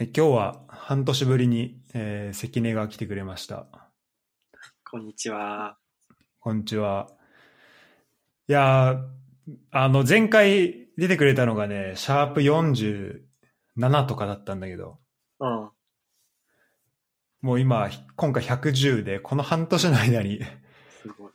[0.00, 3.66] え今日は半年ぶりに、えー関根が来てくれました。
[4.88, 5.76] こんにちは。
[6.38, 7.08] こんにちは。
[8.48, 8.98] いやー、
[9.72, 15.00] あの、前回出てくれたのがね、シャープ47とかだったんだけど、
[15.40, 15.70] うん。
[17.40, 20.44] もう今、今回110で、この半年の間に、
[21.02, 21.32] すごい。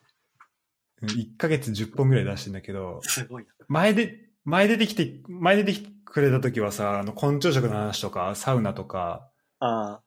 [1.01, 3.49] 1ヶ月10本ぐらい出してんだけど、すごいな。
[3.67, 10.01] 前で、前出てきて、前出てきてくれた時はさ、あの、昆虫食の話とか、サウナとか、あ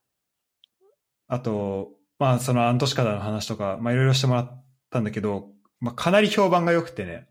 [1.28, 5.48] あと、まあ、そのアントシカダの話とか、まあ、いろいろしてもらったんだけど、
[5.80, 7.27] まあ、かなり評判が良くてね。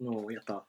[0.00, 0.64] あ、もうやった。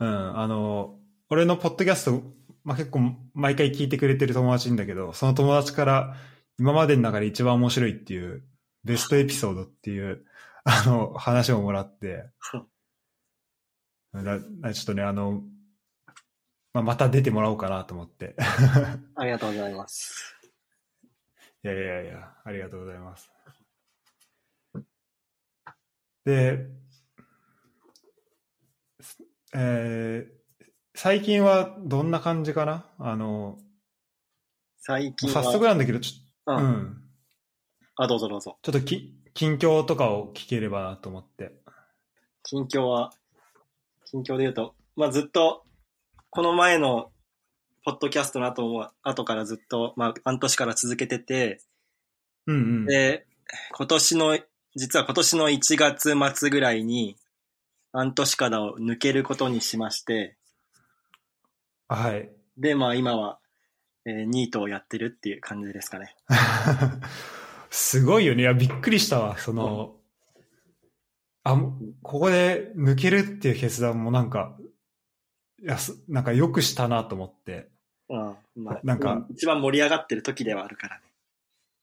[0.00, 2.22] うん、あの、俺のポッドキャスト、
[2.64, 3.00] まあ、結構
[3.34, 6.16] 毎回聞いてくれてる友達いるんだけど、その友達から
[6.58, 8.42] 今までの中で一番面白いっていう、
[8.84, 10.24] ベストエピソードっていう、
[10.64, 12.24] あの、話をもらって、
[14.12, 15.42] だだちょっとね、あの、
[16.72, 18.36] まあ、また出てもらおうかなと思って。
[19.16, 20.36] ありがとうございます。
[21.62, 23.30] いやいやいや、ありがとうございます。
[26.24, 26.66] で、
[29.00, 29.18] す
[29.54, 30.40] えー
[30.96, 32.84] 最近はどんな感じかな？
[32.98, 33.58] あの、
[34.76, 35.42] 最近は。
[35.42, 36.56] 早速なんだけど、ちょ,、う。
[36.56, 37.02] うんん、
[37.96, 38.58] あ、どうぞどうぞ。
[38.60, 41.62] ちょっとき近況とかを聞ければなと思って。
[42.42, 43.12] 近況は、
[44.10, 45.62] 近況で言うと、まあずっと、
[46.30, 47.12] この前の、
[47.84, 51.60] ポッドキャストの後も、後からずっと、まあ半年から続けてて、
[52.46, 52.86] うんうん。
[52.86, 53.24] で、
[53.72, 54.38] 今年の、
[54.74, 57.16] 実は今年の1月末ぐらいに、
[57.92, 60.36] 半年からを抜けることにしまして、
[61.86, 62.30] はい。
[62.58, 63.38] で、まあ今は、
[64.06, 66.16] えーニートをやってるっていう感じですかね。
[67.70, 68.42] すごいよね。
[68.42, 69.38] いや、びっくりしたわ。
[69.38, 69.99] その、
[71.42, 71.56] あ、
[72.02, 74.56] ここで抜けるっていう決断もなんか、
[75.62, 77.68] いや、すなんかよくしたなと思って。
[78.08, 78.36] うん。
[78.56, 81.02] まあ、なんか一番盛り上がってる時ではあるからね。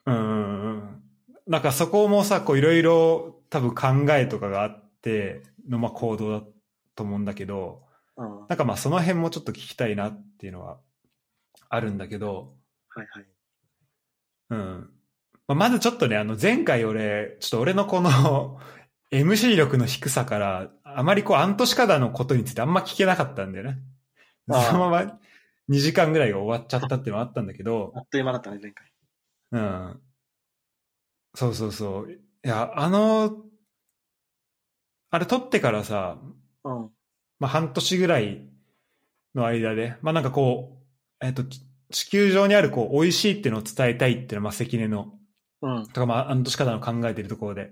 [0.06, 1.04] うんうんうん。
[1.48, 6.46] なんかそこもさ、こういろいろ多分考えとかがあっての、まあ行動だ
[6.96, 7.84] と思うんだけど、
[8.18, 8.40] うん。
[8.42, 10.80] はなんかまあその辺もちょっと聞きたいなっていうのは
[11.70, 12.54] あるんだけど、
[12.96, 13.26] いはい。
[14.50, 14.90] うん。
[15.48, 18.60] まあ、まずちょっとね、あの前回俺、ちょっと俺のこの
[19.12, 23.80] MC 力の低さから、あまりこうアントシカダのことについてあんま聞けなかったんだよね。
[24.50, 25.20] そのまま
[25.70, 28.92] 2時間ぐらいが終わっちゃったっていうのはあったんだけど、あっという間だったね、前回。
[29.52, 30.02] うん。
[31.36, 32.12] そうそうそう。
[32.12, 33.44] いや、あの、
[35.10, 36.18] あれ撮ってからさ、
[36.64, 36.90] うん。
[37.40, 38.48] まあ半年ぐらい
[39.36, 40.82] の間で、まあなんかこ
[41.22, 45.14] う、えっと、ち地球上にあるこう、美味しいっていうのを伝えたいっていうのは、まあ関根の、
[45.62, 45.88] うん。
[45.88, 47.72] とかまあ半年からの考えてるところで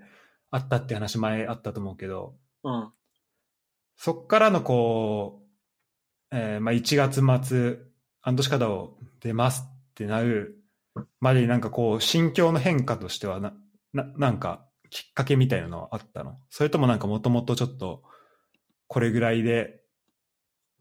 [0.52, 2.92] あったって話前あったと思うけど、うん。
[3.98, 5.42] そっからのこ
[6.32, 7.78] う、えーまあ1月末、
[8.22, 10.62] 半年からを出ますってなる
[11.20, 13.54] までになんかこう、心境の変化としてはな、
[13.94, 16.38] な、なんかきっかけみたいなのはあったの？
[16.50, 18.04] それともなんかもともとちょっと、
[18.88, 19.82] これぐらいで、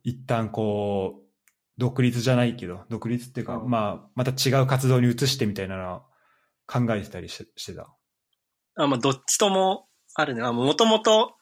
[0.03, 1.25] 一旦こう、
[1.79, 6.05] 独立じゃないけど、独立っていうか、うんまあ、また違う活動に移してみたいなのは
[6.67, 7.89] 考えてたりししてた？
[8.77, 10.43] あ、まあ、どっちともあるね。
[10.43, 11.35] あ、もともと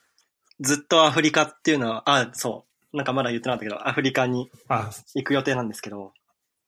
[0.61, 2.97] ずっとアフリカっていうのは、あ、そう。
[2.97, 6.13] なんかまだ言ってなかったけど、アフリカにあ、行く予定なんですけど、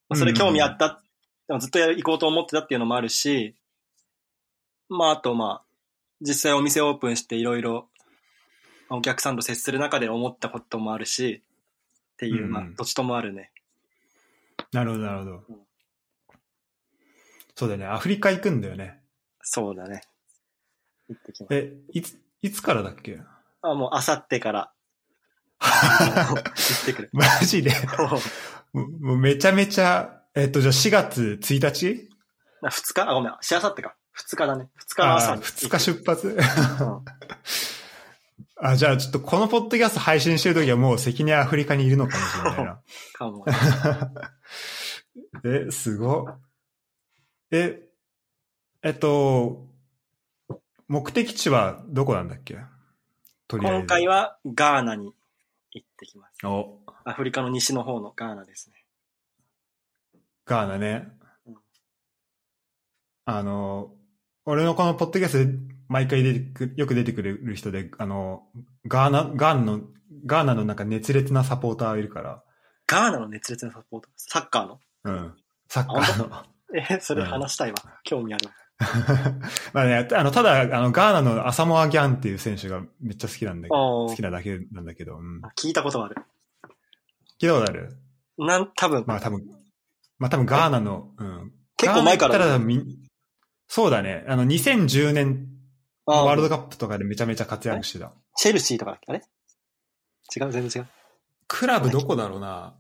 [0.09, 1.03] まあそれ興味あった、
[1.49, 3.55] でもずっと行こうと思ってたっていうのもあるし、
[4.89, 5.65] まあ、あとまあ、
[6.21, 7.89] 実際お店オープンしていろいろ
[8.89, 11.43] お客さんと接する中で思ったこともあるし、
[12.15, 13.51] っていう、うんまあ、どっちともあるね。
[14.73, 15.61] なるほど、なるほどうん。
[17.55, 17.87] そうだよね。
[17.87, 19.01] アフリカ行くんだよね。
[19.43, 20.03] そうだね。
[21.09, 21.55] 行ってきます。
[21.55, 23.21] え、いつ、いつからだっけ？
[23.63, 24.73] あ、もう、あさってから
[25.61, 26.41] 行
[26.83, 27.11] ってくる。
[27.13, 27.73] マジで？
[28.73, 32.09] もうめちゃめちゃ、えっと、じゃあ4月1日？
[32.63, 33.03] な2日？
[33.11, 33.37] あ、ごめん。
[33.41, 33.95] しあさってか。
[34.17, 34.69] 2日だね。
[34.89, 35.43] 2日の朝あに。
[35.43, 36.39] 2日出発うん
[38.57, 42.81] あ、じゃあちょっとこのポッドキャスト配信してるときはもう関根アフリカにいるのかもしれないな。
[43.13, 43.45] かも。
[45.45, 46.41] え、すごっ。
[47.51, 47.83] え、
[48.83, 49.67] えっと、
[50.89, 52.59] 目的地はどこなんだっけ？
[53.49, 53.79] とりあえず。
[53.81, 55.15] 今回はガーナに
[55.73, 56.47] 行ってきます。
[56.47, 58.77] お、アフリカの西の方のガーナですね。
[60.45, 61.09] ガーナね
[61.47, 61.55] うん。
[63.25, 63.93] あの、
[64.45, 65.59] 俺のこのポッドキャストで
[65.89, 68.47] 毎回出てくよく出てくれる人で、あの、
[68.87, 69.81] ガーナ、ガーナの、
[70.27, 72.43] ガーナのなんか熱烈なサポーターいるから、
[72.87, 74.09] ガーナの熱烈なサポート。
[74.17, 74.81] サッカーの？
[75.05, 75.35] うん。
[75.69, 76.45] サッカーの。
[76.75, 77.77] え、それ話したいわ。
[78.03, 78.49] 興味ある。
[79.73, 85.41] まあね、あの、ただ、あの、ガーナのアサモア・ギャンっていう選手がめっちゃ好きなんだけど、好きなだけなんだけど、うん。
[85.57, 86.17] 聞いたことある。
[87.41, 87.97] 聞いたことある？
[88.39, 89.45] なん、多分、まあ多分、
[90.19, 91.53] まあ多分ガーナの、うん。
[91.77, 92.99] 結構前からガーナ行ったらみ
[93.69, 94.25] そうだね。
[94.29, 95.49] あの、2010年
[96.07, 98.13] あワールドカップとかでめちゃめちゃ活躍してた。
[98.37, 99.23] チェルシーとかだっけあれ
[100.37, 100.89] 違う、全然違う。
[101.49, 102.77] クラブどこだろうな。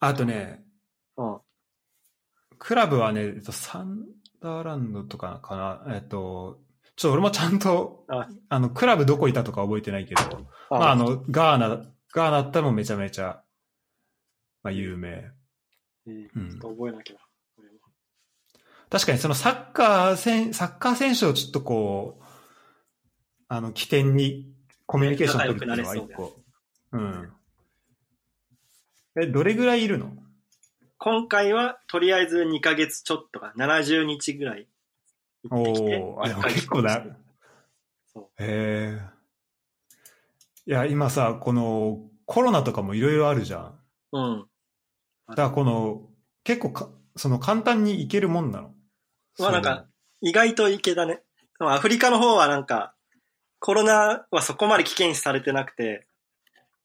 [0.00, 0.64] あとね、
[1.16, 1.40] うん。
[2.58, 3.84] クラブはね、えっと、サ
[4.44, 5.94] ンダーランドとかかな？
[5.94, 6.60] えっと、
[6.96, 11.68] ちょっと俺もちゃんと、ああの、クラブどこいたとか覚えてないけど、まあ、あの、ガーナ、
[12.12, 13.42] ガーナだったらもうめちゃめちゃ、
[14.62, 15.30] まあ、有名。
[16.06, 17.16] えーうん覚えなきゃ
[18.88, 22.24] 確かにそのサッカー選、サッカー選手をちょっとこう、
[23.46, 24.52] あの、起点に
[24.86, 26.40] コミュニケーション取るっていうのは一個。
[26.92, 27.32] うん。
[29.22, 30.12] え、どれぐらいいるの？
[31.02, 34.68] 今回は、とりあえず2ヶ月ちょっとか、70日ぐらい
[35.48, 35.96] 行ってきて。
[35.96, 36.98] おおー結構だ。
[36.98, 37.04] へ
[38.12, 39.00] そうえ。
[40.66, 43.80] いや、今さ、このコロナとかもいろいろあるじゃん。
[44.12, 44.46] うん。
[45.28, 46.02] だからこの、
[46.44, 48.74] 結構か、その簡単にいけるもんなの？
[49.38, 49.86] まあなんか、
[50.20, 51.22] 意外といけたね。
[51.58, 52.94] まあアフリカの方はなんか、
[53.58, 56.06] コロナはそこまで危険視されてなくて、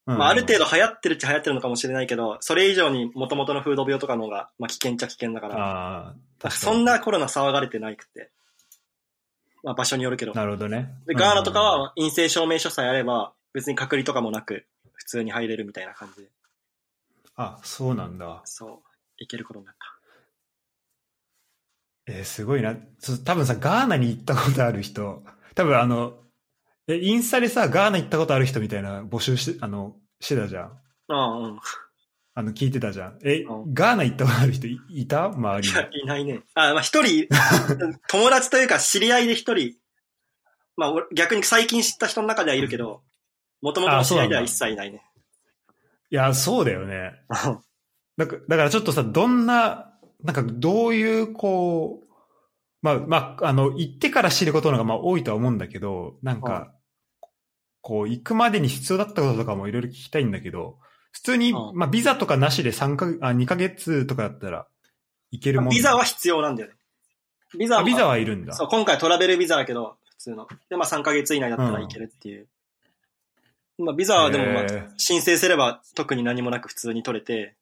[0.06, 0.66] まあある程度。
[0.66, 6.52] 度流行ってるっちゃ流行ってるのかもしれないけど、それ以上に元々の風土病とかの方が、まあ危険っちゃ危険だから。
[6.52, 8.32] そんなコロナ騒がれてないくて。
[9.64, 10.34] まあ場所によるけど。
[10.34, 10.94] なるほどね。
[11.08, 16.30] で、ガーナとかは陰性証明書さえあれば、別に隔離とかもなく、普通に入れるみたいな感じで、
[17.36, 18.42] あ、そうなんだ。
[18.46, 18.80] そう、
[19.18, 19.96] いけることになった。
[22.08, 22.76] えーすごいな。
[23.00, 25.24] そ多分さ、ガーナに行ったことある人、
[25.56, 26.14] 多分あの、
[26.88, 30.64] え、インスタでさ、ガーナ行ったことある人みたいな募集して、あの、してたじゃん。
[30.66, 31.60] ああ、うん。
[32.38, 33.20] あの、聞いてたじゃん。
[33.24, 35.26] え、うんガーナ行ったことある人いいた？
[35.26, 35.74] 周りに。
[35.74, 36.44] いや、いないね。
[36.54, 37.28] あ、まあ一人、
[38.10, 39.76] 友達というか知り合いで一人、
[40.76, 43.04] まあ俺逆に最近知った人の中ではいるけど、
[43.62, 45.02] もともとの知り合いでは一切いないね。
[46.12, 47.14] いや、そうだよね。
[48.18, 49.94] だからだからちょっとさ、どんな、
[50.24, 52.06] なんかどういう、こう、
[52.82, 56.72] まあ、まあ、あの、行ってから知ることの方がまあ多いとは思うんだけど、なんか、
[57.86, 60.80] こう、行くまでに必要だったこととかもいろいろ聞きたいんだけど、
[61.12, 64.66] 普通に、うんまあ、ビザとかなしで3か、あ、2ヶ月とかだったら
[65.30, 66.76] いけるもんビザは必要なんだよね。
[67.56, 68.54] ビザは、あビザはいるんだ。
[68.54, 70.48] そう、今回トラベルビザだけど、普通の。
[70.68, 72.48] で、まあ3ヶ月以内だったらいけるっていう。
[73.78, 74.66] まあビザはでもまあ
[74.98, 77.56] 申請すれば特に何もなく普通に取れて、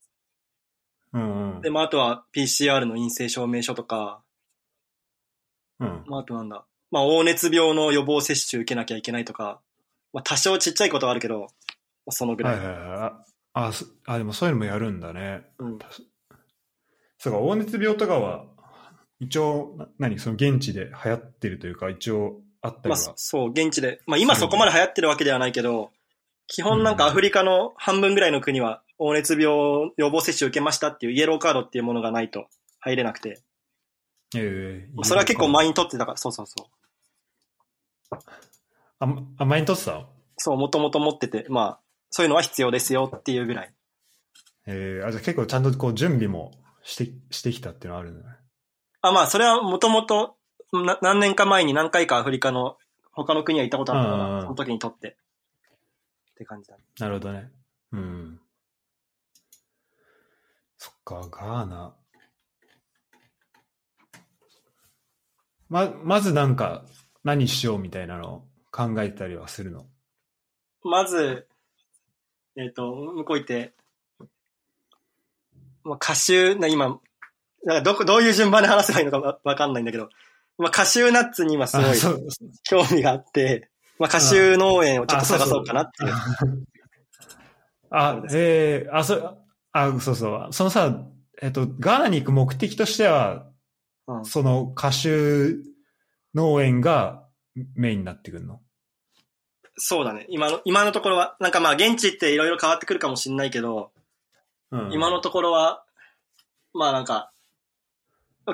[1.11, 1.61] うんうん。
[1.61, 4.21] で、まああとは PCR の陰性証明書とか、
[5.81, 6.03] うん。
[6.07, 9.59] まああとなんだ、まあ黄熱病の予防接種受けなきゃいけないとか、
[10.13, 11.47] まあ多少ちっちゃいことはあるけど、ま
[12.07, 12.51] あそのぐら。
[12.51, 13.33] はいいはいはい。
[13.55, 13.71] あ
[14.05, 15.45] あでもそういうのもやるんだね。
[15.59, 15.79] うん。
[17.17, 18.45] そうか、黄熱病とかは、
[19.19, 20.19] 一応、な何？
[20.19, 23.11] その現地で流行ってるというか、一応あったりまは。
[23.11, 24.01] あそう、現地で。
[24.07, 25.91] まあ今そこまで流行ってるわけではないけど、
[26.47, 29.45] 基本なんかアフリカの半分ぐらいの国は、黄熱病
[29.97, 32.47] 予防接種受けましたっていうイエローカードっていうものがないと
[32.79, 33.41] 入れなくて、
[34.35, 36.67] ええそれは結構前に取ってたから、そうそうそ
[38.11, 38.17] う。
[38.99, 39.07] あ、
[39.37, 39.93] あ前に取ってた？
[39.93, 41.79] のそう、もともと持ってて、まあ、
[42.09, 43.73] そういうのは必要ですよっていうぐらい。
[44.67, 46.51] ええあ、じゃあ結構ちゃんとこう準備も
[46.83, 48.35] して、してきたっていうのはあるんだね。
[49.01, 50.35] あ、まあ、それはもともと、
[50.71, 52.77] な何年か前に何回かアフリカの
[53.11, 55.09] 他の国は行ったことあったから、その時に取って。
[55.09, 56.83] って感じだね。
[56.99, 57.51] なるほどね。
[57.91, 58.39] うん。
[60.77, 61.93] そっか、ガーナ。
[65.69, 66.85] ま、まずなんか、
[67.23, 69.85] 何しようみたいなのを考えたりはするの？
[70.83, 71.47] まず、
[72.57, 73.73] えっ、と、向こう行って、
[75.83, 76.99] まあ、カシュー、な今、
[77.63, 80.09] なんかどこ、どういう順番で話せばいいのかわわかんないんだけど、
[80.57, 81.85] まあ、カシューナッツに今すごい
[82.63, 86.13] 興味があって、まあ、カシュー農園をちょっと探そうかなっていう。
[87.91, 89.37] あ、ええあ、そ、
[89.71, 90.47] あ、そうそう。
[90.51, 91.05] そのさ、
[91.41, 93.47] えっと、ガーナに行く目的としては、
[94.07, 95.55] うんその歌手
[96.35, 97.22] 農園が
[97.75, 98.61] メインになってくるの？
[99.77, 100.27] そうだね。
[100.29, 103.91] 今の、今のところは、なんかまあ現地っていろいろ変わってくるかもしれないけど、
[104.71, 104.93] うん。
[104.93, 105.83] 今のところは、
[106.73, 107.31] まあなんか、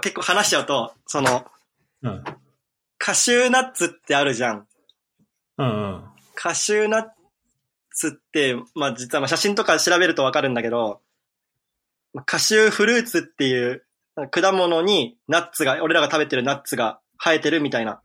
[0.01, 1.45] 結構話しちゃうと、その、
[2.03, 2.23] うん。
[2.97, 4.67] カシューナッツってあるじゃん。
[5.57, 6.03] うんうん。
[6.35, 7.07] カシューナッ
[7.91, 11.01] ツって、まあ実はまあ写真とか調べるとわかるんだけど、
[12.13, 13.85] まあカシューフルーツっていう
[14.31, 18.01] 果物にナッツが、俺らが食べてるナッツが生えてるみたいな、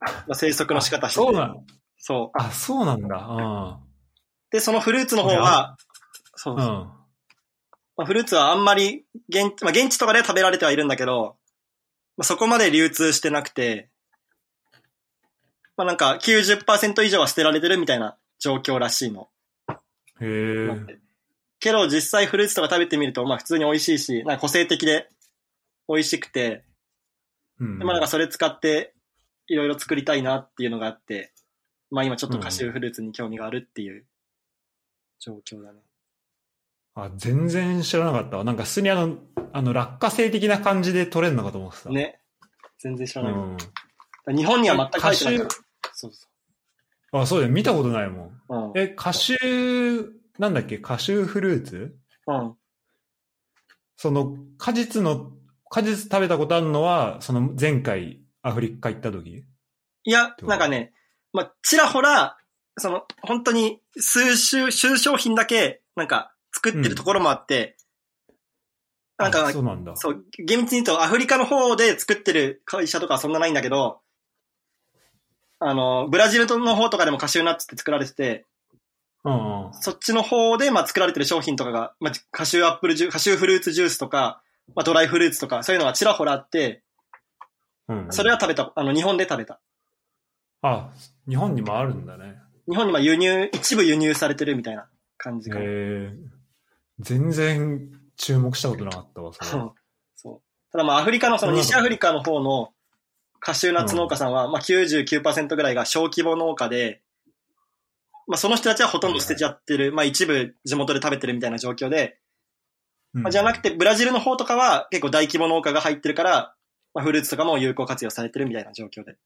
[0.00, 1.66] まあ、生息の仕方しててそうなん
[1.98, 2.38] そう。
[2.38, 3.80] あ、そうなんだ。
[4.50, 5.76] で、そのフルーツの方は、
[6.36, 6.60] そううん。
[6.60, 6.98] そううん。
[7.96, 11.36] まあ、フルーツはあんまり現、まあ、現地とかでは食べられてはいるんだけど、
[12.16, 13.90] まあ、そこまで流通してなくて、
[15.76, 19.28] まあなんか90%以上は捨てられてるみたいな状況らしいの。
[20.20, 20.98] へえ。
[21.60, 25.08] けど実際フルーツとか食べてみると、まあ普通に美味しいし、なんか個性的で
[25.88, 26.64] 美味しくて、
[27.60, 27.78] うん。
[27.78, 28.92] でまあなんかそれ使って
[29.48, 31.32] いろいろ作りたいなっていうのがあって、
[31.90, 34.04] まあ今ちょっとカシューフルーツに興味があるっていう
[35.18, 35.80] 状況だね。
[36.94, 38.44] あ、全然知らなかったわ。
[38.44, 39.18] なんか普通にあの、
[39.52, 41.90] あの、落花生的な感じで取れるのかと思ってた。。
[41.90, 42.20] ね。
[42.78, 44.34] 全然知らうない。
[44.34, 44.36] ん。
[44.36, 45.56] 日本には全く入ってないからカ。
[45.94, 46.28] そうそ
[47.12, 47.52] あ、そうだよ。
[47.52, 48.26] 見たことないもん。
[48.26, 48.70] う。
[48.70, 48.78] うん。
[48.78, 50.78] え、カシュー、なんだっけ？
[50.78, 51.96] カシューフルーツ？
[52.26, 52.54] うん。
[53.96, 55.32] その、果実の、
[55.70, 59.44] 果実食べたことあるのは、その前回アフリカ行った時？
[60.04, 60.92] いや、なんかね、
[61.32, 62.38] まあ、ちらほら、
[62.78, 67.76] その、本当に数種、数商品だけ、なんか、作ってるところもあって、
[69.18, 69.96] なんかあ、そうなんだ。
[69.96, 74.00] そう、厳密に言うとアフリカの方で作ってる会社とかはそんなないんだけど、
[75.58, 78.46] あの、ブラジルの方とかでもカシューナッツって作られてて、
[79.24, 79.74] うんうん。
[79.74, 84.40] そっちの方で、まあ、作られてる商品とかが、まあ、カシューアップルジュカシューフルーツジュースとか、
[84.76, 86.84] まあ、ドライフルーツとか、そういうのがちらほらあって、
[87.88, 89.60] うんうんそれは食べた、あの、日本で食べた。
[90.62, 90.90] あ、
[91.28, 92.36] 日本にもあるんだね。
[92.68, 95.64] 日本にまあ輸入、一部輸入されてるみたいな感じかな。
[95.64, 96.12] へえ。
[97.00, 99.62] 全然注目したことなかったわ、それ。
[100.16, 100.72] そう。
[100.72, 102.72] ただまあアフリカの、その西アフリカの方の
[103.40, 107.00] カシューナッツ農家さんは、まあ99%ぐらいが小規模農家で、
[108.26, 112.18] まあその人たちはほとんど捨てちゃってる、まあ一部地元で食べてるみたいな状況で、
[113.14, 116.54] うんまあじゃなくてブラジルの方とかは結構大規模農家が入ってるから、
[116.94, 119.16] まあフルーツとかも有効活用されてるみたいな状況で。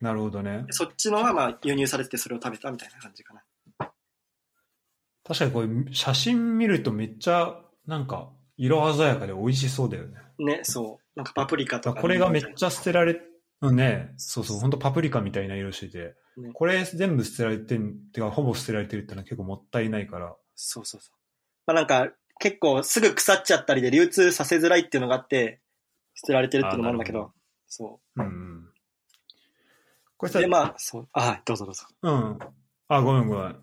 [0.00, 0.66] なるほどね。
[0.70, 3.42] そっちのはまあ輸入されててそれを食べたみたいな感じかな。
[5.26, 10.16] 確かにこれ写真見るとめっちゃなんか色鮮やかで美味しそうだよね。
[10.38, 11.18] ね、そう。
[11.18, 13.20] なんかパプリカとか、これがめっちゃ捨てられ、
[13.60, 20.34] うんね、そうそう、本当パプリカみたいな色してて、ねこれ全部捨てられてん、てかほぼ捨てられてるってのは結構もったいないから。
[20.54, 21.16] そうそうそう。
[21.66, 25.60] まあなんか、結構すぐ腐っちゃったりで流通させづらいっていうのがあって、
[26.14, 27.32] 捨てられてるっていうのもあるんだけど、
[27.66, 28.68] そうんうん。
[30.16, 30.32] これう。
[30.32, 31.08] さ、で、まあ、そう。
[31.12, 31.86] あ、はい、どうぞどうぞ。
[32.02, 32.38] うん。
[32.88, 33.56] あ、ごめんごめん。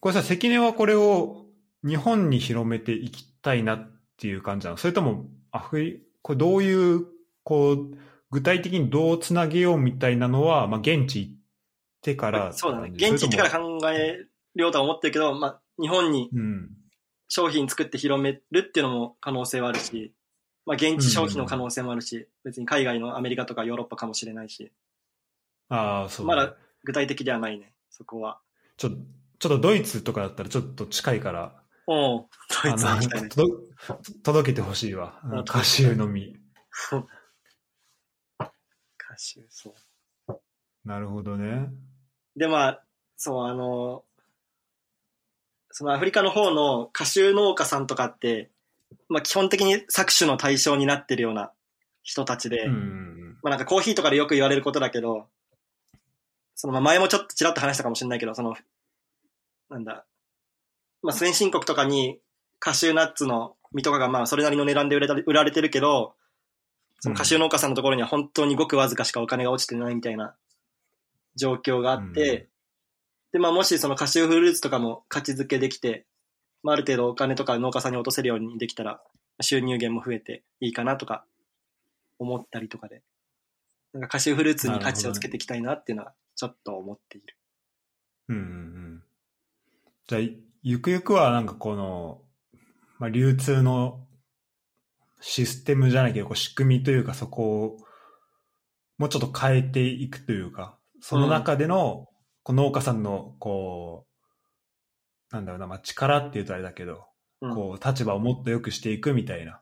[0.00, 1.46] これさ、関根はこれを
[1.84, 4.76] 日本に広めていきたいなっていう感じなの？
[4.76, 7.06] それとも、アフリ、これどういう、
[7.44, 7.96] こう、
[8.30, 11.32] 具体的にどうつなげようみたいなのは、まあ、現地行っ
[12.02, 12.52] てから。
[12.52, 12.90] そうだね。
[12.94, 13.42] 現地行ってか？
[13.44, 16.30] らそ考えようとは思ってるけど、まあ、日本に。
[17.32, 20.12] 商品作って広めるっていうのも可能性はあるし、
[20.70, 24.70] まあ、現地消費の可能性もあるし、別に海外のアメリカとかヨーロッパかもしれないし、
[25.68, 28.38] ああ、そうだね、まだ具体的ではないね、そこは。
[28.76, 28.96] ちょっと、
[29.40, 32.26] ちょっとドイツとかだったらちょっと近いから、おう
[32.62, 33.28] ドイツあの行きたいね。
[33.30, 33.52] 届
[34.22, 35.20] 届けてほしいわ。
[35.24, 36.36] うんカシューの実。
[38.38, 38.52] 歌
[39.16, 39.74] 手、そ
[40.28, 40.40] う。
[40.84, 41.68] なるほどね。
[42.36, 42.84] で、まあ、
[43.16, 44.04] そう、あの、
[45.72, 48.52] そのアフリカの方のカシュー農家さんとかって、
[49.08, 51.52] まあ基本的に搾取の対象になってるような
[52.02, 52.68] 人たちで、
[53.42, 55.26] まあなんかコーヒーとかでよく言われることだけど、
[56.54, 58.54] そのまあ前もちょっとちらっと話したかもしれないけど、その、
[59.68, 60.04] なんだ、
[61.02, 62.20] まあ先進国とかに
[62.58, 66.14] カシューナッツの実とかがまあそれなりの値段で売れた売られてるけど、
[67.00, 70.34] そのカシュー農家さんのところには本当にごくわずかしかお金が落ちてないみたいな
[71.34, 72.48] 状況があって、
[73.32, 73.38] うん。
[73.38, 76.04] で、まあもしそのカシューフルーツとかも価値付けできて、
[76.62, 79.02] まあある程度お金とか農家さんに落とせるようにできたら、
[79.40, 81.24] 収入源も増えていいかなとか
[82.18, 83.02] 思ったりとかで、
[83.92, 87.36] なんかカシューフルーツに価値をつけていきたいなっていうのはちょっと思っている。
[88.28, 89.02] うんうんうん。
[90.06, 90.20] じゃあ、
[90.62, 92.22] ゆくゆくはなんかこの、
[92.98, 94.06] まあ、流通の
[95.20, 97.78] システムじゃないけど、こう仕組みというかそこを
[99.00, 102.08] もうちょっと変えていくというか、その中での、
[102.42, 104.09] こう農家さんの、こう、
[105.30, 107.04] なんだろうな、まあ、力って言うとあれだけど、
[107.40, 109.60] うん、こう、立場をもっと良くしていくみたいな。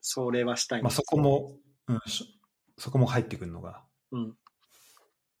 [0.00, 2.40] それはしたいねまあ、そこも、うん、し
[2.78, 3.82] そこも入ってくるのが。
[4.10, 4.36] うん。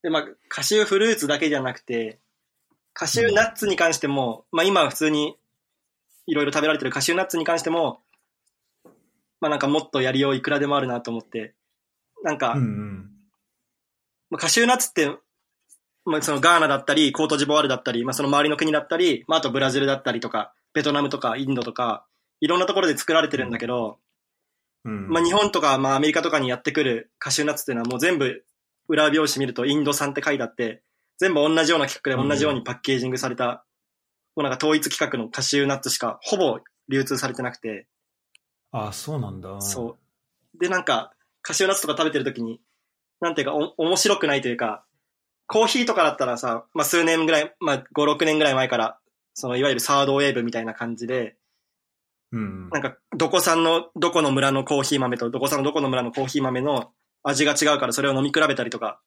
[0.02, 2.20] で、まあ、カシューフルーツだけじゃなくて、
[2.94, 5.36] カシューナッツに関しても、まあ今は普通に
[6.26, 8.00] いろいろ食べられてるカシューナッツに関しても、
[9.40, 11.54] まあなんかもっとやりよういくらでもあるなと思って、
[12.22, 13.10] なんか、うんうん。
[14.30, 15.10] まあ、カシューナッツって、
[16.04, 22.06] まあそのガーナだったり、コートジボワールだったり、まあその周りの国だったり、まああとブラジルだったりとか、ベトナムとかインドとか、
[22.40, 23.98] いろんなところで作られてるんだけど、
[24.84, 28.44] うん、まあ、日本とか、まあ、アメリカとかにやってくるカシューナッツっていうのはもう全部
[28.88, 30.82] 裏表紙見るとインド産って書いてあって、
[31.18, 33.64] 全部同じような企画で同じようにパッケージングされた、
[34.34, 37.86] もうなんか統一規格のカシューナッツしかほぼ流通されてなくて、
[38.72, 39.60] ああ、そうなんだ。
[39.60, 39.98] そ
[40.54, 40.58] う。
[40.58, 42.60] で、なんか、カシューナッツとか食べてる時に、
[43.20, 44.84] なんていうかお、面白くないというか、
[45.52, 48.98] コーヒーとかだったらさ、まあ数年ぐらい、まあ5、6年ぐらい前から
[49.34, 51.36] そのいわゆるサードウェーブみたいな感じで、
[52.32, 52.70] うん。
[52.70, 56.90] なんか、どこ産の、どこの村のコーヒー豆と、どこ産のどこの村のコーヒー豆の
[57.22, 59.00] 味が違うからそれを飲み比べたりとか、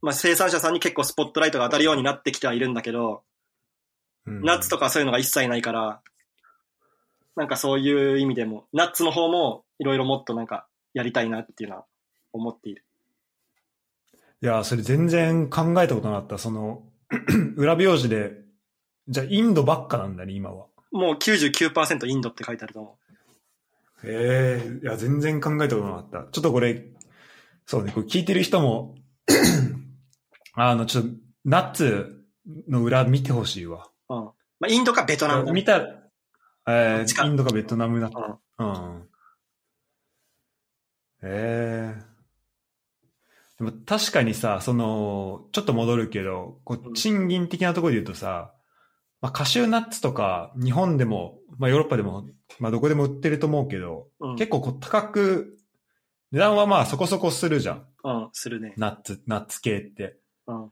[0.00, 3.22] まあ生産者さんに結構スポットライトが当たるようになってきてはいるんだけど、
[4.26, 6.00] ナッツとかそういうのが一切ないから、
[7.34, 11.84] なんかそういう意味でも、ナッツの方もいろいろもっとなんかやりたいなっていうのは
[12.32, 12.84] 思っている。
[14.44, 16.36] いや、それ全然考えたことなかった。
[16.36, 16.82] その、
[17.56, 18.42] 裏表示で、
[19.08, 20.66] じゃあインドばっかなんだね、今は。
[20.92, 22.98] もう99%インドって書いてあると思
[24.04, 26.30] へえいや、全然考えたことなかった。
[26.30, 26.84] ちょっとこれ、
[27.64, 28.96] そうね、これ聞いてる人も、
[30.52, 31.10] あの、ちょっと、
[31.46, 32.22] ナッツ
[32.68, 33.88] の裏見てほしいわ。
[34.10, 34.14] う。
[34.14, 34.24] うん。
[34.24, 34.34] ま
[34.64, 35.78] あインドかベトナムだね見た、
[36.68, 38.14] えー、インドかベトナムだっうん。
[38.58, 38.64] た。
[38.64, 39.08] うん。
[41.22, 42.13] ええ
[43.64, 48.52] でも確かにさ、その、ちょっと戻るけど、こううん賃金的なところで言うとさ、
[49.20, 52.26] まあ、カシューナッツとか、日本でも、まあ、ヨーロッパでも、
[52.58, 54.36] まあ、どこでも売ってると思うけど、うん。
[54.36, 55.56] 結構こう高く、
[56.30, 57.86] 値段はまあそこそこするじゃん。
[58.04, 58.74] うん、するね。
[58.76, 60.18] ナッツ、ナッツ系って。
[60.46, 60.70] うん。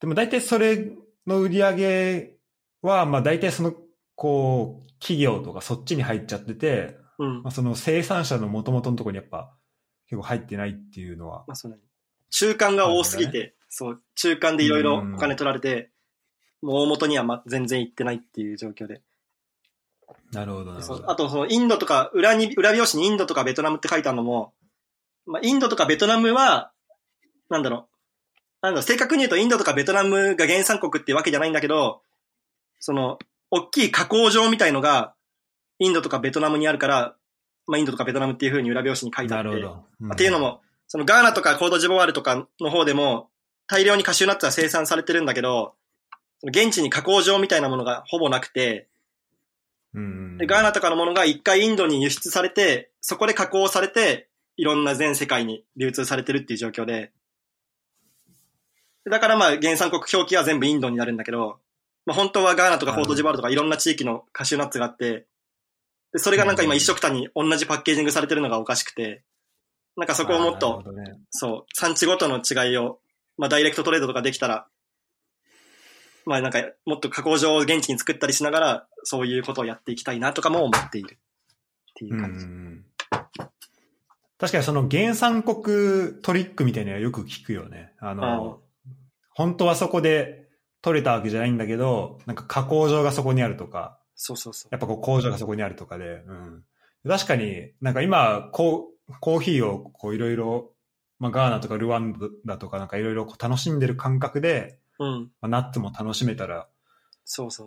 [0.00, 0.90] でも大体それ
[1.26, 2.36] の売り上げ
[2.82, 3.72] は、まあ大体その、
[4.14, 7.42] こう、企業とかそっちに入っちゃってて、うん。
[7.44, 9.54] まあその生産者の元々のところにやっぱ
[10.08, 11.82] 結構入ってないっていうのは、まあそうだね。
[12.34, 15.90] 中間が多すぎて、そう、中間でいろいろお金取られて、
[16.62, 19.02] もう大元にはま全然行ってないっていう状況で。
[20.32, 20.72] なるほど
[21.06, 24.52] あと、そのインドとか、裏に、裏表紙にインドとかベトナムって書いてあるのも、
[25.26, 26.72] まあ、インドとかベトナムは、
[27.50, 28.36] なんだろう。
[28.62, 32.02] なんだろう、正確に言うとインドとかベトナムが原産国ってわけじゃないんだけど、
[32.80, 33.20] その、
[33.52, 35.14] 大きい加工場みたいのが、
[35.78, 37.14] インドとかベトナムにあるから、
[37.68, 39.48] まあ、インドとかベトナムっていう風に裏表紙に書いてあって。
[39.50, 39.84] なるほど。
[40.00, 43.30] うんっていうのも、そのガーナとかコードジボワールとかの方でも、
[43.66, 45.74] 大量にカシューナッツは生産されてるんだけど、
[46.40, 48.88] その現地に加工場みたいなものがほぼなくて、
[49.94, 57.12] うんで、ガーナとかのものが一回インドに輸出されて、そこで加工されて、いろんな全世界に流通されてるっていう状況で、
[59.10, 61.58] だからまあ原産国表記は全部インドになるんだけど、
[62.06, 65.26] まあ本当はガーナとかコートジボワールとかいろんな地域のカシューナッツがあって、
[66.12, 69.22] で、それがなんか今一緒くたに同じパッケージングされてるのがおかしくて、
[69.96, 72.98] なんかそこをもっとねそう、産地ごとの違いを、
[73.38, 74.66] まあ、ダイレクトトレードとかできたら、
[76.26, 81.18] まあ、なんか、もっと加工場を現地に作ったりしながら、そういうことをやっていきたいなとかも思っている。
[81.90, 82.46] っていう感じ。
[82.46, 82.84] ん
[84.38, 87.92] 確かにその原産国トリックみたいなのはよく聞くよね。
[88.00, 88.60] あの、
[89.30, 90.48] 本当はそこで
[90.82, 94.68] 取れたわけじゃないんだけど、なんか加工場がそこにあるとか、そうそうそう。
[94.72, 96.64] やっぱこう工場がそこにあるとかで、うん。
[97.06, 100.72] 確かになんか今、こう、コーヒーをこういろいろ、
[101.18, 105.30] まあガーナとかルワンダとかなんかいろいろ楽しんでる感覚で、うん。
[105.40, 106.68] まあ、ナッツも楽しめたら。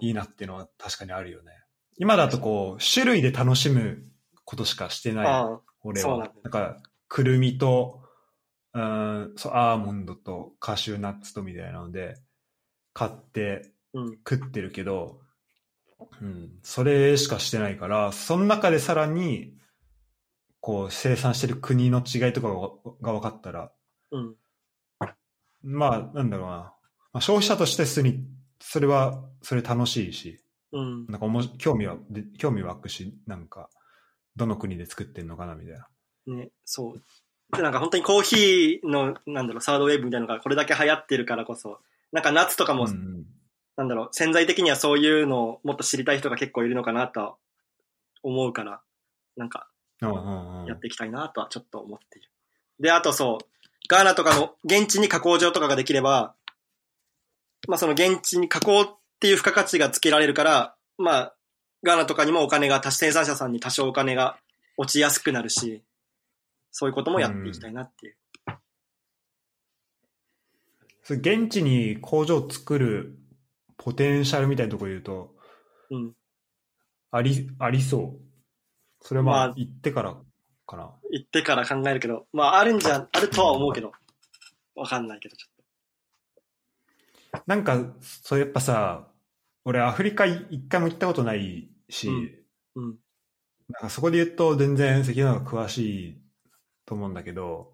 [0.02, 1.52] いいなっていうのは確かにあるよね。
[1.97, 4.04] 今だとこう、種類で楽しむ
[4.45, 5.60] ことしかしてない。
[5.82, 6.17] 俺は。
[6.19, 8.02] なんだなんか、くるみと、
[8.73, 12.15] うん、そう、アーモンドとカシューナッツとみたいなので、
[12.93, 14.17] 買ってうん。
[14.17, 15.21] 食ってるけど、
[16.21, 19.54] うん、それしかしてないから、その中でさらに、
[20.67, 23.71] こう、生産してる国の違いとかがが分かったら、
[24.12, 24.36] うん。
[25.63, 26.56] まあ、なんだろうな。
[26.58, 26.73] ま
[27.13, 28.25] あ、消費者として普通に、
[28.60, 31.06] それは、それ楽しいし、うん。
[31.08, 33.69] なんかおもし興味は、で興味湧くし、なんか、
[34.36, 35.88] どの国で作ってんのかなみたいな。
[36.36, 37.03] ね、そう。
[37.56, 41.80] で、なんか本当にコーヒーの、なんだろう、サードウェーブみたいなのがこれだけ流行ってるからこそ、
[42.12, 43.25] なんかナッツとかも、うんうん
[43.77, 47.36] なんだろう、潜在的にはそういうのをもっと知りたい人が結構いるのかなとは
[48.21, 48.82] 思うから、
[49.38, 49.69] なんか
[50.01, 52.29] やっていきたいなとはちょっと思っている。
[52.79, 53.45] で、あとそう、
[53.89, 56.36] ガーナとかの現地に加工場とかができれば、
[57.67, 61.33] まあその現地に加工っていう付加価値がつけられるから、まあ、
[61.83, 64.38] ガーナとかにもお金が、多生産者さんに多少お金が
[64.77, 65.83] 落ちやすくなるし、
[66.71, 68.15] そういうこともやっていきたいなっていう。
[71.03, 73.17] それ現地に工場を作る
[73.77, 75.36] ポテンシャルみたいなところで言うと、
[75.89, 76.13] うん。
[77.12, 78.26] あり、ありそう。
[79.07, 80.17] それはままああ行ってから
[80.65, 80.91] かな。
[81.11, 83.93] 行ってから考えるけど、まああるんじゃ、あるとは思うけど、
[84.75, 85.47] わかんないけど、ちょ
[87.39, 89.07] っなんか、そうやっぱさ、
[89.63, 92.33] 俺アフリカ一回も行ったことないし、うんと。
[92.75, 92.97] うん。
[93.69, 96.21] なんかそこで言うと全然関の方が詳しい
[96.85, 97.71] と思うんだけど、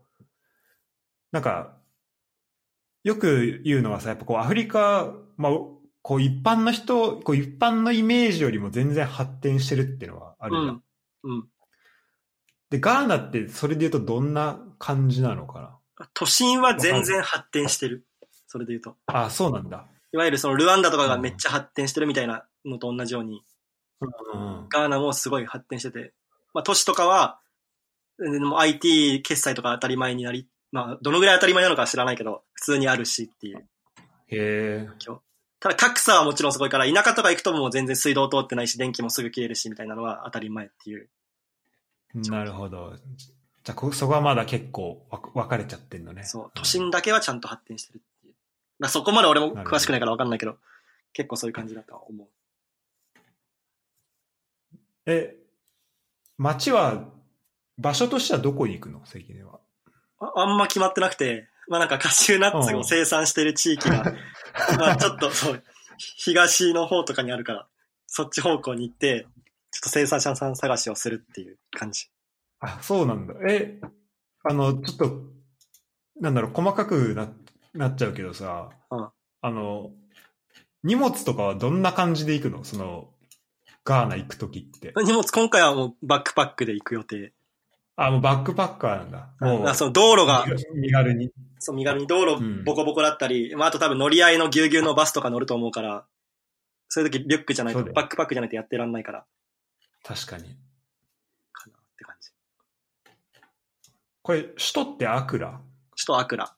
[1.31, 1.79] なんか、
[3.03, 5.51] よく言うのはさ、やっぱこうアフリカ、まあ、
[6.03, 10.67] こう一般の人、こう一般のイメージよりも全然発展してるっていうのはあるじゃん。
[10.67, 10.83] うん。
[11.23, 11.47] うん。
[12.69, 15.79] で、ガーナってそれで言うとどんな感じなのか
[16.13, 18.05] 都心は全然発展してる。
[18.47, 18.95] それで言うと。
[19.07, 19.88] なあ、そうなんだ。
[20.12, 23.41] いわゆるそのルワンダとかがめっちゃ発展してるみたいなのと同じように、
[24.01, 24.67] うん。
[24.69, 26.13] ガーナもすごい発展してて、
[26.53, 27.39] まあ都市とかは、
[28.57, 33.57] IT 決済とか当たり前になり、まあどのぐらい当たり前なのかは知らないけど、普通にあるしっていう。
[33.57, 34.89] へえ。
[35.63, 41.08] ただ格差はもちろんすごいから、田舎とか行くともう全然水道通ってないし、電気もすぐ消えるしみたいなのは当たり前っていう。
[42.13, 42.97] なるほど。
[43.17, 46.26] じゃあこ、そこはまだ結構わ分かれちゃってんのね。
[46.26, 46.52] そう。
[46.54, 48.34] 都心だけはちゃんと発展してるっていう。
[48.78, 50.58] まあそこまで俺も詳しくないからわかんないけど、
[51.13, 52.28] 結構そういう感じだとは思う。
[55.06, 55.38] え、
[56.38, 57.06] 町は、
[57.78, 59.02] 場所としてはどこに行くの？
[59.06, 59.62] 関根は。
[60.19, 64.04] ああんま決まってなくて、まあなんかカシューナッツを生産してる地域が、
[64.78, 65.63] まあちょっとそう、
[65.97, 67.67] 東の方とかにあるから、
[68.08, 69.28] そっち方向に行って、
[69.71, 72.10] ちょっと生産者さん探しをするっていう感じ。
[72.60, 73.34] あ、そうなんだ。
[73.47, 73.80] え、
[74.43, 75.21] あの、ちょっと、
[76.19, 77.32] なんだろう、細かくな
[77.73, 79.10] なっちゃうけどさ、うん
[79.41, 79.91] あの、
[80.84, 82.63] 荷物とかはどんな感じで行くの？
[82.63, 83.10] その、
[83.84, 84.93] ガーナ行くときって。
[84.95, 87.34] 荷物今回はもうバックパックで行く予定。
[87.95, 89.29] あ、もうバックパッカーなんだ。
[89.39, 91.32] もう、あその道路が、身軽に。
[91.60, 96.06] そう身軽に道路うんボコボコだったり、まああと多分乗り合いのぎゅうぎゅうのバスとか乗ると思うから、
[96.89, 99.25] そういう時リュックじゃないと、バックパックじゃないとやってらんないから、
[100.03, 100.43] 確かに。
[101.53, 102.29] かなって感じ。
[104.21, 105.62] これ、首都ってアクラ？
[105.91, 106.56] 首都アクラ。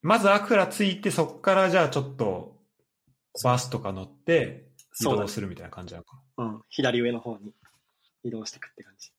[0.00, 2.56] まずアクラ着いて、そっからじゃあちょっと、
[3.42, 4.68] バスとか乗って、
[5.00, 6.20] 移動するみたいな感じなのか。
[6.38, 6.62] うん。
[6.68, 7.52] 左上の方に
[8.24, 9.12] 移動していくって感じ。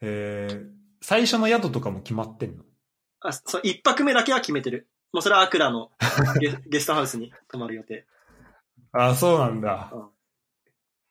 [0.00, 2.64] えー、最初の宿とかも決まってんの？
[3.20, 4.88] あ、そう、一泊目だけは決めてる。
[5.12, 5.90] もうそれはアクラの
[6.40, 8.06] ゲ ゲストハウスに泊まる予定。
[8.92, 9.92] あ、そうなんだ。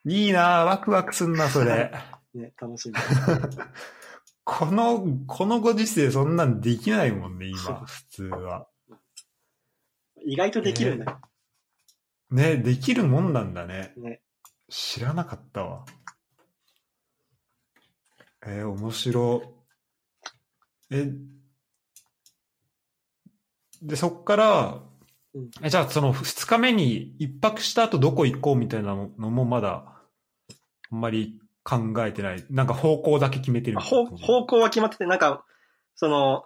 [0.06, 1.92] いいなワクワクすんな、それ。
[2.34, 2.96] ね、楽しみ。
[4.44, 8.68] この、このご時世そんなんできないもんね、今、普通は。
[10.24, 11.22] 意外とできるんだよ。
[12.30, 13.94] ね、できるもんなんだね。
[13.98, 14.22] ね。
[14.70, 15.86] 知らなかったわ。
[18.48, 19.44] えー面白。
[20.90, 21.12] え、
[23.82, 24.82] で、そっから、
[25.34, 30.02] うんえじゃあその2日目に一泊した後どこ行こうみたいなのもまだ、
[30.90, 32.46] あんまり考えてない。
[32.50, 35.44] なんか方向だけ決めてる方方向は決まってて、なんか、
[35.96, 36.46] その、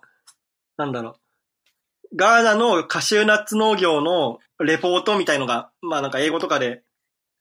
[0.77, 1.11] なんだろ
[2.11, 2.15] う。
[2.15, 6.81] ガーナのカシューナッツ農業のレポートみたいのが、まあなんか英語とかで、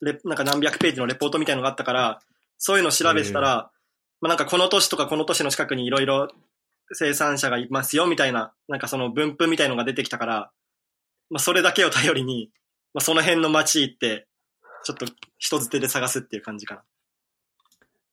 [0.02, 2.20] レなんか何百ページのレポートみたいのがあったから、
[2.58, 3.70] そういうのを調べてたら、
[4.20, 6.28] まあなんかこの都市とかこの都市の近くにいろいろ
[6.92, 10.50] 生産者がいますよみたいな、なんかその分布みたいのが出てきたから、
[11.30, 12.50] まあそれだけを頼りに、
[12.92, 14.26] まあその辺の街行って、
[14.84, 15.06] ちょっと
[15.38, 16.82] 人づてで探すっていう感じかな。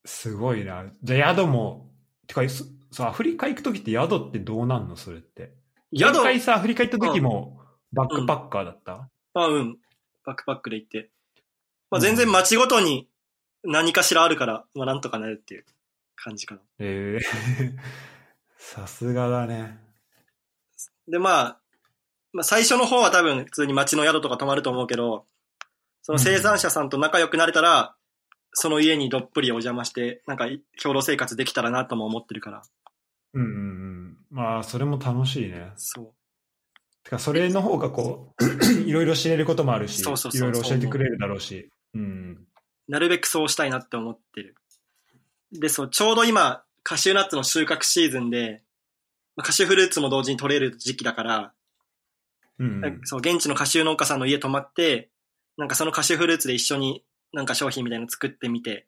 [0.06, 0.86] すごいな。
[1.04, 1.89] じゃあ宿も、
[2.28, 4.96] てか、そそうアフリカ行くときって宿ってどうなんの？
[4.96, 5.54] それって。
[5.93, 7.60] 宿一回さ、アフリカ行った時も
[7.91, 9.78] バックパッカーだった、まあうん。
[10.26, 11.10] バックパックで行って。
[11.89, 13.08] まあ全然街ごとに
[13.63, 15.65] 何かしらあるから、まあなんとかなるっていう
[16.18, 16.62] 感じかな。
[16.80, 17.76] ええ
[18.58, 19.80] さすがだね。
[21.08, 21.60] でまあ、
[22.34, 25.26] まあ最初の方は多分普通に街の宿とか泊まると思うけど、
[26.02, 27.96] その生産者さんと仲良くなれたら、
[28.54, 30.48] その家にどっぷりお邪魔して、なんか
[30.82, 32.62] 共同生活できたらなとも思ってるから。
[33.34, 34.18] うんうんうん。
[34.32, 35.72] まあ、それも楽しいね。
[35.76, 36.14] そう。
[37.04, 38.44] てか、それの方がこう、
[38.88, 41.70] いろいろ知れることもあるし、いろいろ教えてくれるだろうし。
[41.94, 42.48] うん。
[42.88, 44.56] なるべくそうしたいなって思ってる。
[45.52, 48.62] で、そう、ちょうど今、カシューナッツの収穫シーズンで、
[49.36, 51.54] まあカシューフルーツも同時に取れる時期だから、
[52.60, 55.10] うんうん、そう、現地のカシュー農家さんの家泊まって、
[55.58, 58.88] なんかそのカシューフルーツで一緒になんか商品みたいなの作ってみて、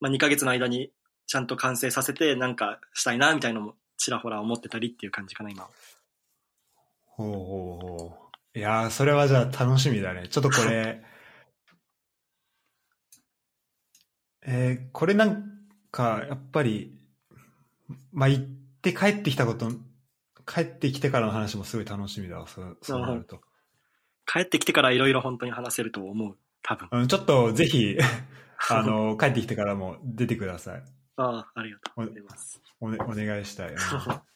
[0.00, 0.92] まあ2ヶ月の間に
[1.26, 5.70] ちゃんと完成させてなんかしたいなみたいなのもちらほら思ってたりっていう感じかな、今は。
[7.04, 7.42] ほうほう
[7.86, 8.12] ほ
[8.54, 8.58] う。
[8.58, 10.28] いやー、それはじゃあ楽しみだね。
[10.28, 11.02] ちょっとこれ、
[14.42, 15.44] えーこれなん
[15.90, 16.96] か、やっぱり、
[18.12, 18.44] まあ、行っ
[18.82, 19.70] て帰ってきたこと、
[20.46, 23.40] 帰ってきてからの話もすごい楽しみだわ、そうそうなると。
[24.26, 26.36] 帰ってきてからいろいろ本当に話せると思う。
[26.62, 26.88] 多分。
[26.92, 27.96] うん、ちょっとぜひ、
[28.70, 30.82] あの、帰ってきてからも出てください。
[31.16, 32.62] ああ、ありがとうございます。
[32.80, 33.72] お,、ね、お願いしたい。
[33.72, 33.78] うん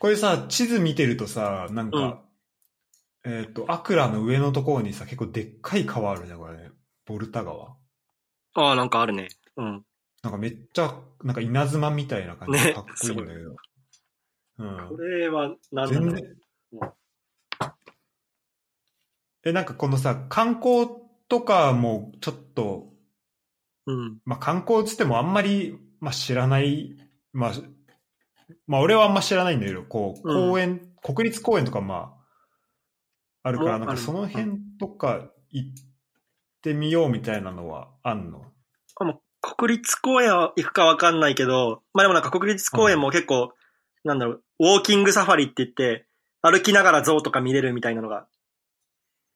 [0.00, 2.22] これさ、地図見てるとさ、なんか、
[3.24, 6.70] えっ、と、アクラの上のところにさ、結構でっかい川あるね、これね。
[7.04, 7.76] ボルタ川。
[8.58, 9.28] ああ、なんかあるね。
[9.56, 9.84] うん。
[10.22, 13.56] なんかめっちゃ、なんか稲妻みたいな感じでねかっこいいんだけど。
[14.58, 14.88] うん。
[14.88, 16.10] これは何だろう。
[16.10, 16.36] 全然。
[19.44, 20.88] え、なんかこのさ、観光
[21.28, 22.92] とかもちょっと、
[23.86, 24.18] うん。
[24.24, 26.96] まあ観光つってもあんまり、まあ知らない、
[27.32, 27.52] まあ、
[28.66, 32.12] まあ俺はあんま知らないんだけど、こう、うん公園、国立公園とかま
[33.44, 35.87] あ、あるから、なんかその辺とか行っ
[36.62, 38.44] てみようみたいなのはあんの？
[38.96, 43.52] あもう国立公園は行くかわかんないけど、まあでもなんか国立公園も結構、
[44.04, 46.06] なんだろう、ウォーキングサファリって言って、
[46.42, 48.26] 歩きながら象とか見れるみたいなのが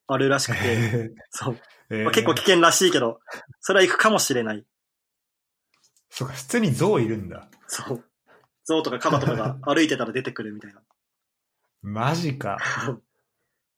[0.09, 1.59] あるらしくて、 そう。
[1.91, 3.21] えーまあ結構危険らしいけど、
[3.61, 4.65] それは行くかもしれない。
[6.11, 7.49] そうか、普通に象いるんだ。
[7.67, 8.05] そう。
[8.65, 10.83] 象とかカバとかが歩いてたら出てくるみたいな。
[11.83, 12.59] マジか。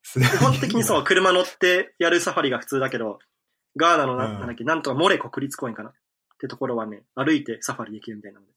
[0.03, 3.19] 基 基本的にそう、車乗ってやるサファリが普通だけど、
[3.77, 5.91] ガーナのな,、うんなんだっけ、なんとかモレ国立公園かな？
[5.91, 5.93] っ
[6.39, 8.53] てところはね、歩いてサファリできるみたいなので、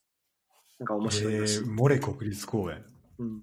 [0.79, 1.57] なんか面白いらしい。
[1.59, 2.83] えー、モレ国立公園。
[3.19, 3.41] うん。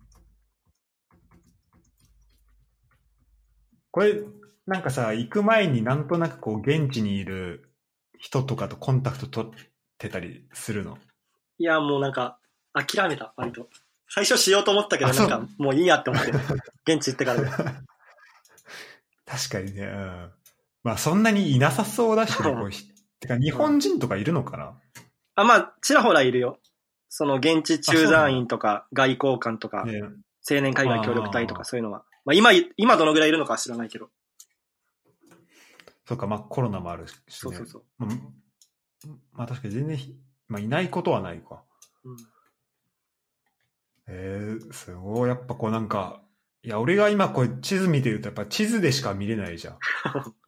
[3.91, 4.23] これ、
[4.67, 7.71] なんかさ、行く前になんとなくこう、現地にいる
[8.19, 9.51] 人とかとコンタクト取っ
[9.99, 10.99] てたりするの？
[11.59, 12.39] いや、もうなんか、
[12.73, 13.69] 諦めた、割と。
[14.09, 16.33] 最初しようと思ったけど、なんか、もういいやって思って、
[16.93, 17.51] 現地行ってからで。
[19.27, 20.31] 確かにね、うん。
[20.85, 22.37] まあ、そんなにいなさそうだし
[23.20, 24.79] てか、日本人とかいるのかな、
[25.35, 26.59] あ、まあ、ちらほらいるよ。
[27.09, 30.03] その、現地駐在員とか、外交官とか、ね
[30.49, 32.05] 青年海外協力隊とか、そういうのは。
[32.27, 34.11] まあ、今、今どのぐらいいるのかは知らないけど。
[36.07, 37.18] そうか、まあコロナもあるし、ね。
[37.29, 37.83] そうそうそう。
[37.97, 38.11] まあ、
[39.33, 40.14] まあ確かに全然ひ、
[40.49, 41.64] まあいないことはないか。
[42.05, 42.16] うん
[44.07, 45.31] えー、すごい。
[45.31, 46.20] やっぱこうなんか、
[46.62, 49.79] いや、俺が今こう地図見てるとやっぱ地図でしか見れないじゃん。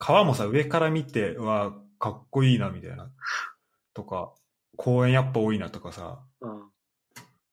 [0.00, 3.10] うん川もさ、上から見て、うわ、かっこいいな、みたいな。
[3.92, 4.32] とか、
[4.76, 6.20] 公園やっぱ多いなとかさ。
[6.40, 6.70] うん。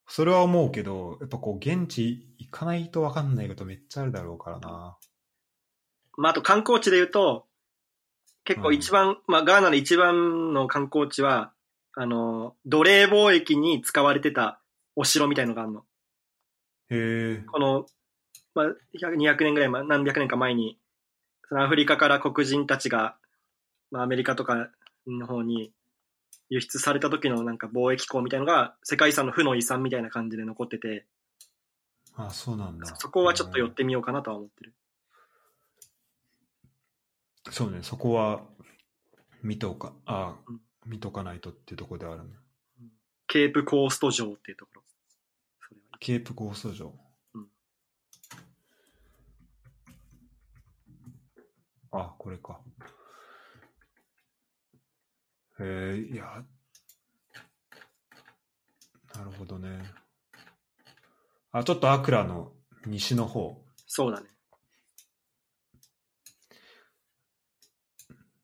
[0.08, 4.98] それは思うけど、やっぱこう現地行かないとわかんないことめっちゃあるだろうからな。
[6.16, 7.46] まあ、あと観光地で言うと、
[8.46, 11.52] 結構一番、まあ、ガーナの一番の観光地は、
[11.96, 14.62] あの、奴隷貿易に使われてた
[14.96, 15.82] お城みたいのがあるの。
[15.82, 15.84] へ
[17.42, 17.44] え。
[17.52, 17.86] この、
[18.56, 18.66] まあ、
[18.98, 20.80] 100 200年ぐらい前、何百年か前に、
[21.52, 23.16] アフリカから黒人たちが、
[23.92, 24.70] まあ、アメリカとか
[25.06, 25.72] の方に
[26.50, 31.06] 輸出された時のなんか貿易港みたいのが、世界遺産の負の遺産みたいな感じで残ってて、
[32.16, 32.96] あ、そうなんだ。
[32.96, 34.74] そこはちょっと寄ってみようかなとは思ってる。
[37.52, 38.42] そうね、そこは
[39.42, 42.30] 見とか、あうん見とかないとっていうところではあるね。
[43.28, 44.82] ケープコースト城っていうところ。
[46.00, 46.94] ケープゴースト城。
[47.34, 47.48] うん
[51.92, 52.60] あ、これか。
[55.60, 56.44] へえ、いや、
[59.16, 59.82] なるほどね。
[61.52, 62.52] あ、ちょっとアクラの
[62.86, 63.60] 西の方。
[63.88, 64.28] そうだね。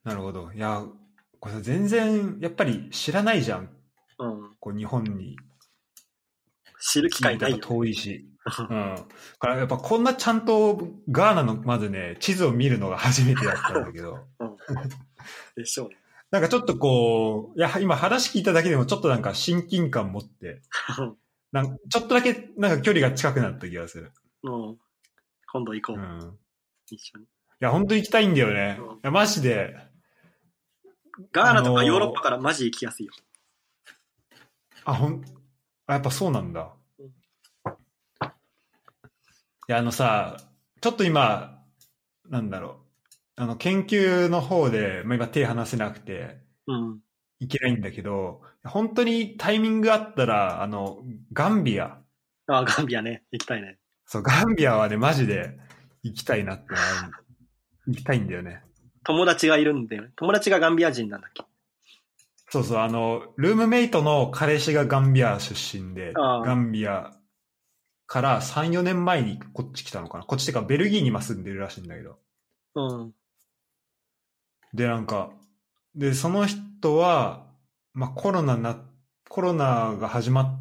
[0.03, 0.51] なるほど。
[0.51, 0.83] いや、
[1.39, 3.69] これさ全然、やっぱり知らないじゃん。
[4.19, 4.55] うん。
[4.59, 5.37] こう日本に
[6.79, 8.32] 知る機会ない遠いし。
[8.45, 8.95] うん。
[8.95, 9.03] だ
[9.39, 14.57] からやっぱこんなちゃんとガーナのまずね、地図を見るのが初めてだったんだけど、うん。
[15.55, 15.97] でしょうね。
[16.31, 20.61] なんかちょっとこう、いや、今話聞いただけでもちょっとなんか親近感持って、
[21.51, 24.11] なんかちょっとだけなんか距離が近くなった気がする。
[24.43, 24.77] うん。
[25.51, 25.97] 今度行こう。
[25.97, 26.39] うん。
[26.89, 27.25] い一緒に。
[27.63, 28.77] や、本当行きたいんだよね。
[28.79, 29.75] うんいや、マジで。
[31.31, 33.13] ガーナとあのーかヨーロッパからマジ行きやすいよ。
[34.85, 35.23] あ、ほん、
[35.87, 36.73] あ、やっぱそうなんだ。
[39.67, 40.37] うんいや、あのさ、
[40.81, 41.63] ちょっと今、
[42.29, 42.81] なんだろ
[43.37, 43.41] う。
[43.41, 46.99] あの、研究の方で、まあ、今手離せなくて、うん。
[47.39, 51.97] いけないんだけど、本当にタイミングあったら、あの、ガンビア。
[52.47, 53.23] あ、ガンビアね。
[53.31, 53.77] 行きたいね。
[54.05, 55.57] そう、ガンビアはね、マジで
[56.03, 57.13] 行きたいなってなる
[57.87, 58.61] 行きたいんだよね。
[59.05, 60.09] 友達がいるんだよね。
[60.15, 61.43] 友達がガンビア人なんだっけ？
[62.49, 67.13] そうそう、あの、ルームメイトの彼氏がガンビア出身で、ああガンビア
[68.13, 70.23] から3、4年前にこっち来たのかな。
[70.23, 72.19] こっちってかベルギーに今住んでるらしいんだけど。
[72.75, 73.11] うん。
[74.71, 75.31] で、なんか、
[75.95, 77.47] で、その人は、
[77.95, 78.77] まあコロナな、
[79.29, 80.59] コロナが始まっ、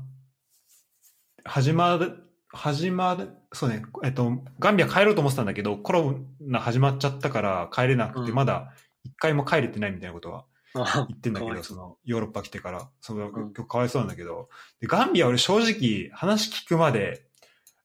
[1.44, 8.72] 始まる、始まる、そうね、えっと、ガンビア帰ろうと思ってたんだけど、コロナ始まっちゃったから帰れなくて、うんまだ
[9.04, 14.48] 一回も帰れてないみたいなことはあ言ってんだけど、その、ヨーロッパ来てから、その、うんかわいそうなんだけど、
[14.80, 17.30] で、ガンビア俺正直話聞くまで、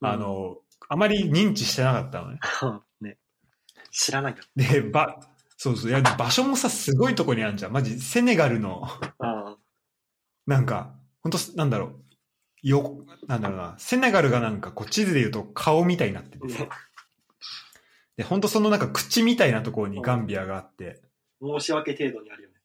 [0.01, 0.57] あ、の、
[0.89, 2.39] あまり認知してなかったのね。
[2.61, 2.65] う
[3.03, 3.17] んね。
[3.91, 4.43] 知らないよ。
[4.55, 5.19] で、ば、
[5.57, 7.71] そうそう、いや、で場所もさ、すごいとこにあるじゃん。
[7.71, 8.83] マジ、セネガルの、
[9.19, 9.57] あ
[10.45, 12.03] なんか、本当なんだろう、
[12.61, 16.69] よ、なんだろうな、セネガルがなんか、こう、地図で言うと顔みたいになってて、ね
[18.17, 21.01] で、本当そのなんか口みたいなところにガンビアがあって、
[21.41, 22.55] 申し訳程度にあるよね。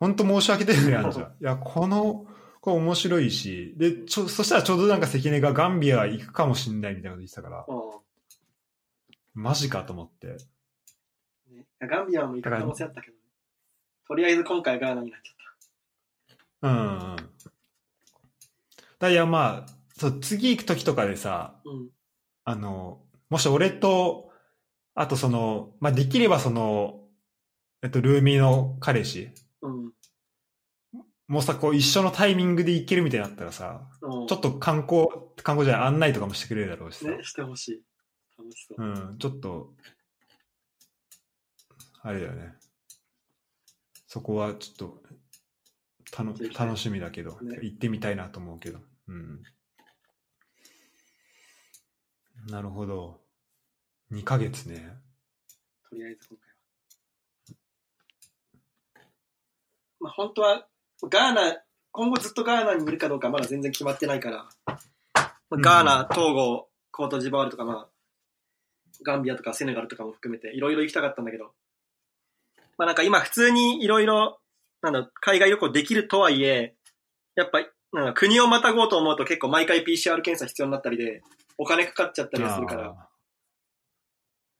[0.00, 1.24] 本当申し訳ないあるじゃん。
[1.24, 2.26] いや、この、
[2.64, 7.82] これ面白いし、で、ちょ、そしたらちょうどなんか関根がガンビア行くかもしんないみたいなこと言ってたから、うん。
[9.34, 10.28] マジかと思って。
[11.52, 13.18] ねガンビアも行く可能性あったけど、ね、
[14.08, 15.34] とりあえず今回ガーナになっちゃっ
[16.62, 17.16] うんうんうん。
[18.98, 21.70] だいや、まあ、そう、次行く時とかでさ、た。
[21.70, 21.88] うん。
[22.44, 24.32] あの、もし俺と、
[24.94, 27.02] あとその、まあ、できればその、
[27.82, 29.92] えっと、ルーミーの彼氏うん。
[31.26, 35.06] もうさ、こう一緒のタイミングで行けるみたいになったらさ、うん、ちょっと観光、
[35.42, 37.10] 観光じゃない案内とかもしてくれるだろうしさ。
[37.10, 37.82] ね、してほしい。
[38.36, 38.82] 楽しそう。
[38.84, 39.72] うん、ちょっと、
[42.02, 42.54] あれだよね。
[44.06, 45.02] そこはちょっと、
[46.10, 48.80] たの楽しみだけど、ね行ってみたいなと思うけど。
[49.08, 49.42] うん。
[52.46, 53.20] なるほど。
[54.12, 54.92] 2ヶ月ね。
[55.88, 56.54] とりあえず今回は。
[60.00, 60.68] まあ本当は、
[61.08, 61.56] ガーナ、
[61.92, 64.80] 今後ずっとガーナにいるかどうかまだ全然決まってないから、まあ
[65.50, 65.62] うん。
[65.62, 67.88] ガーナ、トーゴ、コートジボワールとか、まあ、
[69.04, 71.52] ガンビアとかセネガルとかも含めていろいろ行きたかったんだけど、
[72.78, 74.38] まあなんか今普通にいろいろ、
[74.82, 76.74] なんだ、海外旅行できるとはいえ、
[77.36, 77.60] やっぱ、
[77.92, 81.22] なんか国をまたごうと思うと結構毎回 PCR 検査必要になったりで、
[81.58, 83.08] お金かかっちゃったりはするから、あ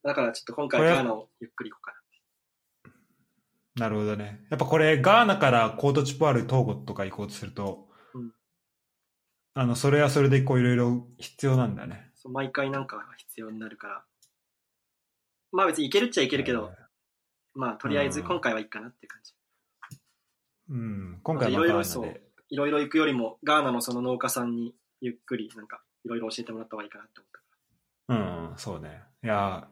[0.04, 2.03] だからちょっと今回ガーナをゆっくり行こうかな。
[3.76, 4.44] ーなるほどね。
[4.50, 8.32] やっぱこれ、ガーナからコートジボワール、トーゴとか行こうとすると、うん
[9.54, 12.10] あの、それはそれでこういろいろ必要なんだね。
[12.16, 14.04] そう毎回なんか必要になるから。
[15.52, 16.72] まあ別に行けるっちゃいけるけど、
[17.54, 19.34] まあとりあえず今回はいいかなっていう感じ。
[20.70, 22.20] うん、今回はまあいろいろそう。
[22.50, 27.30] いろいろ行くよりもガーナのその農家さんにゆっくりなんかいろいろ教えてもらった方がいいかなって思っ
[28.06, 29.02] うん、そうね。
[29.22, 29.66] いや、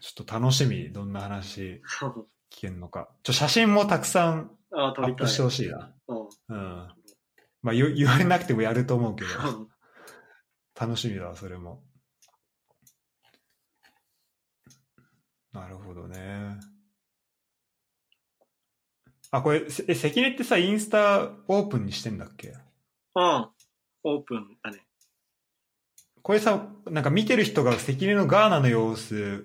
[0.00, 2.14] ちょっと楽しみ、どんな話た。
[2.52, 3.08] 聞けんのか。
[3.22, 4.50] ちょ、写真もたくさん。
[4.72, 5.92] アップしてほしいな。
[6.08, 6.88] うんうん。
[7.62, 9.68] まあ言、言われなくてもやると思うけど、うん
[10.78, 11.82] 楽しみだわ、それも。
[15.54, 16.58] なるほどね。
[19.30, 22.48] あ、これ、せえ、関根ってさ、インスタオープンにしてんだっけ？
[23.14, 23.48] うん。
[24.04, 24.86] オープンだね。
[26.20, 29.40] これさ、なんか見てる人が関根のガーナの様子は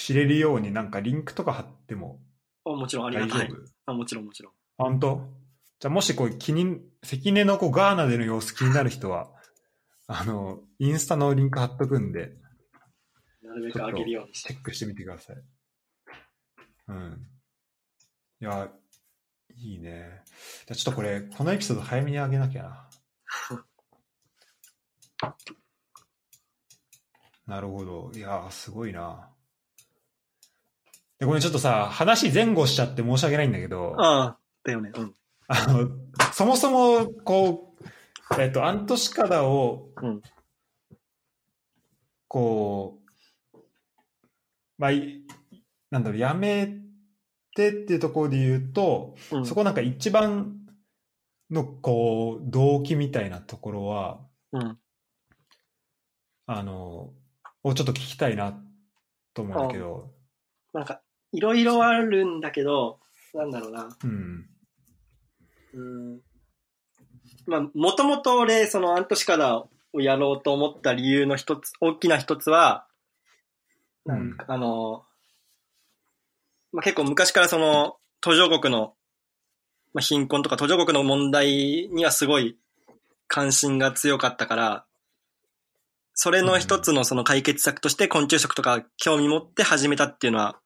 [0.00, 2.20] 知れるようになんかリンクとか貼っても
[2.64, 3.38] あもちろんあり大丈夫？
[3.38, 3.50] がたい。
[3.86, 4.52] あもちろんもちろん。
[4.76, 5.40] 本当？
[5.80, 9.30] じゃあもしこう気に、関根のこうガーナでの様子気になる人は、
[10.06, 12.36] あの、インスタのリンク貼っとくんで、
[13.42, 14.52] なるべく上げるようにして。
[14.52, 15.36] チェックしてみてください。
[16.88, 17.26] うん。
[18.40, 18.70] いや、
[19.54, 20.22] いいね。
[20.66, 22.90] じゃあちょっとこれ、このエピソード早めに上げなきゃな。
[27.46, 28.12] なるほど。
[28.14, 29.30] いや、すごいな。
[31.20, 34.90] で、ごめん、ちょっとさ、話前後しちゃって申し訳ないんだけど、ああ、だよね。
[34.94, 35.14] うん。
[35.48, 35.90] あの、
[36.32, 37.74] そもそも、こ
[38.36, 40.22] う、えっと、アントシカダを、うん
[42.32, 43.00] こ
[43.52, 43.58] う、
[44.78, 45.24] まあ、い
[45.90, 46.68] なんだろう、やめ
[47.56, 50.60] てっていうところで言うと、うん、そこなんか一番
[51.50, 54.20] の、こう、動機みたいなところは、
[54.52, 54.78] うん。
[56.46, 57.12] あの、
[57.64, 58.56] をちょっと聞きたいな
[59.34, 60.12] と思うんだけど、
[60.72, 61.02] なんか、
[61.32, 62.98] いろいろあるんだけど、
[63.34, 63.88] なんだろうな。
[64.04, 64.46] うん。
[65.74, 65.80] う
[66.16, 66.20] ん。
[67.46, 69.56] まあ、もともと俺、そのアントシカダ
[69.92, 72.86] をやろうと思った理由の一つ、大きな一つは、
[74.04, 75.04] なんか、あの、
[76.72, 78.94] まあ、結構昔からその、途上国の、
[79.92, 82.58] まあ、貧困とか途上国の問題にはすごい
[83.26, 84.84] 関心が強かったから、
[86.14, 90.60] それの一つのその解決策として昆虫食とか興味持って始めたっていうのは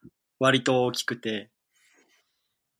[0.44, 1.50] 割と大きくて、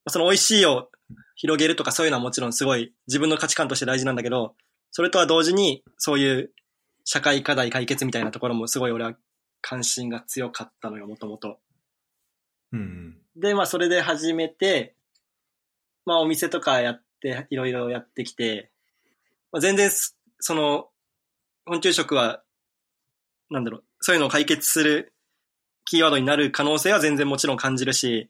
[0.07, 0.89] その美味しいを
[1.35, 4.55] 広げるとかそういうのはもちろんすごい自分の価値観として大事なんだけど、
[4.91, 6.51] それとは同時にそういう
[7.03, 9.15] 社会課題解決みたいなところもすごい俺は
[9.61, 11.57] 関心が強かったのよ、もともと。
[12.71, 13.17] うん。
[13.35, 14.95] で、まあそれで始めて、
[16.05, 18.69] まあお店とかやって、いろいろやってきて、
[19.51, 20.89] まあ、全然す、その、
[21.65, 22.43] 昆虫食は、
[23.49, 25.14] なんだろう、そういうのを解決する
[25.85, 28.29] キーワードになる可能性は全然もちろん感じるし、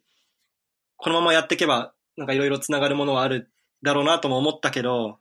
[0.98, 3.52] このままやっていけば、なんかいろいろ繋がるものはある
[3.82, 5.20] だろうなとも思ったけど、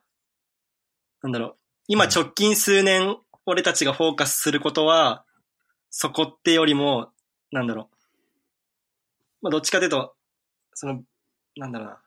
[1.22, 1.56] なんだろう、
[1.88, 3.16] 今直近数年、
[3.46, 5.24] 俺たちがフォーカスすることは、
[5.90, 7.10] そこってよりも、
[7.52, 7.96] なんだろう、
[9.42, 10.14] まあ、どっちかというと、
[10.72, 11.02] その、
[11.56, 11.98] なんだろうな。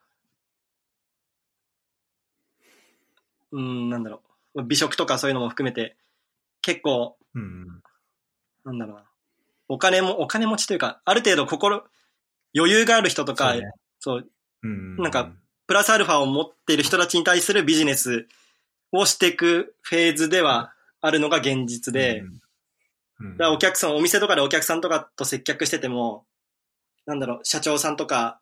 [3.51, 4.21] うん、なんだろ
[4.55, 4.63] う。
[4.63, 5.95] 美食とかそういうのも含めて、
[6.61, 7.81] 結構、うん。
[8.65, 9.03] なんだろうな。
[9.67, 11.83] お金も、お金持ちというか、ある程度心、
[12.55, 13.71] 余裕がある人とか、そうね。
[13.99, 14.29] そう、
[14.63, 14.95] うん。
[14.97, 15.31] なんか、
[15.67, 18.27] プラスアルファを持っている人たちに対するビジネス
[18.91, 22.41] をしていくフェーズではあるのが現実で、うん。
[23.19, 23.37] うん。
[23.37, 26.25] だからお客さん、お店とかでお客さんとかと接客してても、
[27.05, 28.39] なんだろう、社長さんとか、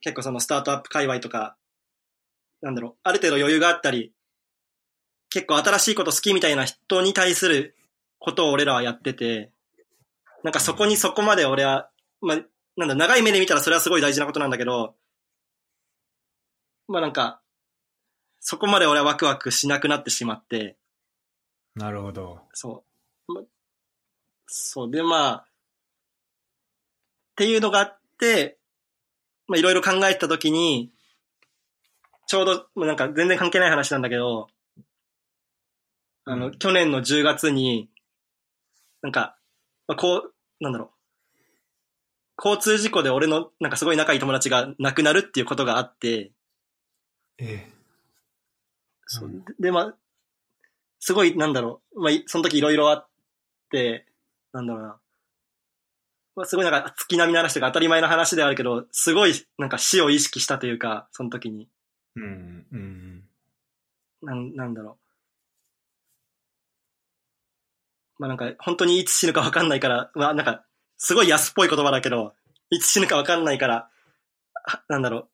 [0.00, 1.56] 結構そのスタートアップ界隈とか、
[2.62, 4.12] なんだろう、ある程度余裕があったり、
[5.30, 7.76] 結構新しいこと好きみたいな人に対する
[8.18, 9.50] ことを俺らはやってて、
[10.46, 11.90] なんかそこにそこまで俺は、
[12.20, 12.38] まあ、
[12.76, 14.94] なんだ、長い目で見たらそれはすごい大事なことなんだけど、
[16.86, 17.40] まあなんか、
[18.38, 20.76] そこまで俺はワクワクしなくなってしまって、
[21.74, 22.42] なるほど。
[22.52, 22.84] そ
[23.28, 23.32] う。
[23.32, 23.42] ま、
[24.46, 24.90] そう。
[24.92, 25.44] で、まあ、っ
[27.34, 28.56] ていうのがあって、
[29.48, 30.92] まあ、いろいろ考えてたときに、
[32.28, 34.46] ちょうど、もうなんか全然関係ない話なんだけど、
[36.24, 37.90] あの、うん去年の10月に、
[39.02, 39.36] なんか、
[39.88, 40.90] まあ、こう、なんだろう。
[42.38, 46.32] 交通事故で俺のなんかすごい仲いい友達が亡くなるっていうことがあって、
[47.38, 47.68] え
[49.06, 49.94] そううんで、まあ、
[50.98, 53.08] すごい、なんだろう、まあ、いその時いろいろあっ
[53.70, 54.06] て、
[54.52, 55.00] なんだろうな。
[56.34, 61.68] まあ、すごいなんか月並みの話とか当たり前の話ではあるけど、すごいなんか死を意識したというか、その時に。
[62.16, 63.24] えうん、うん。
[64.22, 65.05] なん、なんだろう。
[68.18, 70.64] まあなんか、本当にいつ死ぬかわかんないから、まあなんか、
[70.96, 72.34] すごい安っぽい言葉だけど、
[72.70, 73.90] いつ死ぬかわかんないから、
[74.66, 75.28] あなんだろ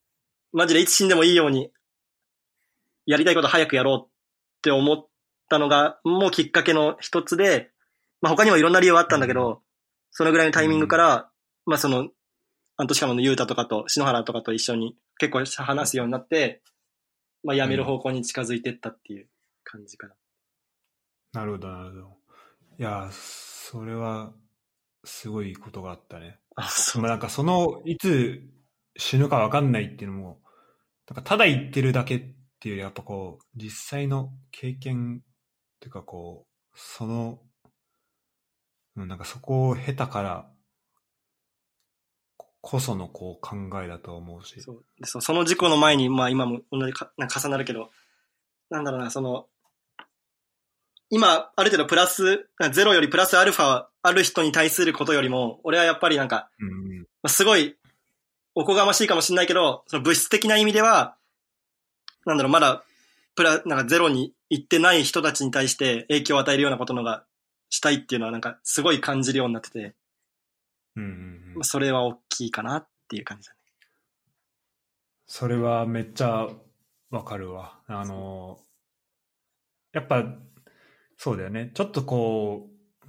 [0.52, 0.56] う。
[0.56, 1.70] マジでいつ死んでもいいように、
[3.06, 4.10] やりたいこと早くやろうっ
[4.62, 5.06] て思っ
[5.48, 7.70] たのが、もうきっかけの一つで、
[8.20, 9.62] まあ他にもいろんな理由はあったんだけど、
[10.10, 11.30] そのぐらいのタイミングから、
[11.64, 12.08] まあその、
[12.76, 16.62] アントシカモのユータとかと、篠原とかと一緒に結構話すようになって、
[17.44, 19.28] まあ辞める方向に近づいてったっていう
[19.64, 20.14] 感じかな。
[21.32, 22.21] なるほど、なるほど。
[22.78, 24.32] いや、それは、
[25.04, 26.40] すごいことがあったね。
[26.56, 28.42] あ、そまあなんかその、いつ
[28.96, 30.42] 死ぬかわかんないっていうのも、
[31.08, 32.20] なんかただ言ってるだけっ
[32.60, 35.28] ていうより、やっぱこう、実際の経験っ
[35.80, 37.40] ていうかこう、その、
[38.96, 40.52] うんなんかそこを経たから
[42.62, 44.60] こそのこう考えだと思うし。
[44.60, 47.90] そうでそうその事故の前に、まあ今も同じかなんか重なるけど、
[48.70, 49.46] なんだろうな、その、
[51.14, 57.76] 今、ある程度プラス、ゼロよりプラスアルファある人に対することよりも、俺はやっぱりなんか、うんまあすごい、
[58.54, 61.16] おこがましいかもしれないけど、その物質的な意味では、
[62.24, 62.82] なんだろう、まだ、
[63.34, 67.24] プラ、なんかゼロに行ってない人たちに対して影響を与えるようなことのが
[67.68, 69.94] したいっていうのはなんかすごい感じるようになってて、
[70.96, 73.58] うんうんうんまあそれは大きいかなっていう感じだね。
[75.26, 76.48] それはめっちゃ
[77.10, 77.78] わかるわ。
[77.86, 78.58] あの、
[79.92, 80.24] やっぱ、
[81.22, 81.70] そうだよね。
[81.74, 83.06] ちょっとこう、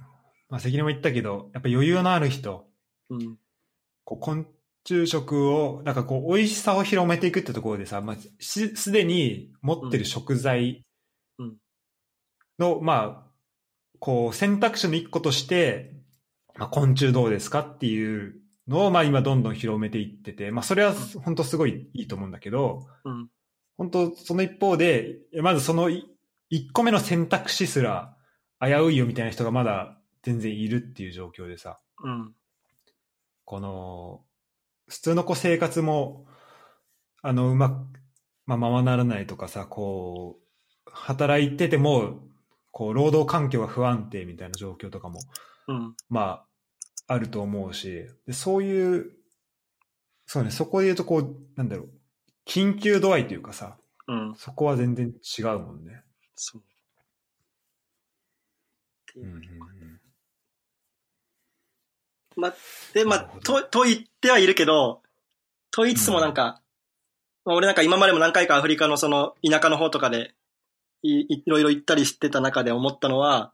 [0.48, 2.64] まあ、関根も言ったけど、やっぱ余裕のある人、
[3.10, 3.38] うん。
[4.04, 4.46] こう昆
[4.88, 10.84] 虫食を、なんかこう、美味しさを広めていくってところでさ、まあ、しすでに持ってる食材
[11.40, 11.56] うん
[12.60, 13.30] の、まあ、
[13.98, 15.96] こう、選択肢の一個として、
[16.54, 18.36] まあ、昆虫どうですかっていう
[18.68, 20.94] のを、まあ、今どんどん広めていってて、まあ、それは
[21.24, 23.28] 本当すごいいいと思うんだけど、うん。
[23.76, 25.90] 本当その一方で、まずその
[26.54, 28.16] い一個目の選択肢すら
[28.60, 32.34] 危ういよみたいな人がまだ全然いるっていう状況でさ、うん。
[33.44, 34.22] この、
[34.88, 36.26] 普通のこう生活も、
[37.22, 37.74] あの、うまく、
[38.46, 40.38] まあ、ままならないとかさ、こ
[40.86, 42.20] う、働いてても、
[42.70, 45.20] こう、労働環境が不安定みたいな状況とかも、
[45.68, 45.94] うん。
[46.08, 46.44] ま
[47.06, 49.10] あ、あると思うし、でそういう、
[50.26, 51.88] そうね、そこで言うとこう、なんだろう、
[52.46, 53.76] 緊急度合いというかさ、
[54.06, 54.34] うん。
[54.36, 56.02] そこは全然違うもんね。
[56.36, 56.60] そう。
[56.60, 56.64] っ
[59.12, 59.64] ていううんうん
[62.36, 62.54] まあ、
[62.92, 65.02] で、まあと、と言ってはいるけど、
[65.70, 66.60] と言いつつもなんか、
[67.44, 70.34] まあ俺なんか今までも何回かアフリカのその田舎の方とかで
[71.02, 73.52] いいいろいろ行ったりしてた中で思ったのは、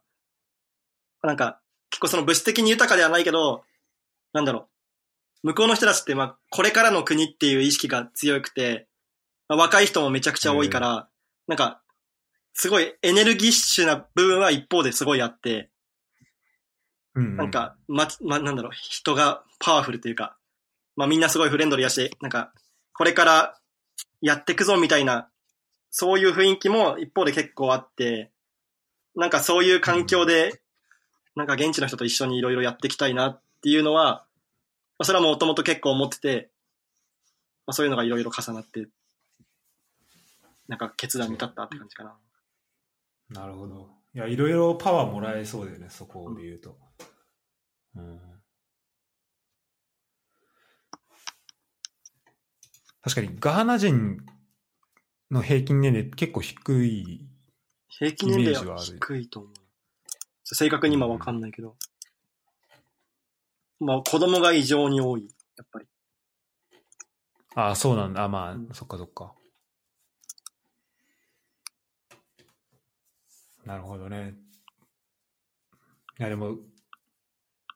[1.22, 1.60] なんか
[1.90, 3.64] 結構その物質的に豊かではないけど、
[4.32, 4.68] なんだろ
[5.42, 8.86] う、向こうの人たちってまあこれからの国っていう意識が強くて、
[9.48, 11.08] まあ、若い人もめちゃくちゃ多いから、
[11.48, 11.82] なんか、
[12.52, 15.70] すごいエネルギッシュな部分は一方ですごいあって、
[17.14, 20.36] うんうんなんか、ま、ま、なんだろう、人がパワフルというか、
[20.96, 22.52] まあみんなすごいフレンドリーやし、なんか、
[22.92, 23.58] これから
[24.20, 25.28] やってくぞみたいな、
[25.90, 28.30] そういう雰囲気も一方で結構あって、
[29.16, 30.60] なんかそういう環境で、
[31.34, 34.24] なんか現地の人と一緒にいろいろやっていきたいなっていうのは、
[34.98, 36.50] まあそれはもともと結構思ってて、
[37.66, 38.86] まあそういうのがいろいろ重なって、
[40.68, 42.14] なんか決断に至ったって感じかな。
[43.30, 43.88] なるほど。
[44.14, 46.76] いや、いろいろパワーもらえそうだよね、そこで言うと。
[47.96, 48.20] うん、
[53.02, 54.18] 確かに、ガーナ人
[55.30, 57.26] の平均年齢結構低い。
[57.88, 59.52] 平均年齢はイメージはある低いと思う。
[60.44, 61.76] 正確に今わかんないけど。
[63.78, 65.86] まあ子供が異常に多い、やっぱり。
[67.54, 68.24] ああ、そうなんだ。
[68.24, 69.34] あまあ、うんそっかそっか。
[73.70, 74.34] なるほどね。
[76.18, 76.56] いや、でも、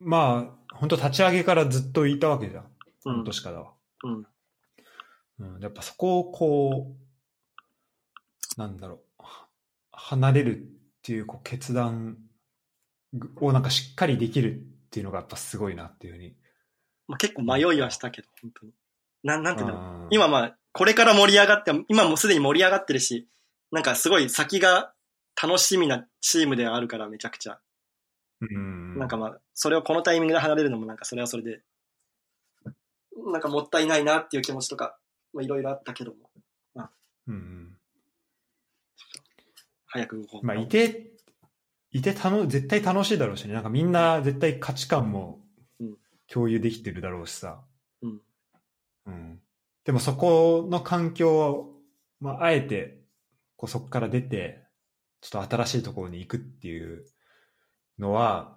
[0.01, 2.65] まあ、本当立ち上げからずっといたわけじゃん。
[3.05, 3.25] うん半。
[3.25, 3.73] 年からは。
[4.03, 4.27] うん。
[5.55, 6.97] うん、やっぱそこをこ
[8.57, 9.47] う、なんだろう、は
[9.93, 10.63] 離れるっ
[11.03, 12.19] ていうこう決断
[13.37, 16.35] をなんかしっかりできるっていうのがやっぱすごいなっていうふうに。
[17.07, 18.73] まあ、結構迷いはしたけど、本当に。
[19.23, 23.29] なん、なんていうんだろ今まあ、これから盛り上がって、今もうすでに盛り上がってるし、
[23.71, 24.94] なんかすごい先が
[25.45, 27.59] 楽しみなチームではあるからめちゃくちゃ。
[28.41, 31.61] うん、なんかまあ、それをこのタイミングで離れるのもなんかそれはそれで、
[33.31, 34.99] なんかもったいないなっていう気持ちとか、
[35.35, 36.31] まあいろいろあったけども、
[37.27, 37.77] うんうん、
[39.87, 40.47] 早く動こう。
[40.47, 41.13] まあ、いて、
[41.93, 45.41] いて楽絶対楽しいだろうしね、なんかみんな絶対価値観も
[45.79, 47.61] うん共有できてるだろうしさ。
[48.03, 48.21] うん。
[49.07, 49.41] うん、
[49.85, 51.73] でもそこの環境を、
[52.21, 53.03] まあ、あえて
[53.57, 54.64] こうそこから出て
[55.25, 57.05] ちょっと新しいところに行くっていう
[57.99, 58.57] のは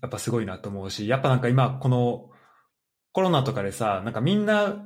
[0.00, 2.30] やっぱすごいなと思うしやっぱなんか今この
[3.12, 4.76] コロナとかでさなんかみんな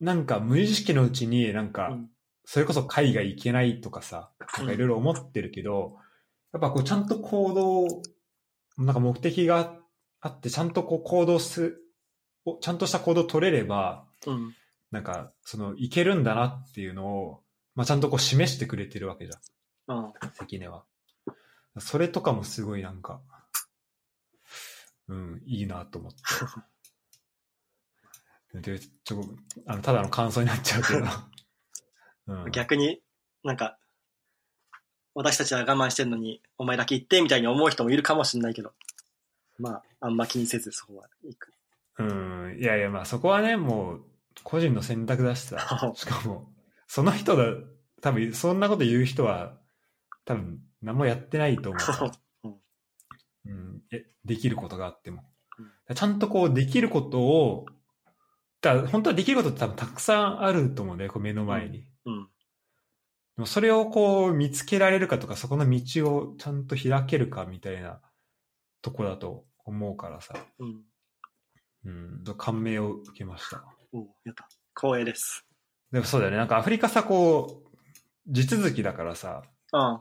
[0.00, 2.10] なんか無意識のうちになんかうん
[2.46, 5.98] それこそ海外行けないとかさなんかいろいろ思ってるけど、
[6.52, 7.86] やっぱこうちゃんと行動
[8.76, 9.76] なんか目的が
[10.20, 11.80] あってちゃんとこう行動す
[12.44, 14.54] をちゃんとした行動を取れればうん。
[14.90, 17.42] なんか、その、いけるんだなっていうのを、
[17.74, 19.40] まあ、ちゃんとこう示してくれてるわけじゃん。
[20.34, 20.84] 関根は。
[21.78, 23.20] それとかもすごいなんか、
[25.08, 26.18] うん、いいなと思って。
[28.78, 29.24] で、ちょ、
[29.66, 31.06] あの、ただの感想になっちゃうけど。
[32.26, 33.02] うん、逆に
[33.42, 33.78] なんか、
[35.14, 38.72] 私たちは我慢してんのに、お前だけ行ってみたいに思う人もいるかもしれないけど、
[39.58, 41.52] まあ、あんま気にせずそこは行く。
[41.98, 44.04] うん、いやいや、まあそこはね、もう、
[44.42, 46.52] 個人の選択だしさ、 しかも、
[46.86, 47.44] その人だ、
[48.00, 49.59] 多分、そんなこと言う人は、
[50.30, 51.78] 多分、何もやってないと思
[52.44, 52.52] う。
[53.46, 55.24] うん、えできることがあっても
[55.88, 55.96] うん。
[55.96, 57.66] ちゃんとこう、できることを、
[58.60, 61.84] だ本当はできることって多分たくさんあると思うんだよ、こう目の前に。
[62.06, 62.24] うん。
[62.24, 62.30] で
[63.38, 68.00] もそれをこう、見つけられるかとか、そこの道をちゃんと開けるかみたいな
[68.80, 70.34] とこだと思うからさ。
[70.60, 70.84] うん。
[71.86, 73.64] うん、感銘を受けました。
[73.92, 74.48] おうやった。
[74.80, 75.44] 光栄です。
[75.90, 76.36] でもそうだよね。
[76.36, 77.70] なんかアフリカさ、こう、
[78.28, 80.00] 地続きだからさ、うん。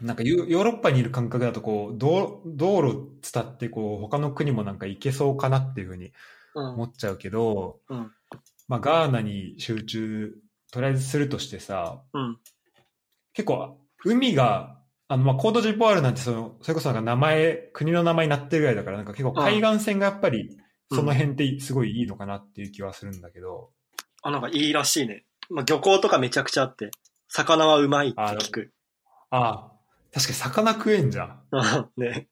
[0.00, 6.12] なんかヨヨーロッパにいる感覚だと、こう、道道路伝って、こう、他の国もなんか行けそうかなっていうふうに
[6.54, 6.72] うん。
[6.74, 8.12] 思っちゃうけど、うん。
[8.68, 10.34] まあ、ガーナに集中、
[10.70, 12.38] とりあえずするとしてさ、うん。
[13.32, 14.78] 結構、海が、
[15.08, 20.58] あの、まあ、コードジポワールなんてその、それこそなんか名前、国の名前になってるぐらいだから、なんか結構海岸線がやっぱり、
[20.90, 23.70] その辺ってすごいいいのかなっていう気はするんだけど、
[24.22, 25.24] あ、なんかいいらしいね。
[25.50, 26.90] まあ、漁港とかめちゃくちゃあって、
[27.28, 28.72] 魚はうまいって聞く。
[29.30, 29.72] ああ、
[30.12, 31.42] 確かに魚食えんじゃん。
[31.52, 31.56] う
[32.00, 32.28] んね。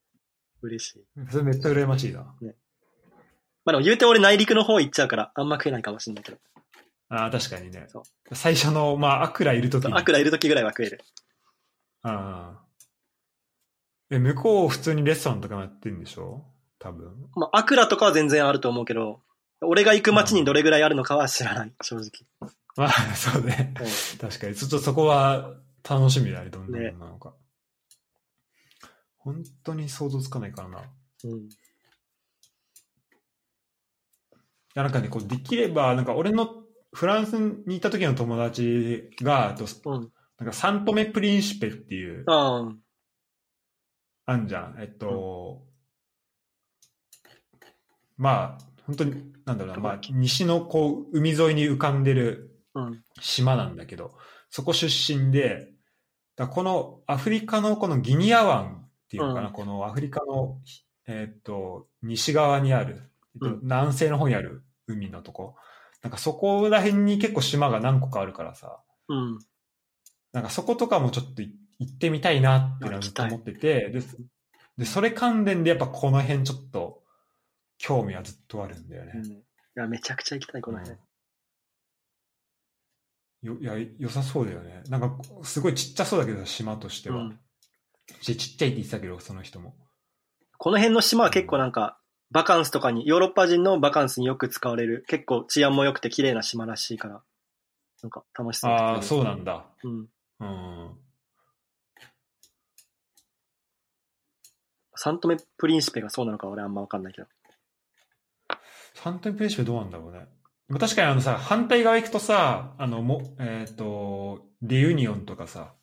[0.62, 1.05] 嬉しい。
[1.31, 2.20] それめっちゃ羨ましいな。
[2.22, 2.31] ま
[3.66, 6.39] あでも言うて俺内陸の方行っちゃうから、あんま食えないかもしれないけど。
[7.09, 8.03] ああ、確かにねそ。
[8.33, 9.93] 最初の、まあ、アクラいるときに。
[9.95, 11.01] アクラいる時ぐらいは食える。
[12.03, 12.66] ああ。
[14.11, 16.45] え、向こう普通にレストランとかもやってるんでしょ？
[16.79, 17.29] 多分。
[17.35, 19.20] まあ、アクラとかは全然あると思うけど、
[19.61, 22.11] 俺が行く街にどれぐらいあるのかは知らない、正直。
[22.77, 23.74] まあ、そうね。
[23.81, 24.55] うん確かに。
[24.55, 25.55] ちょっとそこは
[25.89, 26.51] 楽しみだね。
[26.51, 27.35] どんなものなのか。
[29.27, 30.79] 本当に想像つかないからな。
[30.85, 30.85] い
[31.24, 31.49] うん。
[34.74, 36.62] や、なんかね、こう、できれば、なんか俺の
[36.93, 37.33] フランス
[37.66, 40.12] にいた時の友達が、とうん。
[40.39, 42.72] なんかサントメプリンシペっていう、あ
[44.27, 44.77] あんじゃん。
[44.79, 45.64] えっと、
[48.16, 52.53] まあ、本当に、なんだろうな、まあ、西のこう、海沿いに浮かんでる。
[53.20, 54.14] 島なんだけど、
[54.51, 55.72] そこ出身で、
[56.37, 60.59] だこのアフリカのこのギニア湾っていうのかな、うんこのアフリカの、
[61.07, 65.54] えっと、西側にある、えっとうん南西の方にある海のとこ、
[66.02, 69.38] なんかそこら辺に結構島が何個かあるからさ、うん。
[70.32, 74.00] なんかそことかもちょっとい行ってみたいなっていうのはずっと思ってて、で、
[74.78, 77.02] でそれ関連でやっぱこの辺ちょっと
[77.78, 79.12] 興味はずっとあるんだよね。
[79.14, 79.24] うん。
[79.26, 79.42] い
[79.74, 80.98] や、めちゃくちゃ行きたい、この辺。
[83.42, 84.82] よいや、良さそうだよね。
[84.88, 87.16] なんか、すごいちっちゃそうだけど、島としては。
[87.16, 87.40] うん
[88.20, 89.74] ちちっちゃいって言ってたけど、その人も。
[90.59, 91.98] この辺の島は結構なんか、
[92.30, 97.22] バカンスとかに、ヨーロッパ人のバカンスによく使われる、結構治安も良くて綺麗な島らしいから、
[98.02, 99.64] なんか楽しそうだああ、そうなんだ。
[99.84, 100.09] うん。
[100.40, 100.96] うん。
[104.96, 107.28] サントメプリンシペがそうなのか俺あんまわかんないけど。
[108.94, 110.26] サントメプリンシペどうなんだろうね。
[110.68, 115.74] まあ確かにあのさ、反対側行くとさ、あの、も、えっ、と、デユニオンとかさ、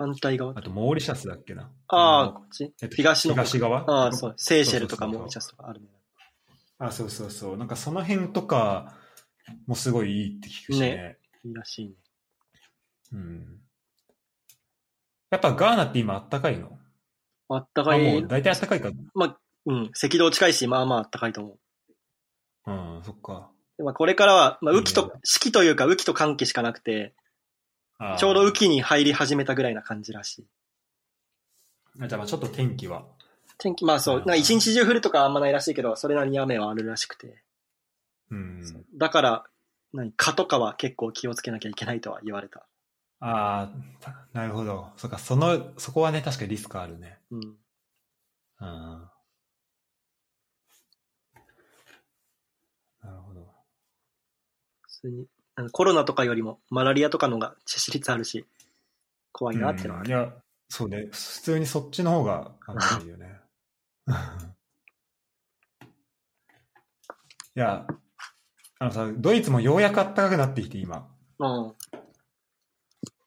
[0.00, 1.70] 反対側あとモーリシャスだっけな。
[1.88, 3.84] ああ、のこっちえっと東の方東側？
[3.86, 4.34] ああ、そう。
[4.38, 5.88] セーシェルとかモーリシャスとかあるね。
[6.78, 7.56] あ、そうそうそう。
[7.58, 8.96] なんかその辺とか
[9.66, 10.88] もすごいいいって聞くしね。
[10.88, 11.92] ねいいらしいね。
[13.12, 13.60] うん。
[15.30, 16.78] やっぱガーナって今あったかいの？
[17.50, 18.20] あったあ、かい。
[18.20, 18.88] もう大体あったかいか。
[18.88, 19.90] うん。
[20.02, 21.58] 赤道近いし、まあまああったかいと思
[22.66, 22.70] う。
[22.70, 23.50] うん、そっか。
[23.76, 27.12] でまあこれからは、まあ雨季と、四季というか雨季と寒気しかなくて、
[28.18, 30.46] ちょうど雨季に入り始めたぐらいな感じらしい。
[32.00, 33.04] あじゃあまあちょっと天気は。
[33.58, 37.42] 天気、まあそう、なんか一日中降るとかあんまないらしいけど、それなりに雨はあるらしくて。
[38.30, 38.86] うん。
[38.96, 39.44] だから、
[39.92, 42.66] 何、蚊とかは結構気をつけなきゃいけないとは言われた。
[43.20, 43.70] あ
[44.02, 44.88] あ、なるほど。
[44.96, 47.18] そっか、その、そこはね、確かにリスクあるね。
[47.30, 47.40] うん。
[47.40, 49.10] うん。
[53.02, 53.46] なるほど。
[54.80, 55.26] 普通に、
[55.70, 58.46] コロナとかよりもマラリアとかの方が致死率あるし、
[59.32, 60.00] 怖いなってのは。
[60.00, 60.32] うんいや、
[60.68, 61.08] そうね。
[61.12, 63.40] 普通にそっちの方が危ないよね。
[67.56, 67.86] いや、
[68.78, 71.08] あのさ、ドイツもようやく暖かくなってきて、今。
[71.40, 71.74] うん。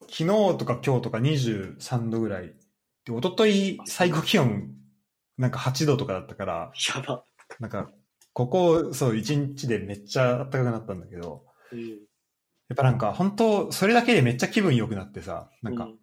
[0.09, 0.25] 昨日
[0.57, 2.53] とか今日とか23度ぐらい。
[3.05, 4.73] で、一昨日最高気温
[5.37, 7.25] なんか8度とかだったから、やば。
[7.59, 7.91] なんか、
[8.33, 11.99] ここ、そう、1日でめっちゃ暖かくなったんだけど、うん。
[12.73, 15.99] やっぱなんか、本当それだけでめっちゃ気分良くなってさ、なんかう、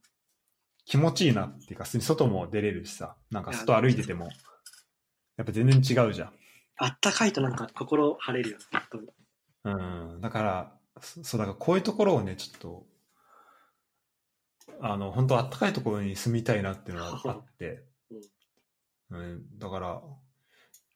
[0.85, 4.29] 気持ちいいなっていうか、普通に外も出れるしさ、なんか外歩いてても、
[5.37, 6.33] やっぱ全然違うじゃん。
[6.77, 8.65] あったかいとなんか心晴れるよね。
[8.71, 9.09] 本当に
[9.65, 10.21] うん。
[10.21, 12.87] だから、そそう、だからこういうところをね、ちょっと、
[14.81, 17.83] あの、本当あったかいところに住みたいなっていうのはあって、
[19.11, 20.01] うん、だから、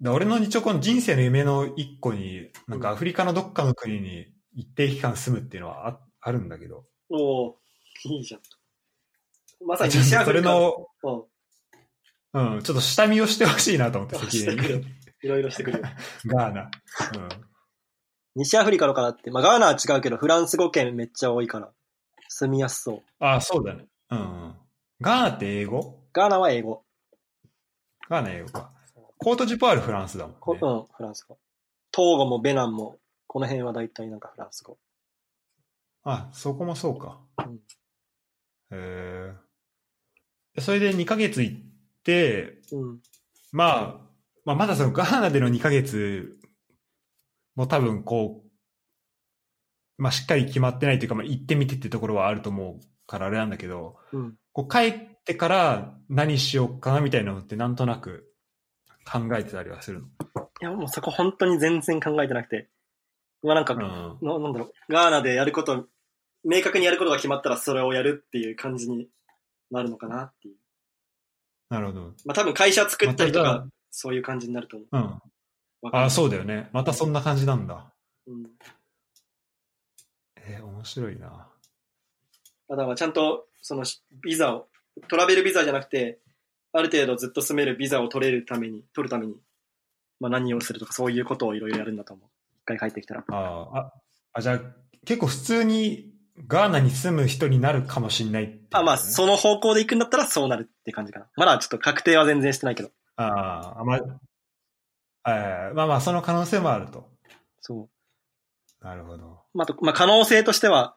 [0.00, 7.58] だ俺の一応この人生の夢の一個に、なんかアフリカのどっかの国に一定期間住むっていうのはああるんだけど、おお
[8.04, 8.40] いいじゃん。
[9.66, 10.86] まさにちょっとそ西アフリカれの、
[12.32, 12.54] うん。
[12.56, 14.84] うん、ちょっと下見をしてほしいなと思って、あ関根してくるに。
[15.22, 15.84] いろいろしてくるよ。
[16.26, 16.62] ガーナ。
[16.62, 16.70] うん。
[18.36, 21.72] 西アフリカとかだって、まあガーナは違うけど、フランス語圏めっちゃ多いから、
[22.28, 23.02] 住みやすそう。
[23.20, 23.86] あ、そうだね。
[24.10, 24.54] うんうん。
[25.00, 26.00] ガーナって英語？
[26.12, 26.84] ガーナは英語。
[28.08, 28.72] ガーナ英語か。
[29.18, 30.38] コートジボワールフランスだもんね。
[30.40, 31.38] こうん、フランス語。
[31.92, 32.98] トーゴもベナンも、
[33.34, 34.78] この辺は大体なんかフランス語。
[36.04, 37.18] あ、そこもそうか。
[37.44, 37.54] うん
[38.70, 39.34] へ
[40.56, 40.60] え。
[40.60, 41.56] それで2ヶ月行っ
[42.04, 43.00] て、うん。
[43.50, 44.00] まあ、
[44.44, 46.36] まあ、まだそのガーナでの2ヶ月
[47.56, 48.50] も多分こう、
[50.00, 54.36] まあしっかり決まってないというか、まあ行ってみてってところはあると思うからあれなんだけど、うん。
[54.52, 58.32] こう帰ってから何しようかなみたいなのってなんとなく
[59.04, 60.06] 考えてたりはするの？
[60.06, 62.70] いや、もうそこ本当に全然考えてなくて。
[63.44, 63.80] まあなんか、うん。
[63.80, 65.86] ななんだろう、ガーナでやること、
[66.44, 69.08] 明確にやることが決まったらそれをやるっていう感じに
[69.70, 70.56] なるのかなっていう。
[71.68, 72.00] なるほど。
[72.24, 74.96] まあ多分会社作ったりとか、そういう感じになると思う。
[74.96, 75.02] うん。
[75.82, 76.70] わかんないあ、そうだよね。
[76.72, 77.92] またそんな感じなんだ。
[78.26, 78.46] うん。
[80.36, 81.48] えー面白いな。
[82.68, 83.84] だからちゃんと、その
[84.22, 84.68] ビザを、
[85.08, 86.20] トラベルビザじゃなくて、
[86.72, 89.36] ある程度ずっと住めるビザを取れるために、取るために、
[90.20, 92.28] まあ何をするとかそういうことをいろいろやるんだと思う。
[92.64, 93.24] 一回帰ってきたら。
[93.28, 93.92] あーあ、
[94.32, 94.60] あ、じゃあ
[95.04, 96.10] 結構普通に
[96.46, 101.26] ガーナに住む人になるかもしれないね、あ、まあその方向で行くんだったらそうなるって感じかな。
[101.36, 102.90] まだちょっと確定は全然してないけど。
[103.16, 104.00] ああ、まあ、
[105.26, 107.08] えーまあまあ、その可能性もあると。
[107.60, 107.88] そ
[108.82, 108.84] う。
[108.84, 109.40] なるほど。
[109.54, 110.96] まあ、あと、まあ、可能性としては、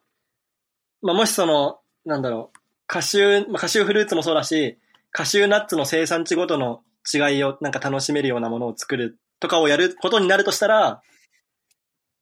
[1.01, 4.79] まあ、もしその、なんだろう、カシュー、まあ、カシューフルーツもそうだし、
[5.11, 6.81] カシューナッツの生産地ごとの
[7.13, 11.01] 違いをなんか楽しめるようなものを作るとかをやることになるとしたら、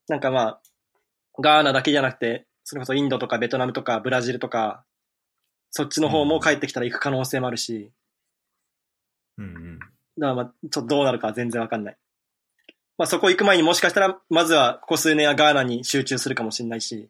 [0.08, 0.62] なんかまあ、
[1.39, 4.86] ガーナだけじゃなくて、それこそインドとかベトナムとかブラジルとか、
[5.72, 7.91] そっちの方も帰ってきたら行く可能性もあるし、
[9.38, 9.80] うんうん。
[9.80, 11.97] だからまあ、ちょっとどうなるかは全然わかんない。
[12.97, 17.10] まあそこ行く前にもしかしたら、まずはここ数年はガーナに集中するかもしれないし、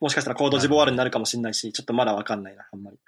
[0.00, 2.98] もしかしたらコードジボワールになるかもしれないし、ちょっとまだわかんないな、あんまり。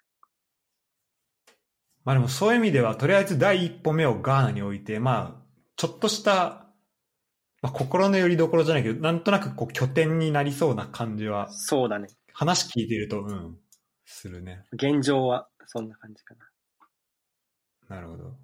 [2.04, 5.42] まあでもそういう意味では、とりあえず第一歩目をガーナに置いて、まあ、
[5.76, 6.61] ちょっとした、
[7.62, 12.08] まあ、心の拠り所じゃないけど、なんとなくこう拠点になりそうな感じは、そうだね。
[12.32, 13.56] 話聞いてると、うん、
[14.04, 14.64] するね。
[14.72, 16.34] 現状はそんな感じか
[17.88, 18.34] なるほど。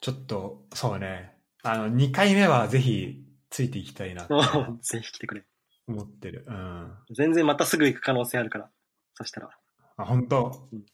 [0.00, 1.38] ちょっと、そうね。
[1.62, 4.26] あの、2回目はぜひついていきたいな
[4.82, 5.44] ぜひ来てくれ。
[5.86, 6.44] 思ってる。
[6.48, 6.92] うん。
[7.14, 8.70] 全然またすぐ行く可能性あるから。
[9.14, 9.50] そしたら。
[9.96, 10.84] あ、本当、うん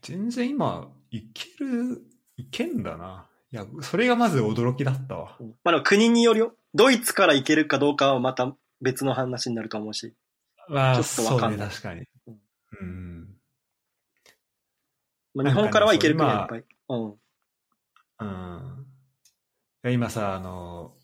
[0.00, 2.02] 全然今、いける、
[2.36, 3.27] いけんだな。
[3.50, 5.36] いや、それがまず驚きだったわ。
[5.40, 6.54] うんまあでも国によるよ。
[6.74, 10.14] ドイツから行けるかどうかはまた別の話になると思うし。
[10.68, 12.06] まあ、ちょっとわかんないそうね、確かに。
[12.26, 12.38] うん
[12.80, 13.28] うん。
[15.34, 16.64] まあ、日本からは行ける国はいっぱい。
[16.88, 17.14] うん。
[18.20, 18.86] うん。
[19.84, 20.94] いや今さ、あの、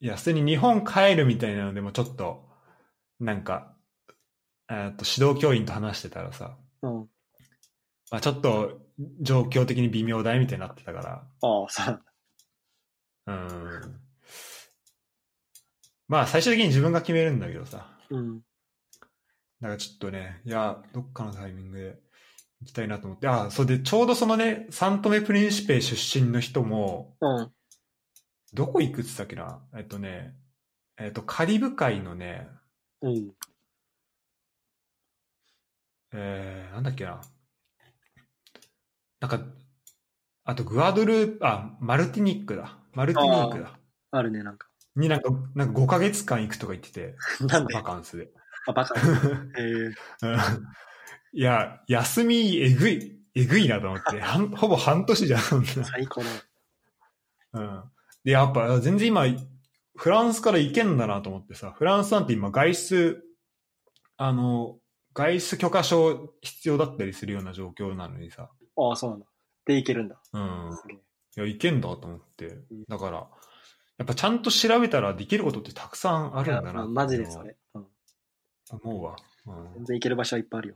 [0.00, 2.48] いや、普通に日本帰るみたいなのでもちょっと、
[3.20, 3.74] なんか、
[4.68, 7.08] えっと、指導教員と話してたらさ、うん。
[8.10, 8.80] まあ、ちょっと
[9.20, 12.02] 状況的に微妙だねみたいになってたから、ああ、そう。
[13.26, 14.00] うん。
[16.08, 18.38] まあ、最終的に自分が決めるんだけどさ、うん。
[18.38, 18.42] だ
[19.60, 22.00] からちょっとね、いや、どっかのタイミングで
[22.62, 27.52] 行きたいなと思って、あ、そうで、ちょうどそのね、サントメプリンシペ出身の人も、うん。
[28.54, 29.62] どこ行くって言ったっけな？
[29.74, 30.34] えっとね、
[30.98, 32.48] えっと、カリブ海のね、
[33.00, 33.30] うん。
[36.12, 37.22] えー、なんだっけな？
[39.22, 39.40] なんか、
[40.44, 42.76] あとグアドルあ、マルティニックだ。
[42.92, 43.78] マルティニックだ。
[44.10, 44.66] あるね、なんか。
[44.96, 47.14] になんか、なんか5ヶ月間行くとか言ってて、
[47.46, 48.30] なんでバカンスで。
[48.66, 48.98] あ、バカ。
[48.98, 49.62] へえ。
[49.62, 49.94] うん
[51.34, 55.40] いや、休みえぐい、えぐいなと思って、はんほぼ半年じゃん。
[55.64, 56.28] 最高だ。
[57.54, 57.84] うん。
[58.24, 59.24] で、やっぱ全然今、
[59.96, 63.24] フランスから行けんだなと思ってさ、フランスなんて今外出、
[64.18, 64.78] あの、
[65.14, 69.26] 外出許可証必要だったりするような状況なのにさ、ああ、そうなんだ。
[69.66, 70.16] で、行けるんだ。
[70.32, 70.70] うん。
[71.36, 72.84] いや、行けんだと思ってうん。
[72.88, 73.28] だから、
[73.98, 76.86] やっぱちゃんと調べたらできることってたくさんあるんだな。
[76.86, 77.42] マジでそ。
[77.42, 77.56] れ。
[77.74, 77.86] うん。
[78.70, 79.16] 思うわ。
[79.46, 80.74] うん全然行ける場所はいっぱいあるよ。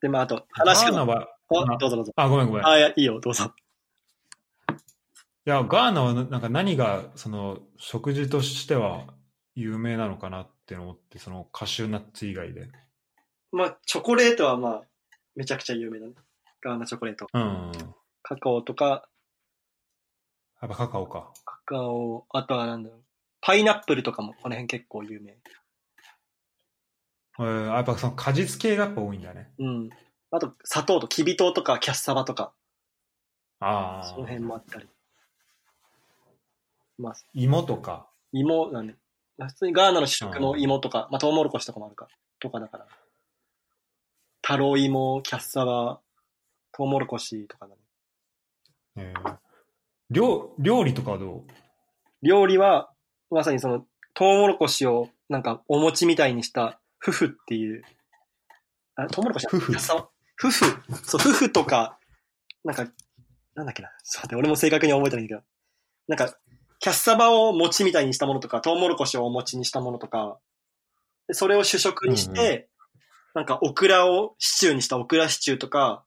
[0.00, 0.90] で、まあ、あと、話が。
[0.92, 2.12] ガーナは、あ、どうぞどうぞ。
[2.16, 2.62] あ、ごめんごめん。
[2.62, 3.52] いあ、いや、いいよ、どうぞ。
[5.44, 9.06] や、ガーナはななんか何が、その、食事としては
[9.54, 12.68] 有名なのかなって思って、そのカシューナッツ以外で。
[13.52, 14.82] まあ、チョコレートはまあ、
[15.36, 16.14] めちゃくちゃ有名だね。
[16.62, 17.26] ガーナチョコレート。
[17.32, 17.72] うん。
[18.22, 19.06] カカオとか、
[20.62, 21.32] やっぱカカオか。
[21.44, 23.00] カカオ、あとはなんだろう。
[23.40, 25.32] パイナップルとかもこの辺結構有名。
[25.32, 29.50] えー、やっぱその果実系がやっぱ多いんだね。
[29.58, 29.90] うん。
[30.30, 32.52] あと、砂糖ときび糖とかキャッサバとか、
[33.58, 34.06] ああ。
[34.06, 34.88] その辺もあったり。
[36.96, 38.06] まあ、芋とか。
[38.32, 38.94] 芋なんで、
[39.38, 42.06] まあ普通にガーナの主食の芋とか、まあ、トウモロコシとかもあるか、
[42.38, 42.86] とかだから。
[44.42, 46.00] タロイモ、キャッサバ、
[46.72, 47.80] トウモロコシとかだね。
[48.96, 49.36] えー、
[50.10, 52.26] 料料理とかはどう？
[52.26, 52.90] 料理は、
[53.30, 57.82] まさにその、トウモロコシをなんかお餅みたいにした、フフっていう、
[58.96, 60.08] あ、トウモロコシフフキャッサバ？
[60.34, 60.64] フフ。
[61.04, 61.98] そう、フフとか、
[62.64, 62.86] なんか、
[63.54, 63.88] なんだっけな。
[63.88, 65.40] ちょっと待って、俺も正確には覚えてないけど。
[66.08, 66.36] なんか、
[66.80, 70.38] キャッサバを餅みたいにしたものとか、トウモロコシをお餅にしたものとか、
[71.28, 72.71] でそれを主食にして、うん
[73.34, 76.04] なんか、オクラをシチューにしたオクラシチューとか、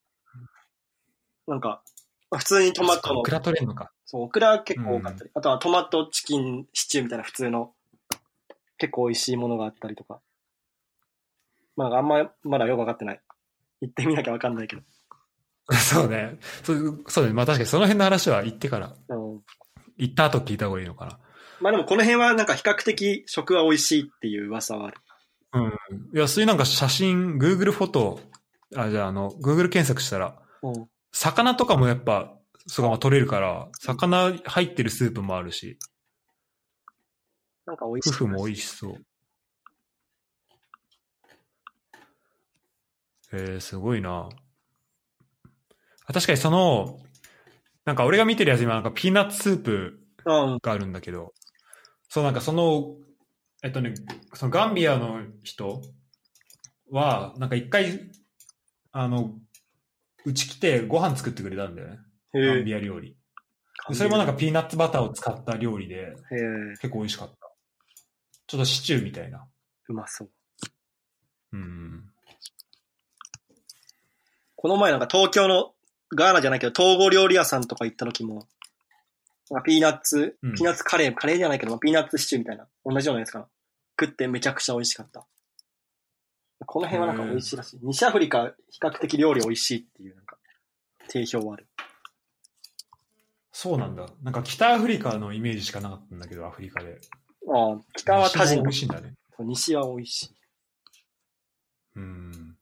[1.47, 1.81] なんか、
[2.29, 3.91] まあ普通にトマトのオクラ取れんのか。
[4.05, 7.73] そう、オクラ結構多かったり、あとはトマトチキンシチューみたいな普通の
[8.77, 10.19] 結構美味しいものがあったりとか。
[11.75, 13.21] まあ、あんま、まだよくわかってない。
[13.81, 14.81] 行ってみなきゃわかんないけど。
[15.73, 16.37] そうね。
[16.63, 17.33] そうそうね。
[17.33, 19.41] まあ確かにその辺の話は行ってから、うん
[19.97, 21.19] 行った後聞いた方がいいのかな。
[21.61, 24.97] まあでもこの辺はなんか比較的食は美味しいっていう噂はある。
[25.55, 25.71] うん。
[26.13, 28.19] いや、そういうなんか写真、Google フォト、
[28.75, 30.87] あ、じゃああの、Google 検索したら、うん。
[31.13, 32.37] 魚とかもやっぱ、
[32.67, 35.79] そこが取れるから、魚入ってるスープもあるし、
[37.65, 38.11] なんか美味しい。
[38.11, 39.05] フフも美味しそう。
[43.31, 44.29] えー、すごいな
[46.05, 46.99] あ確かにその、
[47.83, 50.57] なんか俺が見てるやつ今なんかピーナッツスープうん。
[50.61, 51.33] があるんだけど、
[52.09, 52.95] そうなんかその、
[53.65, 53.95] えっとね、
[54.35, 55.81] そのガンビアの人
[56.91, 58.11] は、なんか一回、
[58.91, 59.33] あの、
[60.23, 61.97] うち来てご飯作ってくれたんだよね。
[62.31, 62.63] ガン。
[62.63, 63.17] ビア料理。
[63.89, 66.13] でそれもなんかピーナッツバターを使った料理で。
[66.79, 67.35] 結構美味しかった。
[68.45, 69.47] ちょっとシチューみたいな。
[69.89, 70.29] うまそう。
[71.53, 72.03] うん。
[74.55, 75.73] この前なんか東京の
[76.15, 78.47] ガーナじゃないけど、統合料理屋さんとか行った時も、
[79.63, 83.47] ピーナッツ、うんピーナッツカレー、カレーじゃないけど、まあピーナッツシチューみたいな、同じようなやつかな。
[83.99, 85.25] 食ってめちゃくちゃ美味しかった。
[86.65, 87.79] この辺はなんか美味しいらしい。
[87.81, 90.37] 西アフリカ、比較的料理美味しいっていう、なんか、
[91.09, 91.67] 定評はある。
[93.51, 94.05] そうなんだ。
[94.21, 96.99] なんか北アフリカのイメージしかなかったんだけど、アフリカで。
[97.53, 99.13] ああ、北はタジン西も美味しいんだね。
[99.39, 100.35] 西は美味しい。
[101.95, 102.57] うん。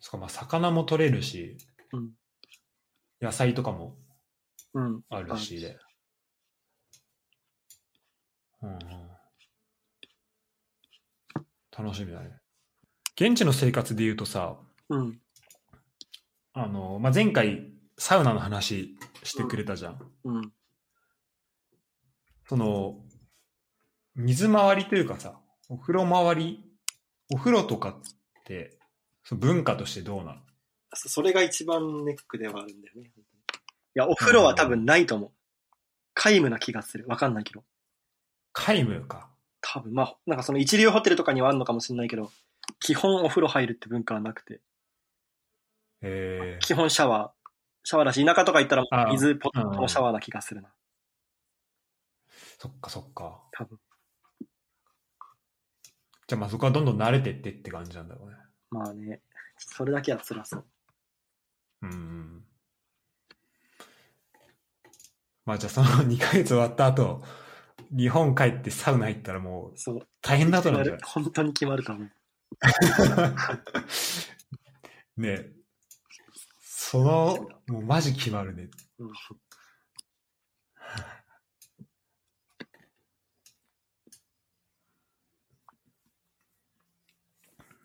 [0.00, 1.56] そっか、まあ魚も取れるし、
[1.92, 2.10] うん
[3.20, 3.96] 野菜とかも
[4.74, 5.02] うん。
[5.08, 5.78] あるしで。
[8.62, 8.78] うんうん、
[11.76, 12.30] 楽しみだね。
[13.18, 14.56] 現地の生活で言うとさ、
[14.88, 15.20] うん。
[16.52, 20.12] あの、まあ、前回サウナの話してくれたじゃん。
[20.24, 20.52] うん。
[22.48, 23.02] その、
[24.14, 26.64] 水回りというかさ、お風呂回り、
[27.32, 27.94] お風呂とかっ
[28.44, 28.78] て、
[29.24, 30.40] その文化としてどうなの？
[30.94, 33.10] そそれが一番ネックではあるんだよね。
[33.10, 33.12] い
[33.94, 35.30] や、お風呂は多分ないと思う。
[36.14, 37.06] 皆無な気がする。
[37.08, 37.64] わかんないけど。
[38.56, 39.28] 皆無か。
[39.60, 42.32] 多分、まあ、なんかその一流ホテルとかにはあるのかもしれないけど、
[42.80, 44.60] 基本お風呂入るって文化はなくて、
[46.02, 47.50] え基本シャワー。
[47.84, 50.68] シャワーだし、田舎とか行ったら水ポットシャワーな気がするな。
[52.58, 53.42] そっかそっか。
[53.52, 53.78] 多分。
[56.26, 58.36] じゃあまあそこはどんどん慣れてってって感じなんだろうね。
[58.70, 59.20] まあね、
[59.56, 60.64] それだけは辛そう。
[61.82, 62.44] うんうん。
[65.44, 67.22] まあじゃあその2ヶ月終わった後、
[67.90, 70.00] 日本帰ってサウナ行ったらもうそう。
[70.22, 71.24] 大変なことなんじゃ決まる。
[71.24, 72.10] 本当に決まると思う。
[73.16, 73.28] な
[75.18, 75.52] いねえ
[76.60, 78.68] その、もうマジ決まるね。
[78.98, 79.10] うん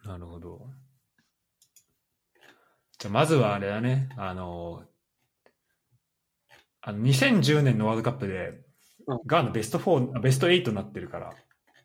[0.04, 0.68] なるほど。
[2.99, 4.84] じゃあまずはあれだね、あの、
[6.82, 8.62] あの2010年のワールドカップで、
[9.16, 11.34] うんガーナベスト4、あベスト8になってるから、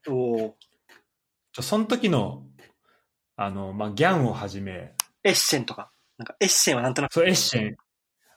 [0.08, 0.36] おお。
[0.38, 2.44] じゃあその時の、
[3.36, 5.90] あの、まあ、ギャンをはじめ、エッシェンとか。
[6.18, 7.76] なんかエッシェンはなんとなく、そう、エッシェン、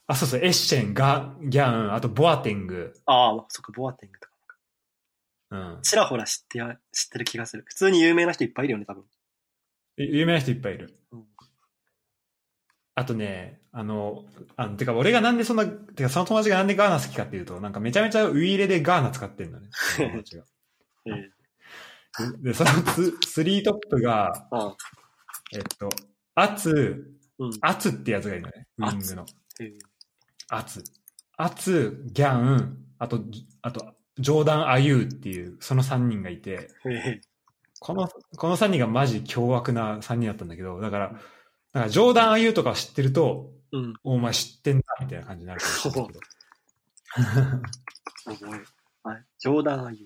[0.07, 4.57] あ、そうそう、エッシェン、ガ、ギャン、あとボアテング、ああ、そっか、ボアテングとか。
[5.51, 5.81] うん。
[5.81, 7.63] ちらほら知ってや、知ってる気がする。
[7.67, 9.05] 普通に有名な人いっぱいいるよね、多分。
[9.97, 10.99] え有名な人いっぱいいる。
[13.00, 14.26] うんあとね、あの、
[14.58, 19.70] あの、てか俺がなんでそんな、てかその友達がなんでガーナ好きかっていうと、なんかめちゃめちゃウイイレでガーナ使ってんだね。
[19.72, 20.43] その友達が
[21.08, 24.78] ええで、そのススリートップが、ああ
[25.54, 25.89] えっと、
[26.36, 27.52] アツ、うん。
[27.62, 29.26] アツってやつがいるのね、ウイングの。
[29.62, 29.74] ええ
[30.50, 30.84] アツ。
[31.38, 33.24] アツ、ギャン、あと、
[33.62, 37.22] あと、ジョーダン・アユーっていう、その3人がいて、ええ
[37.80, 41.22] この、この3人がマジ凶悪な3人だったんだけど、だから、
[41.72, 43.93] だからジョーダン・アユーとか知ってると、うん。
[44.03, 46.20] お前知ってんな、みたいな感じになるかもしれないけど。
[49.38, 49.97] ジョーダン・アユ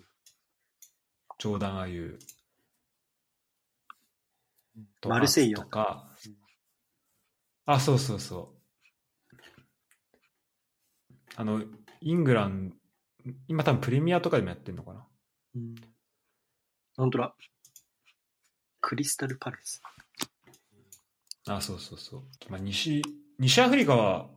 [1.39, 2.20] ジョーダン・アユ
[5.05, 6.36] マルセイユとかうん、
[7.66, 8.64] あ、そうそうそう。
[11.36, 11.64] あの、
[12.01, 12.76] イングランド、
[13.47, 15.07] 今多分プレミアとかでもやってんのかな。
[15.55, 15.76] うん。
[16.95, 17.36] 本当だ。
[18.82, 19.82] クリスタル・パレス。
[21.48, 22.22] あ、そうそうそう。
[22.50, 23.02] まあ、西、
[23.38, 24.30] 西アフリカは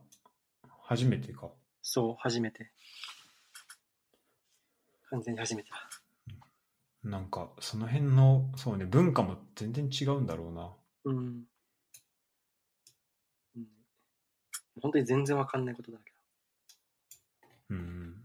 [0.83, 1.49] 初めてか。
[1.81, 2.71] そう、初めて。
[5.09, 5.89] 完全に初めてだ。
[7.03, 10.73] なんか、その辺の、そうね、文化も全然違うんだろうな。
[11.05, 11.43] うん。
[13.55, 13.67] うん。
[14.81, 16.11] 本当に全然わかんないことだけ
[17.69, 18.23] うん。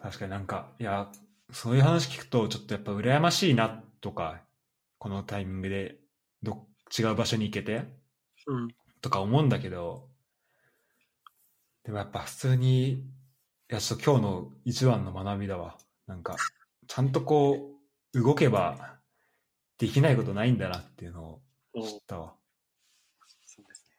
[0.00, 1.08] 確かになんか、いや、
[1.52, 4.40] そういう話聞くと、ちょっとやっぱ羨ましいなとか、
[4.98, 5.96] このタイミングで
[6.42, 7.84] ど違う場所に行けて
[8.46, 8.54] ど。
[8.54, 8.68] うん。
[9.00, 10.08] とか思うんだけど、
[11.84, 13.04] でもやっぱ普通に、い
[13.68, 15.78] や、ちょっと今日の一番の学びだわ。
[16.06, 16.36] なんか、
[16.86, 17.80] ちゃんとこ
[18.12, 18.98] う、動けば
[19.78, 21.42] できないことないんだなっていうのを
[21.74, 22.36] お知ったわ。
[23.46, 23.96] そうですね。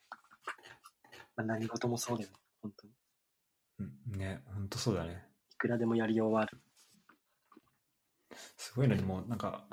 [1.35, 2.35] まあ、何事もそうだよね。
[2.61, 2.93] 本当に。
[3.79, 3.83] う
[4.15, 5.27] ん、ね、ほんとそうだね。
[5.51, 6.61] いくらでもやりようはある。
[8.57, 9.65] すごいね、でもなんか、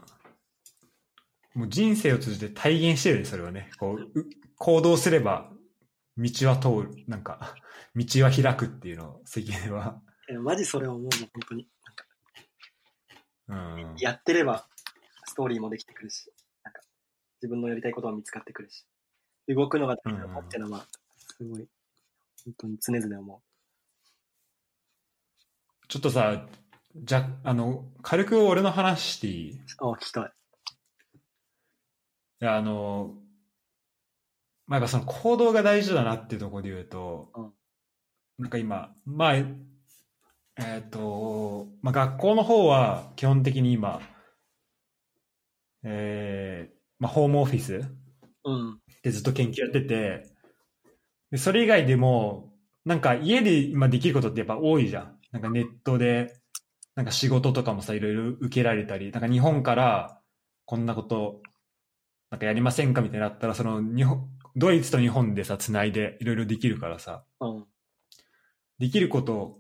[1.57, 3.71] もう人生を通じて体現してるね、それをね。
[3.79, 4.27] こう、う
[4.59, 5.51] 行動すれば、
[6.19, 7.55] 道は通る、なんか、
[7.97, 10.03] 道は開くっていうのを、関根は。
[10.29, 11.67] えマジそれを思うの、本当に。
[13.49, 13.97] なんかうん。
[13.99, 14.69] やってれば、
[15.25, 16.31] ストーリーもできてくるし、
[16.63, 16.83] なんか、
[17.41, 18.87] 自分のやりたいことも見つかってくるし、
[19.49, 20.87] 動くのが大事だなっていうのは、
[21.17, 21.67] すごい、
[22.45, 23.43] 本当に常々思
[25.89, 26.47] ちょっとさ、
[26.95, 29.61] じゃ、あの、軽く俺の話していい？
[29.79, 30.33] あ、聞きたい。
[32.41, 33.15] や、あの、
[34.67, 37.53] まあ、やっぱその行動が大事だなっていうところで言うと、うん
[38.39, 44.01] なんか今、まあ、えっ、と、まあ、学校の方は基本的に今、
[45.83, 47.81] えーまあ、ホームオフィス
[48.45, 48.79] うん。
[49.03, 50.31] でずっと研究やってて、
[51.31, 52.53] でそれ以外でも、
[52.85, 55.19] なんか家で今できることってやっぱ多いじゃん。
[55.33, 56.35] なんかネットで、
[56.95, 60.21] なんか仕事とかもさ、いろいろ受けられたり、なんか日本から
[60.67, 61.41] こんなこと、
[62.37, 67.65] なんかやりませんかみたいになったら、その日本、ドイツと日本でさ、つないでいろいろできるからさ、うん。
[68.79, 69.59] できること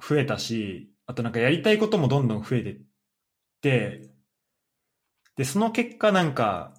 [0.00, 2.80] 増えたし、あとなんかやりたいこともどんどん増えてっ
[3.60, 4.10] て、
[5.34, 6.74] で、その結果なんか、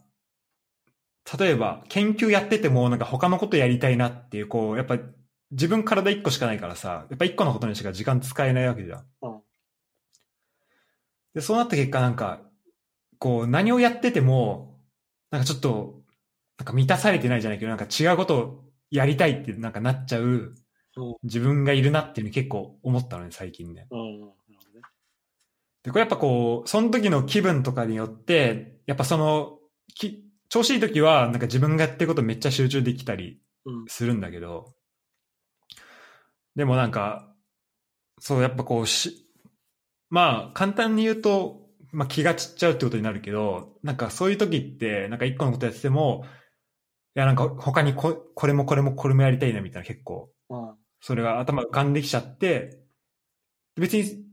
[1.37, 4.97] 例えば研究やっててもなんか他のことやりたいなっていう、こう、やっぱ
[5.51, 9.05] 自分体一個しかないからさ、やっぱ一個のことにしか時間使えないわけじゃん。
[9.23, 9.41] うん
[11.33, 12.41] で、そうなった結果なんか、
[13.17, 14.70] こう、何をやってても、
[15.31, 16.01] なんかちょっと、
[16.59, 20.55] なんか満たされてないじゃないけど、なんか違うことをやりたいってなんかなっちゃううん
[21.23, 23.87] 自分がいるなっていうの結構思ったのね、最近ね。
[25.83, 29.57] で、これやっぱこう、その時の気分とかによって、やっぱその、
[29.95, 33.85] き調子いい時は、なんか自分がやってることめっちゃ集中できたりうん。
[33.87, 34.73] するんだけど、
[36.55, 37.33] でもなんか、
[38.19, 39.27] そう、やっぱこうし、
[40.09, 41.60] まあ、簡単に言うと、
[41.91, 46.25] まあ気が散っちゃうってことになるけど、なんかそういう時って、なんか一個のことやってても、
[47.15, 50.75] いやなんか他にここれもこれもこれもやりたいなみたいな結構、うん。
[51.01, 52.79] それが頭浮かんできちゃって、
[53.75, 54.23] 別に、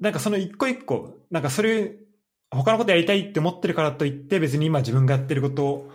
[0.00, 1.96] なんかその一個一個、なんかそれ、
[2.50, 5.88] 他のことやりたいって思ってるからといって、別に今自分がやってること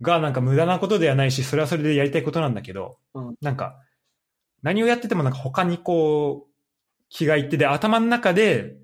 [0.00, 3.76] がなんか無駄なことではないし、それはそれでやりたいことなんだけど、うんなんか、
[4.62, 6.50] 何をやっててもなんか他にこう、
[7.08, 8.76] 気がいってで、頭の中で、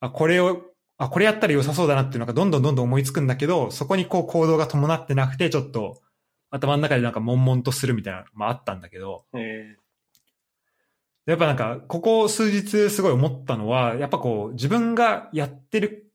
[0.00, 0.62] あ、これを、
[0.96, 6.00] あ、これやったら良さそうだなっていうのがどんどんどんどん思いつくんだけど、そこにこう行動が伴ってなくて、ちょっと
[6.50, 9.76] 頭の中でなんか悶々とするみたいなのもあったんだけど、え
[11.26, 16.12] やっぱなんか、ここ数日すごい思ったのは、やっぱこう、自分がやってる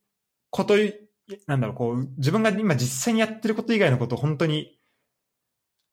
[0.52, 0.76] こと、
[1.48, 4.78] なんだろう、こう、自分が今実際にやってること以外のことを本当に、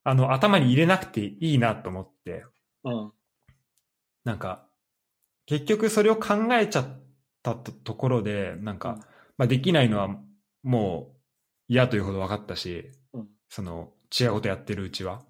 [0.04, 3.12] あの、頭に入れなくていいなと思って、ーうん。
[4.24, 4.68] なんか、
[5.46, 7.05] 結局それを考えちゃっ
[7.46, 8.98] たとところで、なんか、
[9.38, 10.08] まあできないのは
[10.62, 11.16] もう
[11.68, 15.24] 嫌というほど分かったし、うんその、違うことやってるうちは。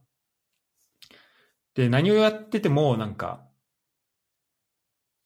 [1.75, 3.47] で、何をやってても、なんか、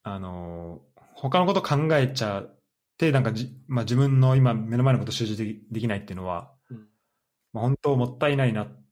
[0.02, 2.58] あのー他のこと考えちゃっ
[2.96, 6.88] て、なんかじ、まあ自分の今目の前のこと集中できできないっていうのは、うん
[7.52, 8.84] まあ本当もったいないなっ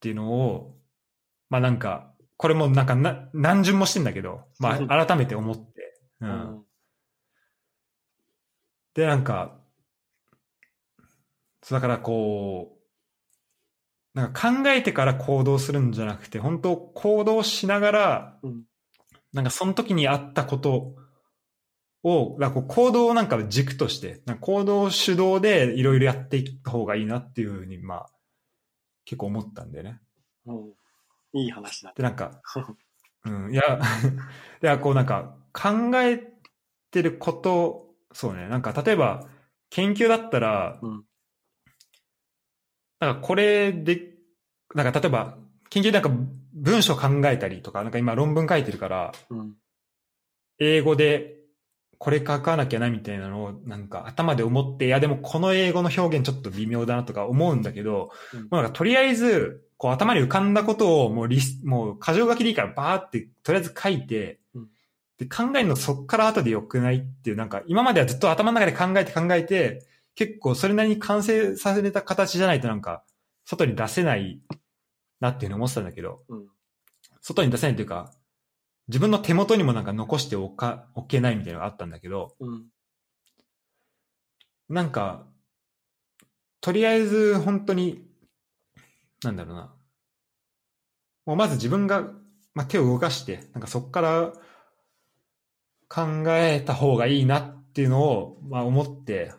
[0.00, 0.78] ていうのを、
[1.50, 6.26] まあなんか、これもなんかな何巡もしてんだけど、まあ改めて思って、う。
[6.26, 6.66] うんん。
[8.94, 9.58] で、なんか、
[11.70, 12.76] だからこ
[14.14, 18.62] う、なんか考えてから行動するんじゃなくて、本当行動しながら、うん
[19.32, 20.94] なんかその時にあったこと
[22.02, 28.10] を、だからこう行動をなんか軸として、なんか行動主導でいろいろやっていった方がいいなっていうふうに、まあ、
[29.04, 30.00] 結構思ったんだよね。
[30.46, 30.72] うん。
[31.34, 31.94] いい話だ。
[31.96, 32.42] で、なんか、
[33.24, 33.80] うん、いや、
[34.62, 36.20] いや、こうなんか、考え
[36.90, 39.26] てること、そうね、なんか例えば、
[39.70, 41.04] 研究だったら、うん。
[43.00, 44.12] なんかこれで、
[44.74, 45.36] なんか例えば、
[45.70, 46.10] 研究でなんか
[46.52, 49.54] 文章考えたりとか、なんか今論文書いてるから、うん。
[50.58, 51.42] 英語で
[51.98, 58.40] これ書かなきゃなみたいなのをなんか頭で思って、いやでもこの英語の表現ちょっと微妙だなとか思うんだけど、うん。
[58.42, 64.41] もうなんかとりあえず、こう頭に浮かんだことをもうリス、もう箇条書きでいいからバーってとりあえず書いて、うん
[65.22, 73.04] で考えるのそっから後でよくないっていう、なんか今まではずっと頭の中で考えて考えて、結構それなりに完成させた形じゃないとなんか、
[73.44, 74.40] 外に出せない
[75.20, 76.48] なっていうのを思ってたんだけど、うん。
[77.20, 78.12] 外に出せないというか、
[78.88, 82.64] 自分の手元にもなんか残しておか、おけないみたいなのがあったんだけど、うん。
[84.68, 85.26] なんか、
[86.60, 88.04] とりあえず本当に、
[89.22, 89.74] なんだろうな。
[91.26, 92.10] もうまず自分が、
[92.54, 94.32] まあ、手を動かして、なんかそこから
[95.92, 99.34] 考えた方がいいなっていうのを、まあ、思って、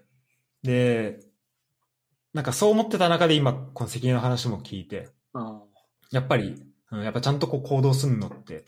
[0.62, 1.20] で、
[2.32, 5.64] なんかそう思ってた中で今、この責任の話も聞いて、あ
[6.12, 8.66] やっぱり、うん、やっぱちゃんとこう行動するのって、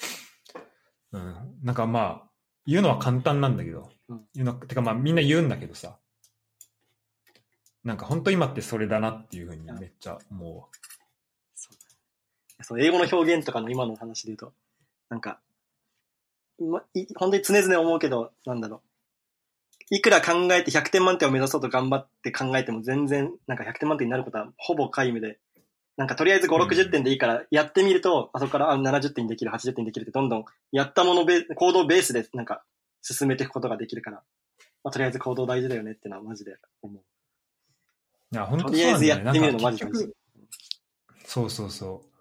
[1.12, 2.30] うん、なんかまあ、
[2.66, 4.26] 言うのは簡単なんだけど、うん。
[4.34, 6.00] 言うの、てかまあみんな言うんだけどさ、
[7.84, 10.66] なんか本当今ってそれだなっていうふうにめっちゃ思うわ。
[11.54, 12.64] そう。
[12.64, 14.54] そう英語の表現とかの今の話で言うと、
[15.10, 15.40] なんか、
[16.60, 18.82] ま、い本当に常々思うけど、なんだろう。
[19.92, 25.38] いくら考えて100点満点を目指そうと頑張って考えても全然、なんか100点満点になることはほぼ皆無で、
[25.98, 32.64] なんかとりあえず5、60点でいいからやってみると、あそこからあ70点にできる、80点にできるってどんどんやったものベ行動ベースでなんか
[33.02, 34.24] 進めていくことができるから、
[34.84, 37.04] まあ、とりあえず行動大事だよねってのはマジで思う。
[38.32, 38.98] いや、本当とりあえ。
[38.98, 40.16] ずやってみるのマジ大事局。
[41.26, 42.15] そうそうそう。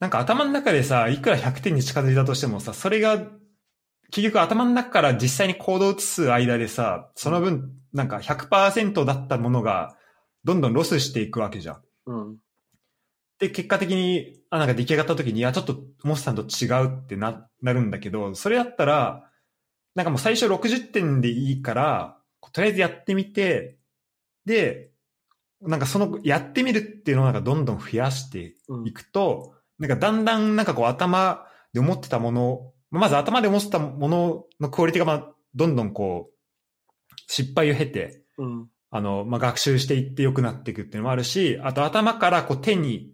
[0.00, 3.18] なんか頭の中でさ、いくら100点に近づいたとしてもさ、それが、
[4.10, 9.96] 結局頭の中から実際に行動を移す間でさ、その分、なんか100%だったものが、
[10.44, 11.82] どんどんロスしていくわけじゃん。
[12.06, 12.36] うん。
[13.38, 19.30] で、結果的に、あ、なんか出来上がった時に、いや、ちょっと、モスさんと違うってな、なるんだけど、それだったら、
[19.94, 22.18] なんかもう最初60点でいいから、
[22.52, 23.78] とりあえずやってみて、
[24.44, 24.90] で、
[25.60, 36.34] なんかその、やってみるっていうのをなんかどんどん増やしていくと、なんかだんだんなんかこう頭で思ってたもの、まず頭で思ってたもののクオリティがまあどんどんこう、
[37.28, 38.68] 失敗を経て、うん。
[38.90, 43.12] あの、まあ、学習していって良くなっていくっていうのもあるし、あと頭からこう手に、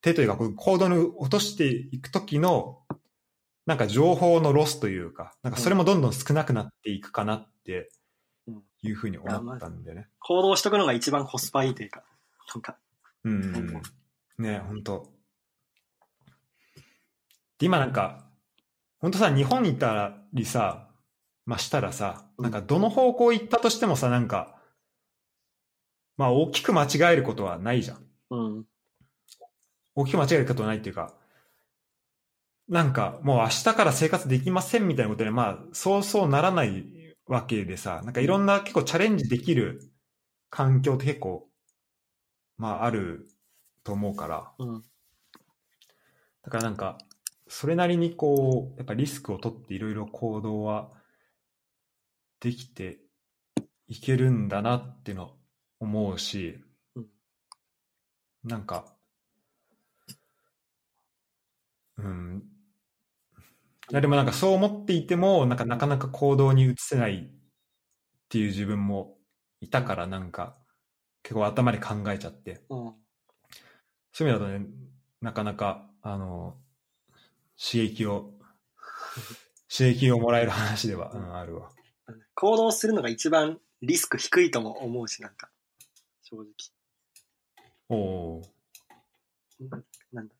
[0.00, 2.78] 手というかこうコードに落としていくときの、
[3.66, 7.90] なんか情報のロスというか、なんかそれもどんどん少なくなっていくかなって
[8.82, 10.08] いうふうに思ったんでね。
[10.20, 12.04] 行動しとくのが一番コスパいいというか、
[12.54, 12.78] なんか、
[13.24, 13.82] うんうんうん。
[14.42, 15.17] ね本当
[17.58, 18.24] で、今なんか、
[19.00, 20.88] 本当さ、日本にいたりさ、
[21.46, 24.56] まあ、したらさ、なんかどの方向行ったとしてもさ、なんか、
[26.18, 28.06] まあ大きく間違えることはないじゃん。
[28.30, 28.66] うん。
[29.94, 31.12] 大きく間違えることはないっていうか、
[32.68, 36.84] なんかもう明日から生活できませんみたいなことで、まあそうそうならない
[37.26, 39.90] わけでさ、なんかいろんな結構チャレンジできる
[40.50, 41.48] 環境って結構、
[42.58, 43.26] まあある
[43.84, 44.84] と思うから、うん。
[46.42, 46.98] だからなんか、
[47.48, 50.90] それなりにこう、やっぱリスクを取っていろいろ行動は
[52.40, 52.98] できて
[53.88, 55.30] いけるんだなっていうのは
[55.80, 56.64] 思うし、
[56.96, 57.08] うん
[58.44, 58.96] なんか、
[61.98, 62.42] うん。
[63.90, 67.28] いやでもなんかそう思っていても、なんかなかなか行動に移せないっ
[68.28, 69.18] ていう自分も
[69.60, 70.56] いたからなんか、
[71.22, 72.62] 結構頭で考えちゃって。
[72.70, 72.94] うん。
[74.12, 74.66] そういう意味だとね、
[75.22, 76.58] なかなか、あの、
[77.60, 78.32] 刺激を、
[79.68, 81.70] 刺激をもらえる話では、うん、あるわ。
[82.34, 85.50] 行動するのが一番リスク低いとも思うし、なんか、
[86.22, 86.46] 正直。
[87.88, 88.42] おお
[90.12, 90.34] なんだ。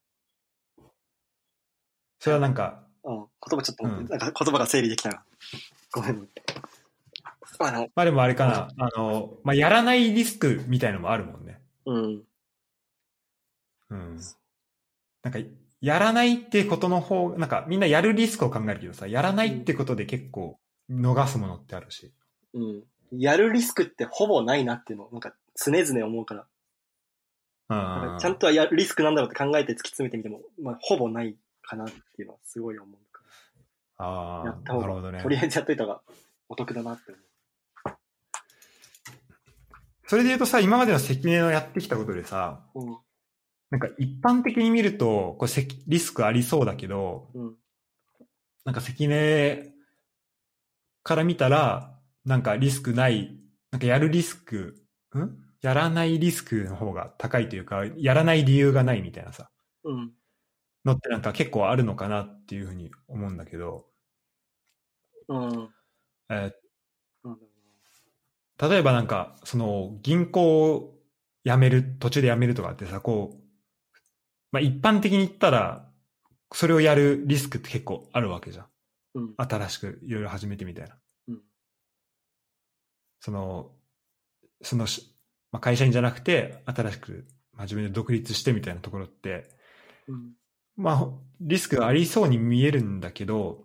[2.21, 3.17] それはなんか、うん。
[3.17, 5.25] 言葉ちょっとうんなんか言葉が整理できたな。
[5.93, 6.29] ごめん。
[7.61, 11.61] あの、まあでもあれかな、あの、まあやらないリスクみたいのもあるもんね。
[11.87, 12.23] うん。
[13.91, 14.21] うん。
[15.23, 15.39] なんか、
[15.81, 20.59] やらないってことの方、なんかみんなやるリスクを考えるけどさ、やらないってことで結構
[20.91, 22.13] 逃すものってあるし。
[22.55, 22.83] うん。
[23.13, 26.41] やるリスクってほぼないなっていうのを、なんか常々思うから。
[26.41, 26.49] うん
[27.69, 33.23] かちゃんとはやるリスクなんだろうって考えて突き詰めてみても、まあ、ほぼないかなっていうのはすごい思うか
[33.99, 34.07] ら。
[34.07, 35.29] ああ、やった方が、なるほどねと。
[35.29, 36.01] りあえずやっといた方が
[36.49, 37.21] お得だなって思
[40.07, 42.81] それで言うとさ、今までの関根のやってきたことでさ、う。
[42.81, 42.97] うん。
[43.71, 47.57] なんか一般的に見ると、これせきリスクありそうだけど、うん。
[48.65, 49.73] なんか関根
[51.03, 53.37] から見たら、なんかリスクない、
[53.71, 54.77] なんかやるリスク、
[55.17, 55.39] ん？
[55.61, 59.51] やらないリスクの方が高いというか、やらない理由がないみたいなさ、
[59.85, 60.15] うん。
[60.85, 63.87] のってなんか結構あるのかなっていうふうに思うんだけど、
[65.29, 65.75] うん。
[66.31, 66.53] え
[67.25, 67.33] うん。
[67.35, 70.99] ー例えばなんか、その銀行を
[71.45, 73.48] 辞める、途中で辞めるとかってさ、こう、
[74.53, 75.89] まあ一般的に言ったら、
[76.53, 78.67] それをやるリスクって結構あるわけじゃん。
[79.15, 79.35] うん。
[79.37, 80.97] 新しくいろいろ始めてみたいな。
[81.29, 81.41] うん。
[83.21, 83.71] その、
[84.63, 85.15] そのし、
[85.53, 89.49] まあ、会社員じゃなくて、新しく、まあ、自分で独立してみたいなところって、
[90.07, 90.33] うん。
[90.77, 91.09] まあ、
[91.41, 93.65] リスクがありそうに見えるんだけど、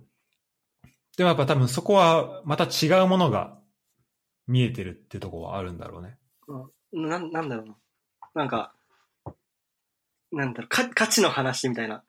[1.16, 3.60] でもやっぱ多分そこはまた違うものが
[4.48, 6.18] 見えてるってとこはあるんだろうね。
[6.48, 7.10] うん。
[7.10, 7.76] なん、なんだろうな。
[8.34, 8.74] なんか、
[10.34, 12.04] なんだろう、か価値の話みたいな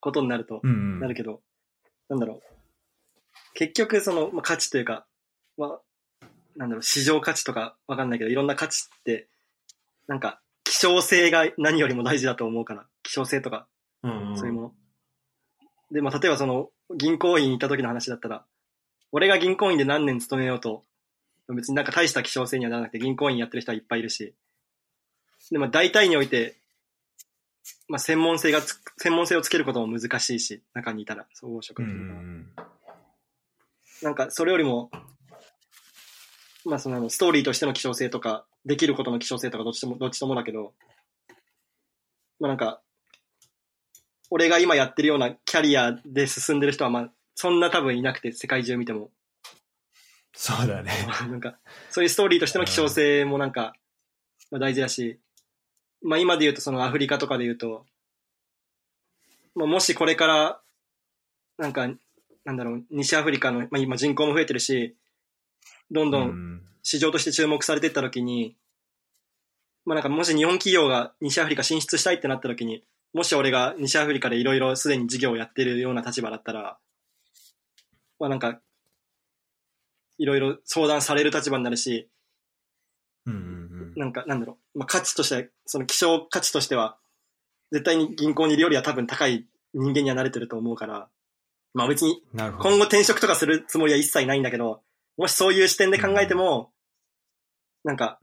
[0.00, 1.00] ことになると、うん、うん。
[1.00, 1.40] なるけど、
[2.08, 2.42] なんだろう。
[3.54, 5.06] 結局、その、まあ、価値というか、
[5.56, 6.26] まあ、
[6.56, 9.28] なんだろう、市場価値とかわかんないけど、いろんな価値って、
[10.08, 13.66] なんか、希少性が何よりも大事だと思うから、希少性とか、
[14.02, 14.72] うんうんそういうもの。
[15.92, 18.44] で、まあ、例えばその、銀行員に行った時の話だったら、
[19.12, 20.84] 俺が銀行員で何年勤めようと、
[21.48, 24.34] 別になんか大した希少性にはならなくて、銀行員やってる人はいっぱいいるし、
[25.50, 26.56] で、まあ、大体において、
[27.88, 32.20] まあ、専門性がつ、専門性をつけることも難しいし、中にいたら、総合職のは。
[32.20, 32.46] ん
[34.02, 34.90] なんか、それよりも、
[36.64, 40.74] まあ、その、ストーリーとしての希少性とか、できることの希少性とか、どっちとも、どっちともだけど、
[42.40, 42.80] まあ、なんか、
[44.30, 49.10] 俺が今やってるようなキャリアで進んでる人は、まあ、そんな多分いなくて、世界中見ても。
[50.34, 50.90] そうだね。
[51.28, 51.58] なんか、
[51.90, 53.74] そういうストーリーとしての希少性もなんか、
[54.50, 55.20] まあ、大事だし、
[56.04, 57.86] まあ、今で言うと、そのアフリカとかで言うと、
[59.54, 60.60] まあ、もしこれから、
[61.58, 61.88] なんか、
[62.44, 64.94] なんだろう、西アフリカの、まあ、今人口も増えてるし、
[65.90, 66.24] どんどうん。
[66.56, 68.54] ん市場として注目されていったときに、
[69.86, 76.78] まあなんかもし日本企業が西アフリカ進出したいってなったときに、もし俺が西アフリカでいろいろすでに事業をやってるような立場だったら、
[78.20, 78.60] まあなんか、
[80.18, 82.08] いろいろ相談される立場になるし、
[83.96, 86.98] なんか、なんだろう、まあ、価値としては、その希少価値としては、
[87.72, 91.08] 絶対に銀行にいるよりは多分高い人間には慣れてると思うから、
[91.72, 92.22] まあ別に。
[92.32, 94.82] 今後転職とかするつもりは一切ないんだけど、
[95.16, 96.70] もしそういう視点で考えても、
[97.82, 98.20] なんか、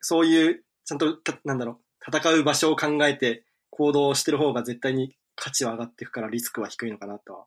[0.00, 7.44] そういう、ちゃんと、たなんだろう、戦う場所を考えて行動してる方が絶対に価値は上がっていくからリスクは低いのかなとは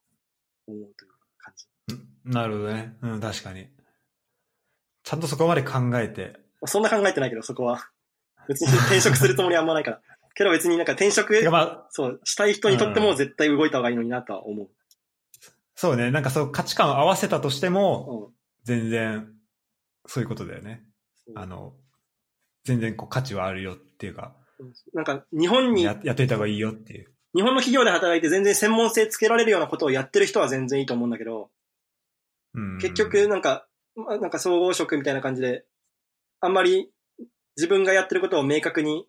[0.68, 2.32] 思うという感じ。
[2.32, 2.95] なるほどね。
[3.02, 3.68] うん、確かに。
[5.03, 6.44] ちゃんとそこまで考えて。
[6.65, 7.89] まあそんな考えてないけど、そこは。
[8.47, 10.01] 別に転職するつもりはあんまないから。
[10.35, 14.69] けど別になんか転職まあ、そう、したい人にとっても絶対動いた方がいいのになとは思う。
[15.75, 16.11] そうね。
[16.11, 18.35] なんかそう価値観を合わせたとしても、うん
[18.65, 19.27] 全然、
[20.07, 20.83] そういうことだよね。
[21.35, 21.75] あの、
[22.63, 24.35] 全然こう価値はあるよっていうか、
[24.93, 27.13] なんか日本に、ややっといた方がいいよっていう。
[27.35, 31.51] 日本の企業で働いて全然専門性つけられるようなことをやってる人は全然いいと思うんだけど、
[32.55, 32.79] うん。
[32.79, 35.65] 結局なんか、まあなんか総合職みたいな感じで、
[36.41, 36.91] あんまり
[37.57, 39.07] 自分がやってることを明確に、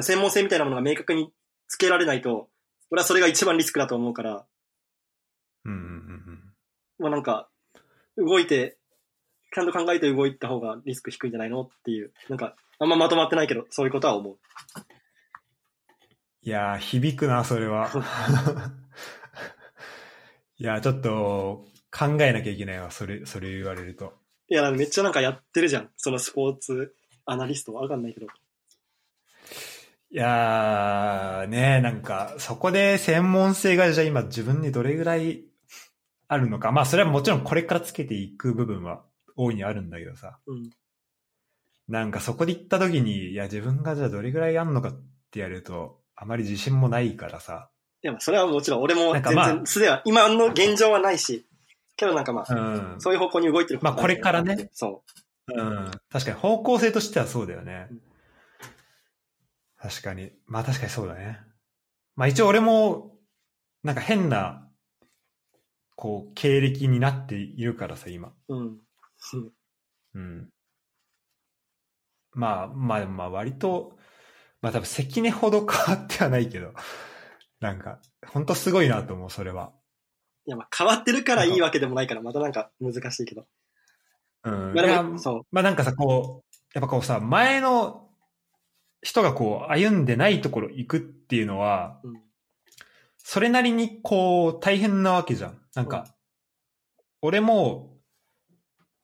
[0.00, 1.32] 専門性みたいなものが明確に
[1.68, 2.48] つけられないと、
[2.90, 4.46] 俺はそれが一番リスクだと思うから、
[5.64, 5.88] うんうんうんう
[6.32, 6.54] ん。
[6.98, 7.48] まあなんか、
[8.16, 8.78] 動いて、
[9.54, 14.38] ちゃんと考えて動いた方がリスク低いんじゃないのっていう、なんか、あんままとまってないけど、そういうことは思う。
[16.42, 17.90] いやー、響くな、それは。
[20.56, 24.21] いやー、ちょっと考えなきゃいけないわ、それ、それ言われると。
[24.52, 25.88] いや、めっちゃなんかやってるじゃん。
[25.96, 28.26] そのスポーツアナリストわかんないけど。
[28.26, 28.30] い
[30.10, 35.44] やー、ねなんか、そこで専門性がじゃあ今自分にどれぐらい
[36.28, 36.70] あるのか。
[36.70, 39.02] まあ、それはもちろんこれからつけていく部分は
[39.36, 40.38] 大いにあるんだけどさ。
[40.46, 40.68] うん。
[41.88, 44.92] なんかそこで行った時に、いや、自分がじゃあどれぐらいあんのかっ
[45.30, 47.70] てやると、あまり自信もないからさ。
[48.02, 51.46] いや、まあそれはもちろん俺も全然、すでは、今の現状はないし、
[51.96, 53.00] けどなんかまあ、うん。
[53.00, 54.70] そういう方向に動いてるまあこれからね。
[54.72, 55.02] そ
[55.48, 55.90] うん。
[56.10, 58.02] 確かに方向性としてはそうだよねうん。
[59.78, 60.32] 確かに。
[60.46, 61.40] まあ確かにそうだね。
[62.14, 63.16] まあ一応俺も、
[63.82, 64.68] なんか変な、
[65.96, 68.32] こう、経歴になっているからさ、今。
[68.48, 68.56] う。
[68.56, 68.78] うん。
[70.14, 70.48] うん。
[72.32, 73.98] まあ、まあ、まあ割と、
[74.60, 76.72] まあ多分関根ほど変わってはないけど、
[77.60, 79.72] なんか、本当すごいなと思う、それは。
[80.46, 83.46] いや、まあ変わってるからいいわけでもないから、またなんか難しいけど。
[84.44, 84.74] うん。
[84.74, 88.08] まあそまあなんかさ、こう、やっぱこうさ、前の
[89.02, 92.08] 人がこう、歩んでないところ行くっていうのは、う。
[92.08, 92.20] うん。
[93.18, 95.58] それなりにこう、大変なわけじゃん。
[95.74, 96.06] なんか、
[97.20, 97.98] 俺も、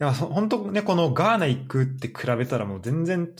[0.01, 3.33] いや、そ本当ね、このガーナ行くって比べたらもう全然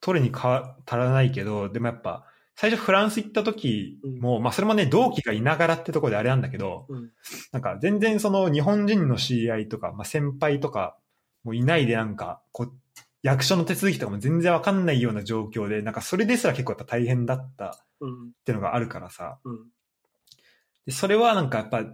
[0.00, 7.10] 取るにか足らないけど、でもやっぱ、最初フランス行った時も、まあそれもね、同期がいながらってところであれなんだけど、うん。
[7.52, 10.96] なんか全然その日本人の知り合いとか、まあ先輩とか
[11.44, 12.72] もいないでなんか、こう、
[13.22, 17.70] 役所の手続きとかも全然わかんないような状況で、なんかそれですら結構やっぱ大変だったっ
[18.00, 18.32] うん。
[18.44, 19.68] ていうのがあるからさ、うん。
[20.86, 21.84] でそれはなんかやっぱ、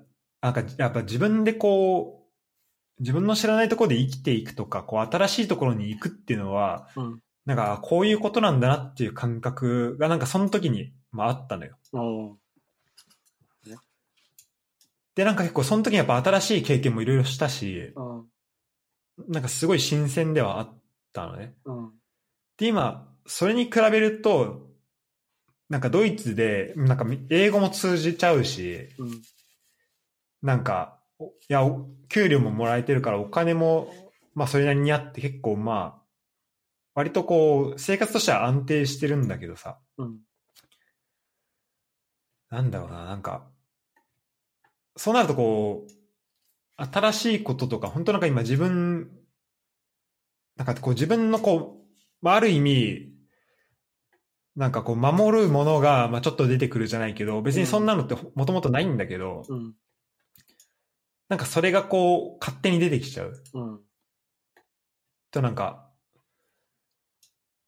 [0.40, 7.22] なんかやっぱ自分でこう、自分の知らないところで生きていくとか、こう新しいところに行くっていうのは、うん。
[7.49, 11.79] なんかこういうことなんだなっていう感覚がなんかその時に、まああったのよ。
[15.15, 19.33] で、なんか結構その時にやっぱ新しい経験もいろいろしたし、うん。
[19.33, 20.79] なんかすごい新鮮ではあっ
[21.15, 21.55] たのね。
[21.65, 21.91] うん。
[22.59, 24.69] で、今、それに比べると、
[25.70, 29.23] なんかドイツで、なんか英語も通じちゃうし、うん。
[30.43, 33.91] なんか、おいや、お給料ももらえてるからお金も、
[34.35, 36.07] まあそれなりにあって結構まあ、
[36.99, 40.19] 割とこう、生活としては安定してるんだけどさ、うん。
[42.51, 43.47] なんだろうな、なんか、
[44.97, 45.93] そうなるとこう、
[46.77, 49.12] 新しいこととか、本当なんか今自分、
[50.57, 53.12] なんかこう自分のこう、まあある意味、
[54.57, 59.75] なんかこう守るものが、まあちょっと出てくるじゃないけど、別にそんなのってもともとないんだけど、うん。
[61.29, 63.41] なんかそれがこう、勝手に出てきちゃう。
[63.55, 63.81] うん。
[65.31, 65.88] となんか、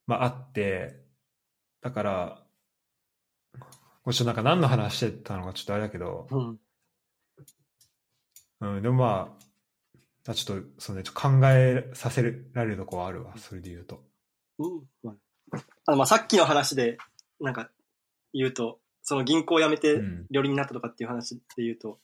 [0.07, 1.01] まああって、
[1.81, 2.43] だから、
[4.03, 6.59] これちょっとなんか何の話してたのかちょっとあれだけど、うん。
[8.61, 9.37] うん、でもま
[10.25, 12.23] あ、ちょっと、そうね、ちょっと考えさせ
[12.53, 14.03] られるとこはあるわ、それで言うと。
[14.59, 14.83] うん。
[15.03, 15.15] まあ
[15.85, 16.97] あの、まあ、さっきの話で、
[17.39, 17.69] なんか、
[18.33, 21.99] 言うと、その銀行を辞めてうん、料理になったとかっていう話で言うと、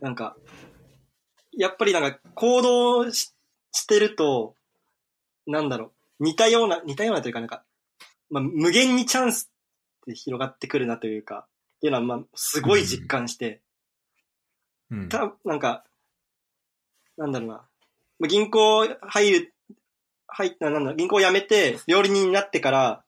[0.00, 0.36] なんか、
[1.52, 3.34] やっぱりなんか、行動し
[3.72, 4.56] してると、
[5.46, 7.64] なんだろう、似たような、似たようなというかなんか、
[8.30, 9.50] まあ、無限にチャンス
[10.02, 13.62] って広がってくるなというか、っていうのは、まあ、すごい実感して、
[14.90, 15.08] うん。
[15.08, 15.84] た、なんか、
[17.16, 17.54] なんだろうな。
[18.18, 19.54] まあ銀行入る、
[20.26, 23.04] 入った、なんだ、銀行辞めて、料理人になってから、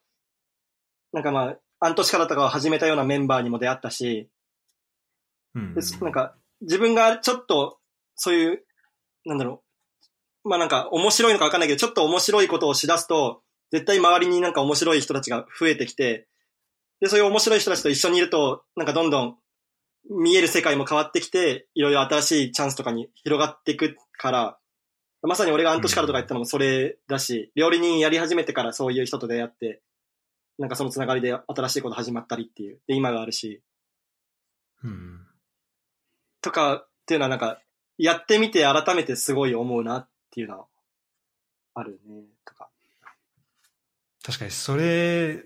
[1.12, 4.28] なんかまあ、半年からとかを始めたようなメンバーにも出会ったし、
[5.54, 7.78] うんでなんか、自分がちょっと、
[8.14, 8.64] そういう、
[9.26, 9.71] なんだろう。
[10.44, 16.28] まあなんか、面白いのかわかんないけど、ちょっと面白いことをしだすと、絶対周りになんか面白い人たちが増えてきて、
[17.00, 19.36] で、そういう面白い人たちと一緒にいると、なんかどんどん
[20.10, 24.58] 見える世界も変わってきて、いろいろ新しいチャンスとかに広がっていくから、
[25.22, 29.82] まさに俺が半年からとか言ったのもそれだし、料理人やり始めてからそういう人と出会って、
[30.58, 32.80] なんかそのつながりで新しいこと始まったりっていう。
[32.86, 33.62] で、今があるし、
[34.82, 35.26] うん。
[36.40, 37.60] とかっていうのはなんか、
[37.98, 40.66] やってみて改めてすごい思うなっていうのは、
[41.74, 42.68] あるね、とか。
[44.24, 45.44] 確かに、それ、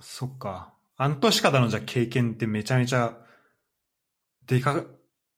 [0.00, 0.72] そっか。
[0.96, 3.18] 半年からのじゃあ経験ってめちゃめちゃ、
[4.46, 4.84] でか、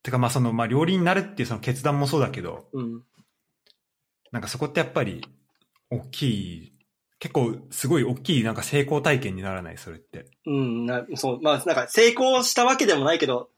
[0.03, 3.03] てかまあその、まあ料理になるっていうその決断もそうだけど、うん。
[4.33, 5.27] なんかそこってやっぱり、
[5.91, 6.73] 大きい、
[7.19, 9.79] 結構すごい大きいなんか成功体験にならない？
[9.79, 10.27] それって。
[10.45, 13.49] うん、なそう、まあなんか成功したわけでもないけど、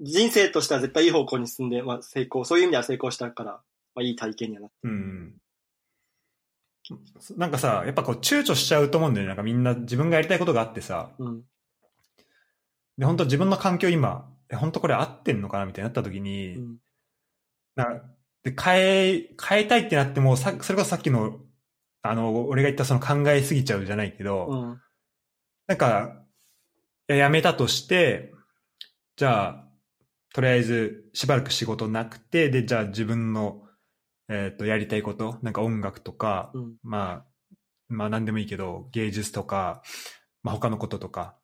[0.00, 3.62] 人生としては絶対いい方向に進んで、まあ成功、そういう意味では成功したから、
[3.94, 4.76] まあいい体験にはなって。
[4.82, 5.34] うん。
[7.36, 9.28] なんかさ、やっぱこう躊躇しちゃうと思うんだよね。
[9.28, 11.42] なんかみんな自分がやりたいことがあってさ、うん。
[12.98, 16.76] で、本当自分の環境今、え本当これ合ってんのかなみたいになった時に、うん。
[17.76, 18.02] な
[18.42, 21.40] で変え、変えたいってなっても、さそれこそさっきの、
[22.02, 24.80] あの、俺が言ったその考えすぎちゃうじゃないけど、うん。
[25.66, 26.22] なんか、
[27.08, 28.34] やめたとして、
[29.16, 29.68] じゃあ、
[30.34, 33.63] とりあえずしばらく仕事なくて、で、じゃあ自分の、
[34.28, 36.74] えっ、と、やりたいこと、なんか音楽とか、うん。
[36.82, 37.24] まあ、
[37.88, 39.82] まあ何でもいいけど、芸術とか、
[40.42, 41.36] まあ他のこととか、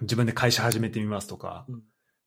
[0.00, 1.82] 自分で会社始めてみますとか、うん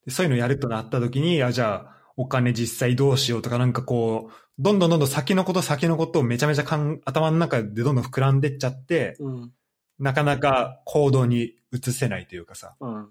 [0.06, 9.52] でそういうのやるとなった時に、あ、じゃあ、お金実際どうしようとか、なんかこう、どんどんどんどん先のこと先のことをめちゃめちゃかん頭の中でどんどん膨らんでっちゃって、うん。
[10.00, 13.10] なかなか行動に移せないというかさ、うん。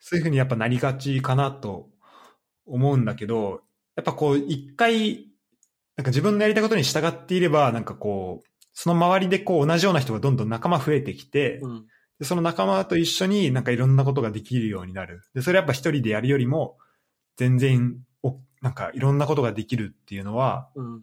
[0.00, 1.88] そういうふうにやっぱなりがちかなと
[2.66, 3.62] 思うんだけど、
[3.96, 5.27] やっぱこう一回、
[5.98, 11.86] なんか自分のやりたいことに従っていれば、なんかこう、その周りでこう同じような人がどんどん仲間増えてきて、うん。
[12.20, 15.22] でその仲間と一緒になんかいろんなことができるようになる。
[15.34, 16.78] で、それやっぱ一人でやるよりも、
[17.36, 21.02] 全然お、なんかいろんなことができるっていうのは、うん。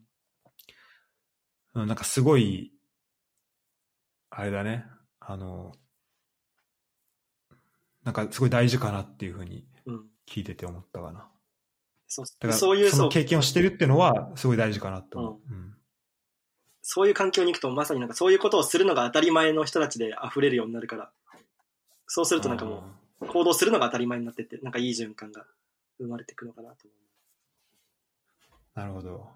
[1.74, 2.72] うんなんかすごい、
[4.30, 4.86] あれだね、
[5.20, 5.74] あの、
[8.06, 10.06] なんかすごい大事かなっていうふうにうん。
[10.26, 11.28] 聞いてて思ったかな。
[12.16, 15.54] そうだからそういう、その、経験をしてるっていうのはすごい大事かなと思う。
[15.54, 15.72] うん
[16.88, 21.10] そういう環境に行くと、まさになんかそういうことをするのが当たり前の人たちで溢れるようになるから、
[22.06, 22.84] そうするとなんかも
[23.22, 25.48] う、行動するのが当たり前になってって、なんかいい循環が
[25.98, 26.94] 生まれていくのかなと思
[28.76, 29.28] あーなるほど。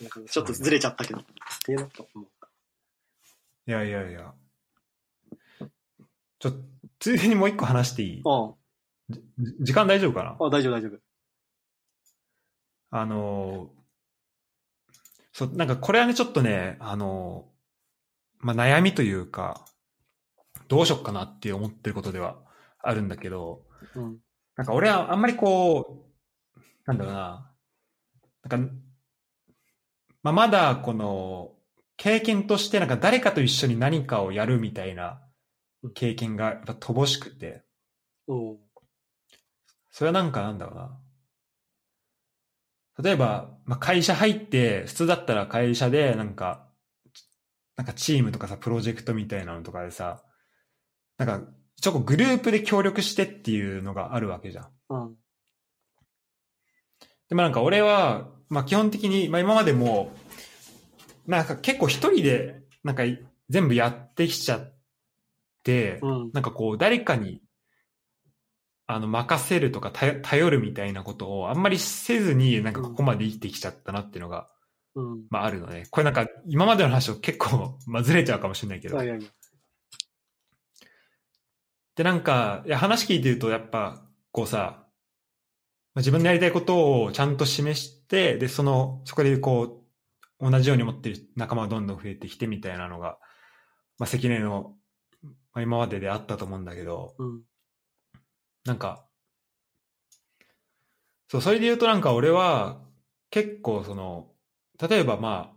[0.00, 0.02] う。
[0.02, 1.24] なんかちょっとずれちゃったけど、っ
[1.64, 2.48] ていうのと思った。
[3.68, 4.34] いやいやいや。
[6.40, 6.52] ちょ、
[6.98, 8.22] ついでにもう一個話していい？
[8.24, 8.65] あじ
[9.60, 10.36] 時間大丈夫かな？
[10.38, 10.98] あ、あ大丈夫大丈夫。
[12.90, 13.76] あのー
[15.32, 19.66] そう、なんかこれはね、ちょっとね、あのーまあ、悩みというか、
[20.68, 22.38] どうしよっかなって思ってることでは
[22.82, 23.62] あるんだけど、
[23.94, 24.18] うん。
[24.56, 26.06] なんか俺はあんまりこ
[26.56, 27.54] う、なんだろうな、
[28.48, 28.72] なんか、
[30.22, 31.52] まあ、まだこの、
[31.98, 35.22] 経験としてなんか誰かと一緒に何かをやるみたいな
[35.94, 37.62] 経験がやっぱ乏しくて、
[38.26, 38.58] おう
[39.96, 40.90] それはなんかなんだろうな。
[43.02, 46.68] 例えば、まあ、会社入って、普通だったら会社でなんか、
[47.76, 50.22] なんかチームとかさ、プロジェクトみたいなのとかでさ、
[51.16, 51.40] なんか、
[51.80, 54.68] ちょっとグループで協力してっていうのがあるわけじゃん。
[54.90, 55.14] うん。
[57.30, 60.12] でもなんか俺は、まあ基本的に、まあ今までも、
[61.26, 63.04] なんか結構一人で、なんか
[63.48, 64.74] 全部やってきちゃっ
[65.64, 66.30] て、うん。
[66.34, 67.40] なんかこう誰かに、
[68.88, 74.48] あの任せるとか頼頼るみたいなことをあんまりせずになんかここまで生きてきちゃったなっていうのが、
[74.94, 75.26] うん。
[75.28, 75.86] まああるのね。
[75.90, 79.06] これなんか今までの話と結構、まあずれちゃうかもしれないけどい。
[79.06, 79.28] やいや。
[81.96, 84.86] でなんか、いや話聞いてるとやっぱこうさ、
[85.94, 89.82] まあ自分のやりたいことをちゃんと示して、で、その、そこでこ
[90.40, 93.18] う、同じように思ってる仲間がどんどん増えてきてみたいなのが、
[93.98, 94.74] まあ関根の、
[95.22, 95.30] ま
[95.60, 97.42] あ、今までであったと思うんだけど、うん。
[98.66, 99.06] なんか、
[101.28, 102.80] そう、それで言うとなんか俺は
[103.30, 104.32] 結構その、
[104.88, 105.56] 例えばまあ、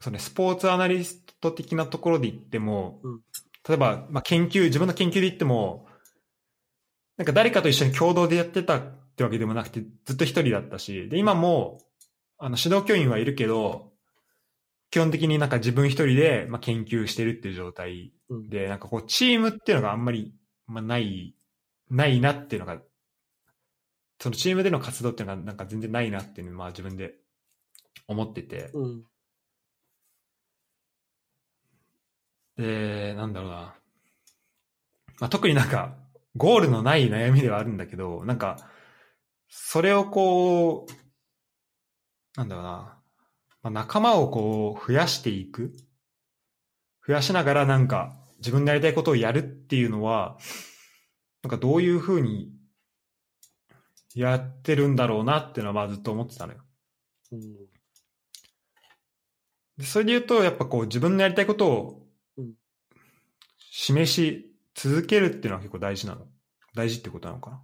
[0.00, 3.20] そのスポーツアナリスト的なところで言っても、うん。
[3.68, 5.86] 例えば、まあ、研究、自分の研究で言っても、
[7.16, 8.80] なんか誰かと一緒に共同でやってたっ
[9.16, 11.78] てわけでもなくて、ずっと一人だったし、で、今も、
[12.38, 13.92] あの、指導教員はいるけど、
[14.90, 18.48] 基本的になんか自分一人で、まあ、研究してるっていう状態うん。
[18.48, 20.34] で、なんかこう、チームっていうのがあんまり、
[20.68, 21.34] まあ、ない、
[21.90, 22.80] ないなっていうのが、
[24.20, 27.14] そのチームでの活動っていうのがなんか全然ないなっていうのを、まあ自分で
[28.06, 29.04] 思ってて、うん。
[32.56, 33.74] で、なんだろうな。
[35.20, 35.96] まあ、特になんか、
[36.36, 38.56] ゴールのない悩みではあるんだけど、なんか、
[39.48, 40.92] それをこう、
[42.36, 42.70] なんだろうな。
[43.62, 45.74] まあ、仲間をこう、増やしていく。
[47.06, 50.38] 増やしながらなんか、自分のやりたいことをやるっていうのは、
[51.42, 52.52] なんかどういうふうに
[54.14, 56.60] やってるんだろうなっていうのはまあずっと思ってたのよ。
[57.32, 57.54] うん。
[59.76, 62.06] でそれで言うと、やっぱこう自分のやりたいことを
[62.36, 62.54] うん
[63.58, 66.26] 示し続けるっていうのは結構大事なの。
[66.74, 67.62] 大事ってことなのかな。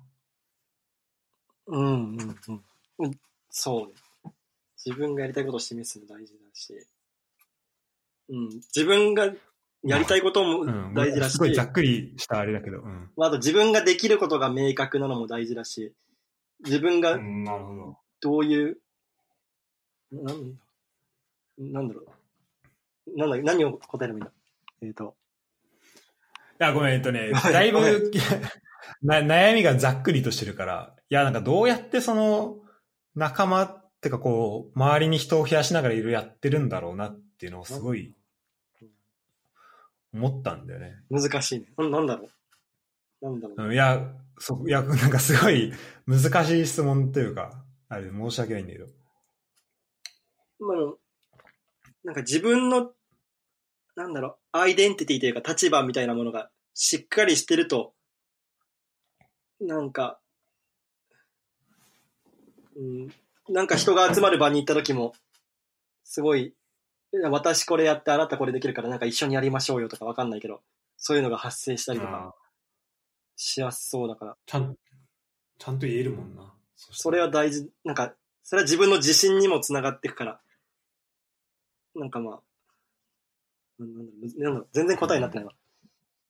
[1.66, 2.64] うんうんうん
[2.98, 3.10] うん。
[3.50, 4.32] そうね。
[4.84, 6.74] 自分がやりたいことを示すの大事だし、
[8.28, 8.48] うん。
[8.74, 9.32] 自分が
[9.84, 10.94] やりたいこともうん。
[10.94, 12.78] 大事だし、すごいざっくりしたあれだけど。
[12.78, 13.10] うん。
[13.16, 15.92] まあ、あと自分ができることが明確なのも大事だし、
[16.64, 17.98] 自分がなるほど。
[18.20, 18.78] どういう、
[20.12, 20.58] なん
[21.58, 23.18] なんだろう。
[23.18, 24.32] なんだ何を答えればいいんだ
[24.82, 25.14] えっ、と、
[26.60, 27.80] いや、ごめん、えっとね、だいぶ
[29.02, 32.58] な悩みがざっくりとしてるから、いや、なんかどうやってその
[33.14, 38.14] 仲間ってかこう、周りに人を増やしながらいろいろやってるんだろうなっていうのをすごい
[40.14, 40.94] 思ったんだよね。
[41.10, 41.66] 難しいね。
[41.76, 42.28] ななんだろ
[43.20, 43.30] う？
[43.30, 43.62] なんだろう。
[43.66, 45.72] うん、いや、そ、いや、なんかすごい
[46.06, 48.86] 難しい質問というか、あれ申し訳ないんだけど。
[50.60, 50.96] まの、
[52.04, 52.92] なんか自分の、
[53.96, 57.92] なんだろう、アイデンティティというか立場みたいなものがしっかりしてると、
[59.60, 60.20] なんか、
[62.76, 63.08] うん、
[63.48, 65.12] なんか人が集まる場に行った時も、
[66.02, 66.54] すごい、
[67.30, 70.62] 私これやってあなたこれできるからなんか一緒にやりましょうよとかわかんないけど、
[70.96, 72.44] そういうのが発生したりとかあ
[73.36, 74.76] しやすそうだから、ちゃん、
[75.58, 76.52] ちゃんと言えるもんな。
[76.76, 80.40] それは大事、なんか、それは自分の自信にもつながっていくから、
[81.96, 82.40] なんかまあ、
[83.78, 85.52] なんだろうなんだろう全然答えになってないわ。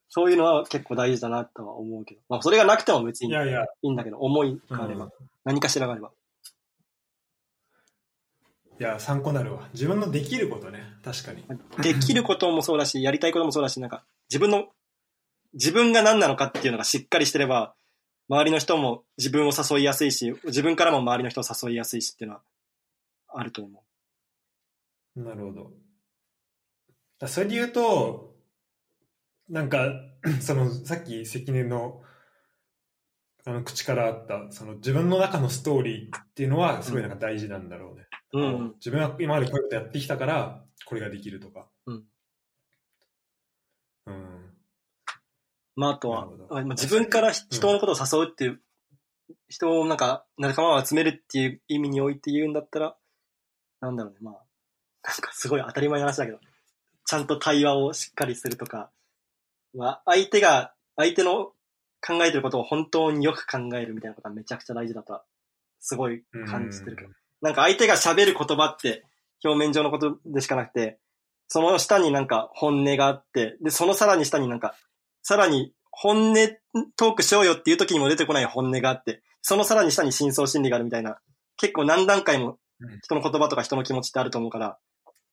[0.09, 3.44] そういうのは結構大事だなとは思うけど、まあそれがなくても別にいいや。
[3.47, 5.11] いや、いんだけど、思いがあれば、うん。
[5.44, 6.12] 何かしらがあれば。
[8.81, 9.69] いや、参考になるわ。
[9.73, 10.81] 自分のできることね。
[11.05, 11.45] 確かに。
[11.83, 14.67] できることもそうだし、やりたいこともそうだし、なんか自分の、
[15.53, 17.75] 自分が何なのかっていうのがしっかりしてれば、
[18.29, 22.43] 周りの人も自分を誘いやすいし、自分からも周りの人を誘いやすいしっていうのは
[23.29, 23.85] あると思
[25.17, 25.71] なるほど。
[27.21, 28.35] だそれで言うと、
[29.49, 29.93] なんか、
[30.41, 32.03] その、さっき関根の、
[33.45, 38.07] あの、口からあった、その、自分の中のストーリーっていうのは、すごいなんか大事なんだろうね。
[38.35, 38.39] う。
[38.39, 38.74] うん。
[38.77, 41.66] 自分は今までこういうことやってきたから、これができるとか。
[41.86, 42.05] うん。
[44.06, 44.51] うん。
[45.77, 48.61] まあ、あとはあまあ自分から人のことを誘うっていう、
[49.48, 52.97] 人をなんか仲間を集めるっていう意味において言うんだったら、
[53.81, 54.35] なんだろうね、まあ、
[55.05, 56.39] なんかすごい当たり前の話だけど、
[57.06, 58.90] ちゃんと対話をしっかりするとか、
[59.74, 61.52] まあ、相手が、相手の
[62.06, 65.24] 考えてることを本当によく考えるみたいなことはめちゃくちゃ大事だとは、
[65.81, 67.11] すごい感じてるけど。
[67.45, 69.05] なんか相手が喋る言葉って
[69.45, 70.99] 表面上のことでしかなくて、
[71.47, 74.75] その下になんか本音があって、で、そのさらに下になんか、
[75.23, 76.35] さらに本音
[76.97, 81.19] トークしようよっていう時にも出てこない本音があって、そのさらに下に深層心理があるみたいな、
[81.59, 82.57] 結構何段階も
[83.03, 84.79] 人の言葉とか人の気持ちってあると思うから、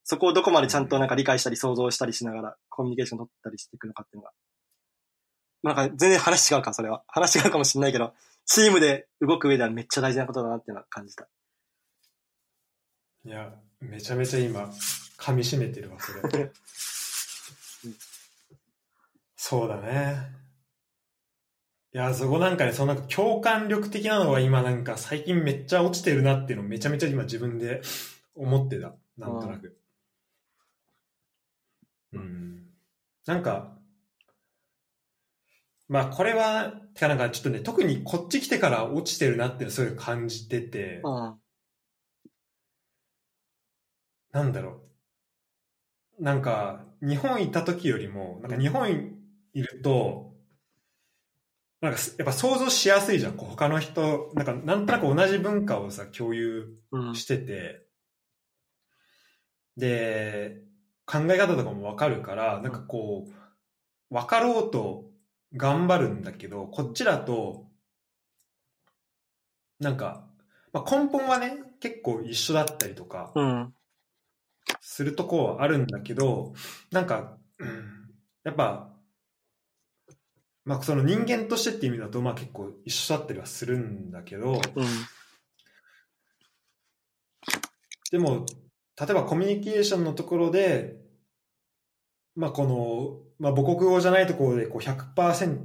[0.03, 4.31] そこをどこまでちゃんとなんか理解したり想像したりしながらコミュニケーション取ったりしていくのかっていうのが。
[5.63, 7.03] なんか全然話違うか、それは。
[7.07, 8.13] 話違うかもしれないけど、
[8.45, 11.29] チームで動く上ではめっちゃ大事なことだなっていうのは感じた。
[13.23, 14.63] いや、めちゃめちゃ今、
[15.17, 16.51] 噛み締めてるわ、それ。
[19.35, 20.41] そうだね。
[21.93, 27.81] いや、そこなんかね、そのなんか共感力的なのは今なんか最近めっちゃ落ちてるなっていうのをめちゃめちゃ今自分で
[28.33, 28.95] 思ってた。
[29.17, 29.77] なんとなく。
[32.13, 32.67] うん。
[33.25, 33.77] なんか、
[35.89, 41.40] まあこれは、てかなんかちょっとね、特にこっち来てから落ちてるなっていうのをすごい感じてて、うん。
[44.31, 44.81] なんだろ
[46.19, 46.23] う。
[46.23, 48.89] なんか、日本行った時よりも、なんか日本
[49.53, 50.31] いると、
[51.81, 53.33] なんかすやっぱ想像しやすいじゃん。
[53.37, 57.15] こう他の人、なんかなんとなく同じ文化をさ、共有うん。
[57.15, 57.87] してて、
[59.77, 60.61] で、
[61.05, 63.27] 考え方とかもわかるから、なんかこ
[64.11, 65.11] う、わかろうと
[65.55, 67.67] 頑張るんだけど、こっちだと、
[69.79, 70.27] なんか、
[70.73, 73.73] まあ、根本はね、結構一緒だったりとか、うん。
[74.79, 76.53] するとこはあるんだけど、
[76.91, 78.01] なんか、うん
[78.43, 78.89] やっぱ、
[80.65, 84.59] まあその人間としてっていう意味だと、まあ結構一緒だったりはするんだけど、うん。
[88.11, 88.45] でも、
[88.99, 90.97] 例えばコミュニケーションのところで、
[92.35, 95.63] まあこの、まあ母国語じゃないところでこう100%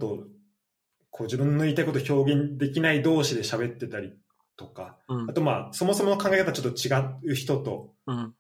[1.11, 4.13] こう自分の言いたいことを表現できない同士で喋ってたり
[4.57, 5.33] とか、うんあ。
[5.33, 8.35] とまあそもそもの考え方ちょっと違う人とうん。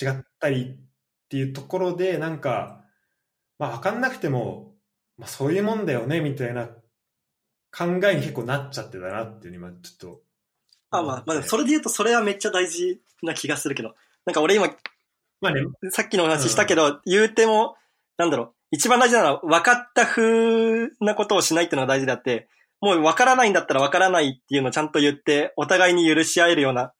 [0.00, 0.76] 違ったりっ
[1.28, 2.84] ていうところで、なんか、
[3.58, 4.74] まあ分かんなくても、
[5.18, 6.68] まあそういうもんだよね、みたいな
[7.72, 10.20] 考えに結構なっちゃってたなっていうの今ちょっと。
[10.90, 13.94] あ、まあ、まあ、それで言うとそれはめっちゃ大事な気がするけど、
[14.26, 14.68] なんか俺今、
[15.40, 17.76] まあね、さっきの話したけど、言うても、
[18.18, 22.48] なんだろう、一番大事なのは分かった風なことをしないっていうのが大事であって、
[22.80, 26.92] もう分からないんだったら分からないっていうのをちゃんと言って、お互いに許し合えるような、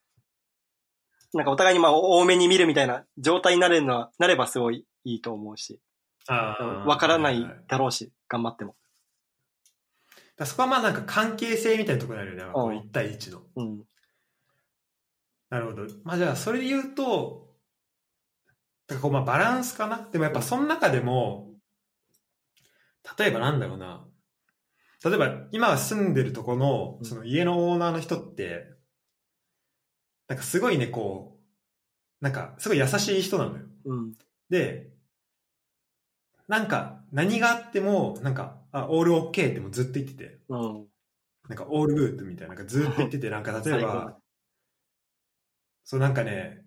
[1.34, 5.80] なんかお互いにまあ多めに見るみたいな状態になれるのは、なればすごいいいと思うし、
[6.28, 8.76] あー分からないだろうし、頑張っても。
[10.36, 13.42] だそこはまあなんか関係性みたいなところにあるよね、こううん1対1の。
[13.56, 13.84] うん。
[15.50, 15.86] なるほど。
[16.04, 17.48] まあじゃあそれで言うと、
[18.86, 20.08] だからこうまあバランスかな。
[20.10, 21.50] でもやっぱその中でも、
[23.18, 24.06] 例えばなんだろうな。
[25.04, 28.66] 例えば今住んでるとこのうんその家のオーナーの人って、
[30.32, 31.36] なんかすごいね、こ
[32.22, 33.64] う、なんかすごい優しい人なのよ。
[33.84, 34.14] うん。
[34.48, 34.88] で、
[36.48, 40.86] なんか何があっても、なんか、あ、オールオッケーってもうずっと言ってて、うん。
[41.50, 44.18] なんかオールグッドみたいな、なんかずっと言ってて、 なんか例えば、
[45.84, 46.64] そうなんかね、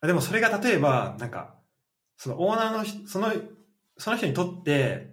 [0.00, 1.56] あでもそれが例えば、なんか、
[2.18, 3.32] そのオーナーの人、その、
[3.96, 5.12] その人にとって、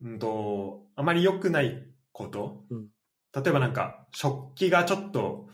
[0.00, 2.88] うんと、あまり良くないこと、うん
[3.36, 5.45] 例えばなんか、食器がちょっと、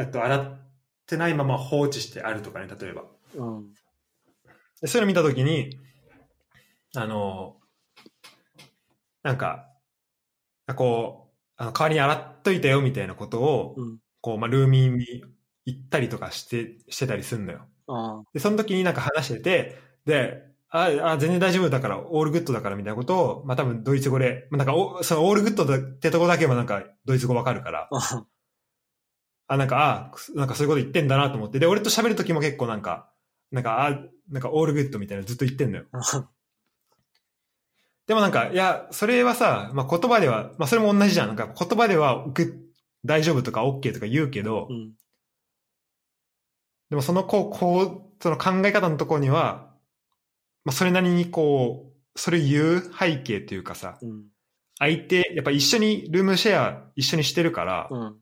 [0.00, 0.58] えっと、洗っ
[1.06, 3.04] てないまま放置してあるとかね、例えば。
[3.34, 3.72] うん。
[4.80, 5.78] でそういうの見たときに、
[6.96, 7.56] あの、
[9.22, 9.68] なんか、
[10.66, 13.98] あこう、あの代わりに洗っといたよみたいなことを、うん。
[14.20, 15.24] こう、まあ、 roomie に
[15.66, 17.66] 言ったりとかして、してたりすんのよ。
[17.86, 27.88] あで、その時になんか話してて、で、あ、あ、全然大丈夫だから、 all good だからみたいなことを、まあ、多分ドイツ語で、まあ、なんかお、その all good だってとこだけはなんかドイツ語わかるから、
[29.50, 29.54] あ。
[29.54, 33.10] あ、なんか、あ、なんかそういうこと言ってんだなと思って、で、俺と喋る時も結構なんか、
[33.50, 33.90] なんか、あ、
[34.30, 35.84] なんかオールグッドみたいなのずっと言ってんのよ。
[38.06, 41.28] でもなんか、いや、それはさ、まあ、言葉では、まあ、それも同じじゃん。
[41.28, 42.56] なんか言葉では、グ
[43.04, 44.92] 大丈夫とか OK とか言うけど、うん。
[46.90, 49.70] でもそのこう、こう、その考え方のところには、
[50.64, 54.24] まあ、それなりにこう、それ言う背景というかさ、うん。
[54.78, 58.16] 相手、やっぱ一緒にルームシェア一緒にしてるから、うん。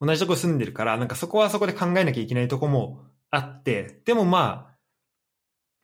[0.00, 4.76] 同じとこ住んでるから、なんかそこはそこで考えなきゃいけないとこもあって、でもまあ、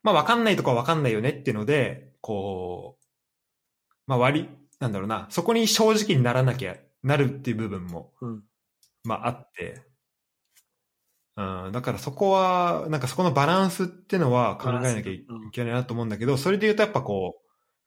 [0.02, 3.04] まあ分かんないとこは分かんないよねっていうので、こう、
[4.06, 4.48] まあ割り、
[4.80, 8.42] なんだろうな、そこに正直にならなきゃなるっていう部分も、うん。
[9.04, 9.82] まああって、
[11.36, 17.36] うん、だからそこは、なんかそこのバランスっていうのは考えなきゃいけないなと思うんだけど、それで言うとやっぱこ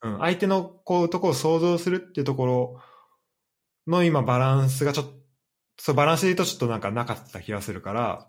[0.03, 2.81] う、うん、相手のこうところを想像するっていうところ
[3.87, 5.18] の今バランスがちょっと、
[5.79, 8.27] そうバランスで言うとちょっとなんかなかった気がするから、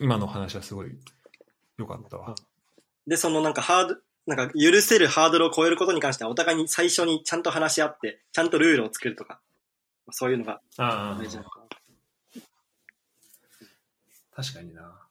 [0.00, 0.98] 今のお話はすごい
[1.78, 2.34] 良かったわ。
[3.06, 3.96] で、そのなんかハード、
[4.26, 9.40] なんか許せるハードルを超えることに関してはお互いに最初にちゃんと話し合って、ちゃんとルールを作るとか、
[10.10, 11.66] そういうのがあ大事なのかな。
[14.34, 15.06] 確かにな。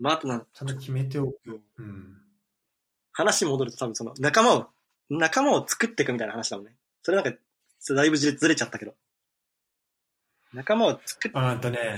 [0.00, 1.60] まあ、あとな、ちゃんと決めておく。
[1.78, 2.16] うん。
[3.12, 4.66] 話戻ると多分その仲間を、
[5.10, 6.74] 仲間を作っていくみたいな話だもんね。
[7.02, 7.38] それなんか、
[7.78, 8.94] それだいぶずれちゃったけど。
[10.52, 11.96] 仲間を作っあーとね、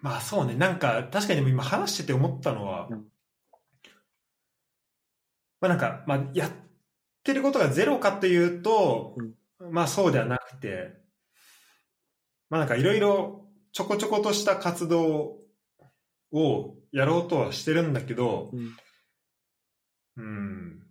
[0.00, 3.04] まあそうね、なんか確かにでも今話してて思ったのは、うん。
[5.60, 6.50] まあなんか、まあやっ
[7.22, 9.16] てることがゼロかというと、
[9.70, 11.00] まあそうではなくて、
[12.50, 15.38] まあなんかいろいろちょこちょことした活動
[16.32, 18.76] をやろうとはしてるんだけど、うん。
[20.16, 20.82] うん、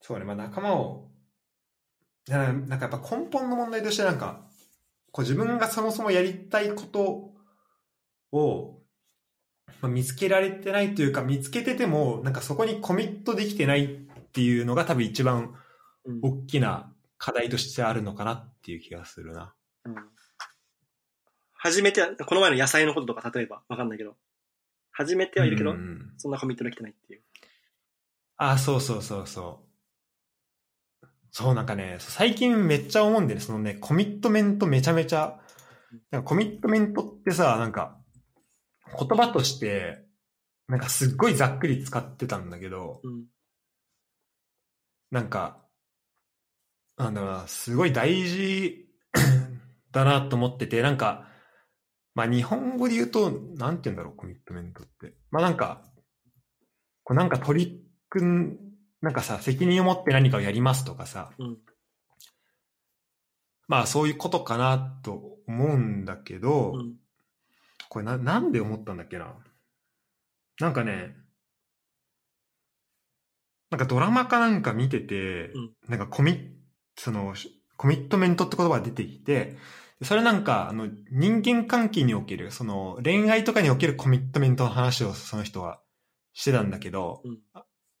[0.00, 1.09] そうね、まあ仲間を、
[2.36, 4.40] ななんかやっぱ根本の問題としてなんか、
[5.12, 7.32] こう自分がそもそもやりたいこと
[8.32, 8.78] を、
[9.80, 13.88] まあ、見つけられてないというか、見つけてても、なんかそこにコミットできてないっ
[14.32, 15.54] ていうのが多分一番
[16.04, 19.54] うん大きな課題としてあるのかなっていう気がするな。
[19.84, 19.94] うん
[21.62, 24.16] 初めては、この前の野菜のこととか例えばわかんないけど、
[24.92, 27.20] 初めてはいるけど、うんうんそんなコミットできてないっていう。
[28.38, 29.69] あ、そうそうそうそう。
[31.32, 35.38] そうなんかね、最近めっちゃ思うんでね、そのね、コミットメントめちゃめちゃ、
[36.10, 37.98] なんかコミットメントってさ、なんか、
[38.98, 40.04] 言葉として、
[40.66, 43.24] なんかすっごいざっくり使ってたんだけど、うん。
[45.10, 45.64] なんか、
[46.96, 48.86] なんだろうな、すごい大事
[49.90, 51.28] だなと思ってて、なんか、
[52.14, 55.14] まあ日本語で言うと、なんて言うんだろう、コミットメントって。
[55.30, 55.82] まあなんか、
[57.04, 58.58] こうなんか取り組ん、
[59.02, 61.58] なんかさ、責任を持って何かをやりますとかさ、うん。
[63.68, 66.94] まあそういうことかなと思うんだけど、うん。
[67.88, 69.34] これな、なんで思ったんだっけな。
[70.60, 71.16] なんかね、
[73.70, 76.48] なんかドラマかなんか見てて、うんなんかコミッ、
[76.96, 77.34] その、
[77.76, 79.56] コミットメントって言葉が出てきて、
[80.02, 85.80] それなんか、あの、人間関係における、その、恋愛とかにおけるコミットメントの話をその人は
[86.32, 87.38] してたんだけど、うん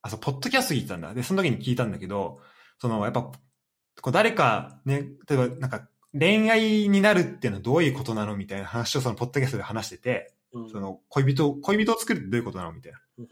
[0.02, 1.14] あ、あそう、ポッドキャスト聞いてたんだ。
[1.14, 2.40] で、その時に聞いたんだけど、
[2.78, 10.70] その、やっぱ、こう誰かね、例えばなんか、恋愛になるっていうのはどういうことなのみたいな話をそのポッドキャストで話してて、うん。
[10.70, 12.98] その恋人を、恋人を作るってどういうことなのみたいな。
[13.18, 13.22] う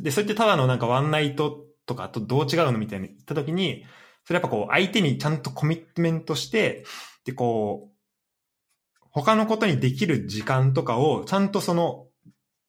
[0.00, 0.02] ん。
[0.02, 3.84] で、それってただのなんかワンナイトとかとどう違うのみたいに言ったときに、
[4.24, 6.84] それやっぱこう相手にちゃんとコミットメントして、
[7.24, 7.94] で、こう、
[9.10, 12.06] 他のことにできる時間とかをちゃんとその、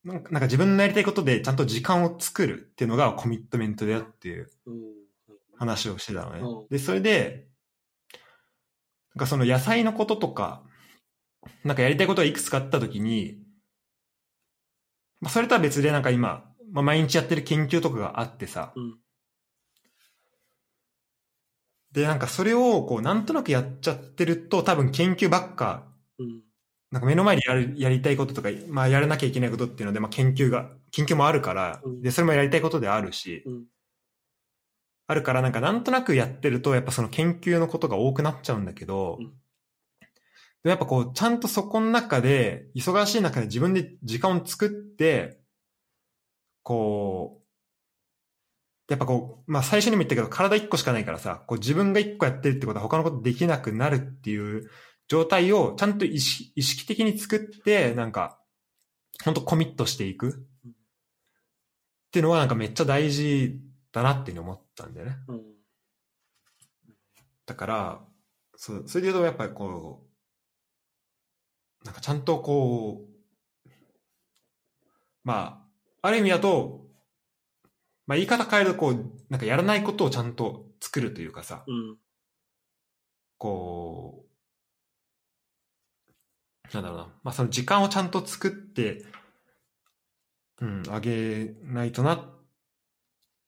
[0.06, 4.84] なんかなんか自分のやりたいことでちゃんと時間を作るっていうのがコミットメントだよっていううん。
[5.58, 6.68] 話をしてたのねうん。
[6.70, 7.48] で、それで、
[9.16, 10.64] なんかその野菜のこととか、
[11.64, 13.40] なんかやりたいことがいくつかあったときに、
[15.22, 18.98] まあそれとは別でなんか今、まあ毎日やってる研究とかがあってさ、うん。
[21.94, 25.88] で、なんかそれをこうなんとなくやっちゃってると多分研究ばっか、
[26.20, 26.42] うん。
[26.96, 33.66] なんか目の前でやる、やりたいこととか、まあやらなきゃいけないことっていうので、まあ研究が、研究もあるからうん、で、それもやりたいことであるし、うん。
[35.06, 39.34] あるからなんかなんとなくやってるとやっぱその研究のことが多くなっちゃうんだけど、うん
[40.64, 45.40] でやっぱこうちゃんとそこの中で忙しい中で自分で時間を作って
[46.64, 47.40] こ
[48.90, 54.72] うやっぱこうまあ最初にも言ったけど体一個しかないからさこう自分が一個やってるってことは他のことできなくなるっていう
[55.08, 58.40] 状態をちゃんと意識意識的に作ってなんか
[59.24, 60.34] 本当コミットしていくっ
[62.12, 63.60] ていうのはなんかめっちゃ大事
[63.92, 65.18] だなっていう思ったんだよね。
[65.28, 65.42] うん。
[67.46, 68.02] だから、
[68.56, 70.06] そう、それで言うとやっぱりこ
[71.84, 73.70] う、なんかちゃんとこう、
[75.24, 75.68] ま
[76.02, 76.86] あ、ある意味だと、
[78.08, 81.98] まあ言い方変えるとこう、なんかやらないことをちゃんと作るというかさ、うん。
[83.38, 84.25] こう、
[86.74, 89.06] なんだろうな、まあその時間をちゃんと作って、
[90.62, 92.24] うん、あげないとなっ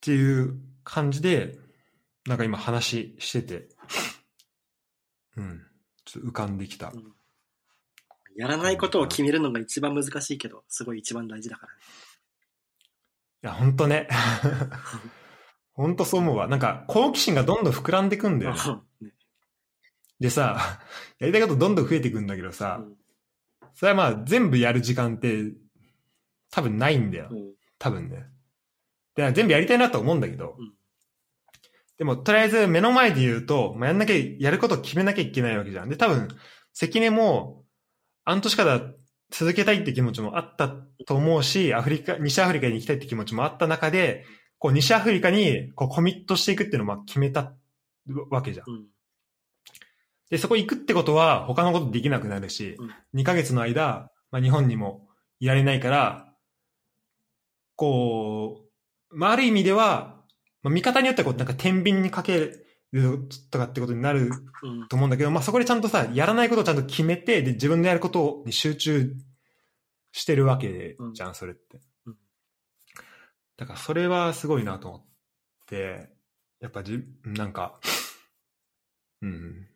[0.01, 1.59] ていう感じで、
[2.25, 3.69] なんか今話してて、
[5.35, 5.61] うん、
[6.05, 6.91] ちょっと浮かんできた。
[6.93, 7.13] うん
[8.37, 11.79] やらないことを決めるのが一番難しいけど、すごい一番大事だからね。
[13.43, 14.07] いや、ほんとね。
[15.73, 16.47] ほんとそう思うわ。
[16.47, 18.59] なんか、好奇心がどんどん膨らんでいくんだよね。
[19.01, 19.11] ね
[20.19, 20.79] でさ、
[21.17, 22.97] やりたいことどんどん増えていくんだけどさ、うん
[23.77, 25.53] それはまあ全部やる時間って
[26.49, 27.35] 多分ないんだよう。
[27.35, 28.25] ん多分ね。
[29.15, 30.73] で、全部やりたいなと思うんだけど、うん
[31.97, 35.89] でもとりあえず目の前で言うと、まあ、やんなきゃ、やることを決めなきゃいけないわけじゃん。
[35.89, 36.27] で、多分、
[36.71, 37.63] 関根も、
[38.23, 38.81] 半年から
[39.31, 40.69] 続けたいって気持ちもあった
[41.07, 44.25] と思うし、アフリカ、西アフリカに行きたいって気持ちもあった中で、
[44.59, 47.55] こう、西アフリカに、こう、コミットしていくっていうのをまあ決めた
[48.29, 48.69] わけじゃん。
[48.69, 48.85] うん。
[50.29, 52.91] で、そこ行くってことは、他のことできなくなるし、うん
[53.21, 55.07] 2ヶ月の間、まあ、日本にも
[55.39, 56.33] いられないから、
[57.75, 58.65] こ
[59.11, 60.21] う、まあ、ある意味では、
[60.63, 62.51] まあ、見方によってはこう、なんか天秤にかけ
[62.91, 64.31] るとかってことになる
[64.63, 64.87] うん。
[64.87, 69.13] と思うんだけど、まあ、そこでちゃんとさ、やらないことをちゃんと決めて、で、自分でやることに集中
[70.11, 72.17] してるわけじゃん、それってうん。
[73.55, 75.05] だから、それはすごいなと思っ
[75.67, 76.09] て、
[76.59, 77.79] やっぱじ、なんか、
[79.21, 79.67] うん。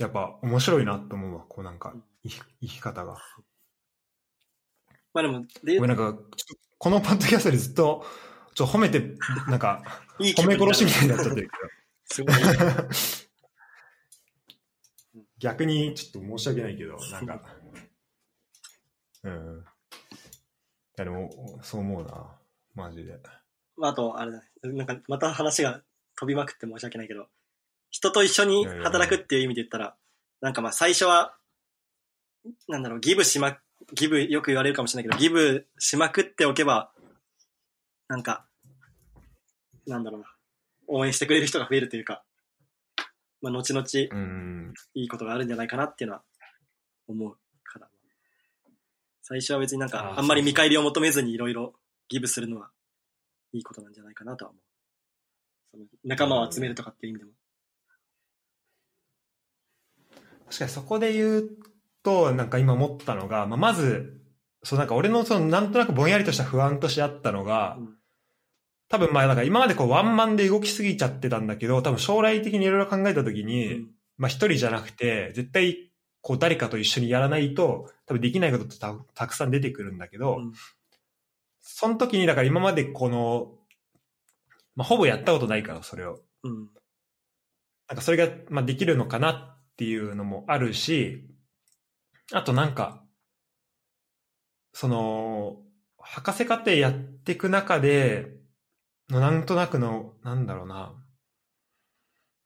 [0.00, 3.18] やっぱ面白いなと思うわ、こうなんか、生き生き方が。
[5.12, 6.18] まあでも、でなんか、
[6.78, 8.06] このポッドキャストでずっと、
[8.54, 9.14] ちょ褒めて、
[9.46, 9.82] なんか、
[10.18, 11.50] いい気褒め殺しみたいになっちゃってる
[12.06, 12.34] すごい。
[12.34, 12.48] けど。
[15.36, 17.42] 逆にちょっと申し訳ないけど、なんか、
[19.24, 19.60] うん。
[19.60, 19.64] い
[20.96, 22.40] やでも、そう思うな、
[22.74, 23.20] マジで。
[23.76, 24.50] まああと、あれだね。
[24.62, 25.82] なんか、また話が
[26.16, 27.28] 飛びまくって申し訳ないけど、
[27.90, 29.96] 人と一緒に働くっていう意味で言ったら、
[30.40, 31.36] なんかまあ最初は、
[32.68, 33.58] なんだろう、ギブしま、
[33.94, 36.92] ギブよく言われるかもしれないけど、ギブしまくっておけば、
[38.08, 38.46] なんか、
[39.86, 40.26] なんだろうな。
[40.86, 42.24] 応援してくれる人が増えるというか、
[43.40, 44.74] まあ、後々うん。
[44.94, 46.22] いいことがあるんじゃないかなっていうのは
[47.08, 47.88] 思うから。
[49.22, 51.74] 最初は別になんあか、ーあんまり見返りを求めずにいろいろ
[52.08, 52.70] ギブするのは
[53.52, 54.62] いいことなんじゃないかなとは思う。
[55.72, 57.32] その仲間を集めるとかっていう意味でも。
[60.50, 61.50] 確かにそこで言う
[62.02, 64.20] と、なんか今思ったのが、まあ、まず、
[64.64, 67.94] そうなんか俺のそのなんとなくぼんやりとした不安としてあったのが、うん
[68.92, 80.52] 多分まあなんか今までこうワンマンで動きすぎちゃってたんだけど、多分将来的にいろいろ考えたときに、うんまあ一人じゃなくて、絶対こう誰かと一緒にやらないと、多分できないことってたたくさん出てくるんだけど、うん
[81.62, 83.52] その時にだから今までこの、
[84.74, 86.18] まあほぼやったことないからそれを。
[86.42, 86.68] うん。
[87.86, 91.26] なんかそれが、まあ、できるのかなっていうのもあるし、
[92.32, 93.02] あとなんか、
[94.74, 95.62] その、
[95.98, 98.26] 博士課程やっていく中で、
[99.08, 101.02] のなんとなくの、なんだろうな。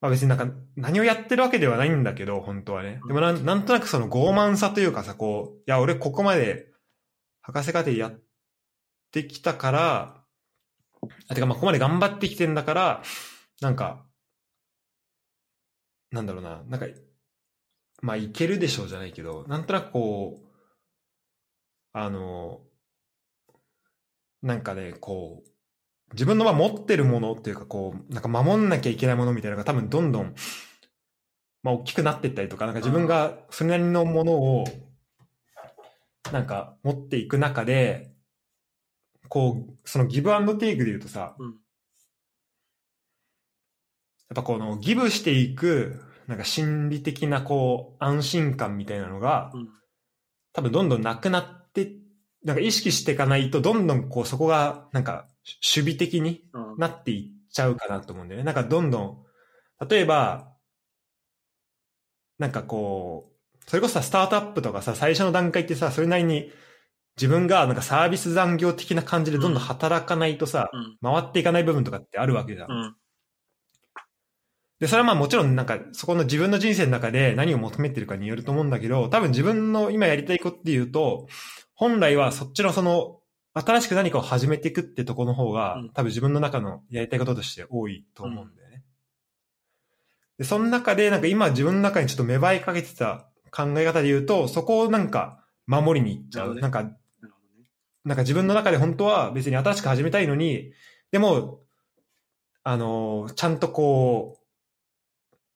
[0.00, 0.46] まあ別になんか
[0.76, 3.00] 何をやってるわけではないんだけど、本当はね。
[3.08, 6.68] でもなんなんとなくその傲慢さというかさ、こう、いや、俺ここまで
[7.42, 8.22] 博士課程やっ
[9.10, 10.24] てきたから、
[11.28, 13.02] あ、てかまあここまで頑張ってきてんだから、
[13.60, 14.06] なんか、
[16.12, 16.86] なんだろうな、なんか、
[18.02, 20.46] まあ、いけるでしょうじゃないけど、なんとなくこう、
[21.92, 22.60] あの、
[24.42, 25.50] なんかね、こう、
[26.12, 30.34] 自分のまあ持ってるものっていうか、こう、なんか守んなきゃいけないものみたいなのが多分どんどん、
[31.62, 34.64] まあ、大きくなっていったりとか、なんか自分がそれなりのものを、
[36.30, 38.12] なんか持っていく中で、
[39.28, 41.46] こう、そのギブアンドテイクで言うとさ、うん。
[41.48, 41.56] やっ
[44.34, 49.68] ぱこのギブしていく、なんか心理的なこう安心感みたいなのが、うん。
[50.52, 51.92] 多分どんどんなくなって、
[52.44, 56.78] なんか意識していかないと、どんどんこうそこがなんか守備的にうん。
[56.78, 58.44] なっていっちゃうかなと思うんだよね。
[58.44, 59.24] なんかどんどん、
[59.88, 60.52] 例えば、
[62.38, 66.50] なんかこう、それこそさ、スタートアップとかさ、最初の段階ってさ、それなりに
[67.16, 70.98] 自分がなんかサービス残業的な感じでどんどん働かないとさ、うん。
[71.02, 72.70] 回っていかない部分とかってあるわけじゃん。
[72.70, 72.96] うん。
[74.84, 81.26] で、それはまあもちろんなんかそこの自分の人生の中で何を求めてるかによると思うんだけど、多分自分の今やりたいことっていうと、
[81.74, 83.18] 本来はそっちのその、
[83.54, 88.82] 新しく何かを始めていくってとこの方が、うん多分自分の中のやりたいこととして多いと思うんだよね。
[90.36, 96.56] で、その中でなんか今自分の中にちょっと芽生えかけてた考え方で言うと、そこをなんか守りに行っちゃう。
[96.56, 96.90] なんかな。
[98.04, 100.72] なんか自分の中で本当は別に新しく始めたいのに、
[101.10, 101.60] でも、
[102.64, 104.43] あのーちゃんとこう、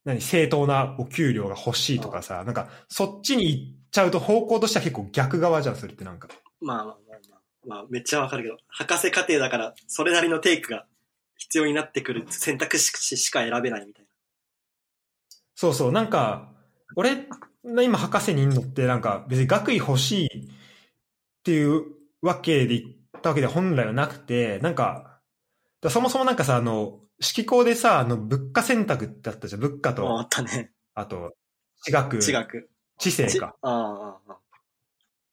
[0.09, 6.29] 何、正当なお給料が欲しいとかさ、なんかそっちに行っちゃうと方向としては結構逆側じゃん、それってなんか。
[6.63, 6.97] まあまあまあ
[7.31, 7.39] まあ。
[7.67, 10.87] まあ、めっちゃわかるけど、博士課程だから、それなりのテイクが
[11.37, 14.09] 必要になってくる選択肢しか選べないみたいな
[15.55, 16.53] そうそう、なんか、
[16.97, 17.27] 俺、
[17.83, 20.51] 今博士にいんのってなんか別に学位欲しいっ
[21.43, 21.85] ていう
[22.23, 25.21] わけで言ったわけで本来はなくて、なんか、
[25.91, 29.61] そもそもなんかさ、あの、式校でさ、あの、物価選択ってあったじゃん。
[29.61, 30.21] 物価な。
[30.21, 30.73] あったね。
[30.95, 31.35] あと、
[31.83, 32.71] 地学、地学。
[32.99, 33.55] ち知性か。
[33.63, 34.39] ああ、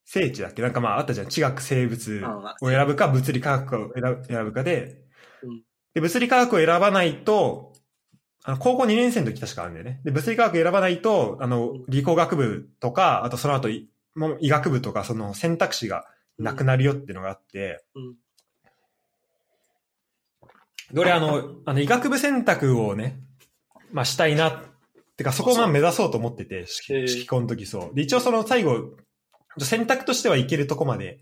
[0.06, 0.62] 聖地だっけ？
[0.62, 1.28] なんかまああったじゃん。
[1.28, 2.24] 地学、生物
[2.62, 3.94] を選ぶか、物理科学を
[4.28, 5.04] 選ぶかで、
[5.42, 5.64] うん
[5.94, 7.72] で、物理科学を選ばないと、
[8.44, 10.02] あの、高校2年生の時確かあるんだよね。
[10.04, 16.06] で、物理科学選ばないと、あのうん、理工学部とか、あとその後い、もう医学部とか、その選択肢が
[16.38, 18.16] なくなるよっていうのがあって、うん。
[20.96, 23.20] で俺あの、あの、医学部選択をね、
[23.92, 24.64] まあしたいな、っ
[25.18, 27.96] てかそこをまあ目指そうと思ってて、式式校の時そう。
[27.96, 28.96] で、一応その最後、
[29.60, 31.20] 選択としてはいけるとこまで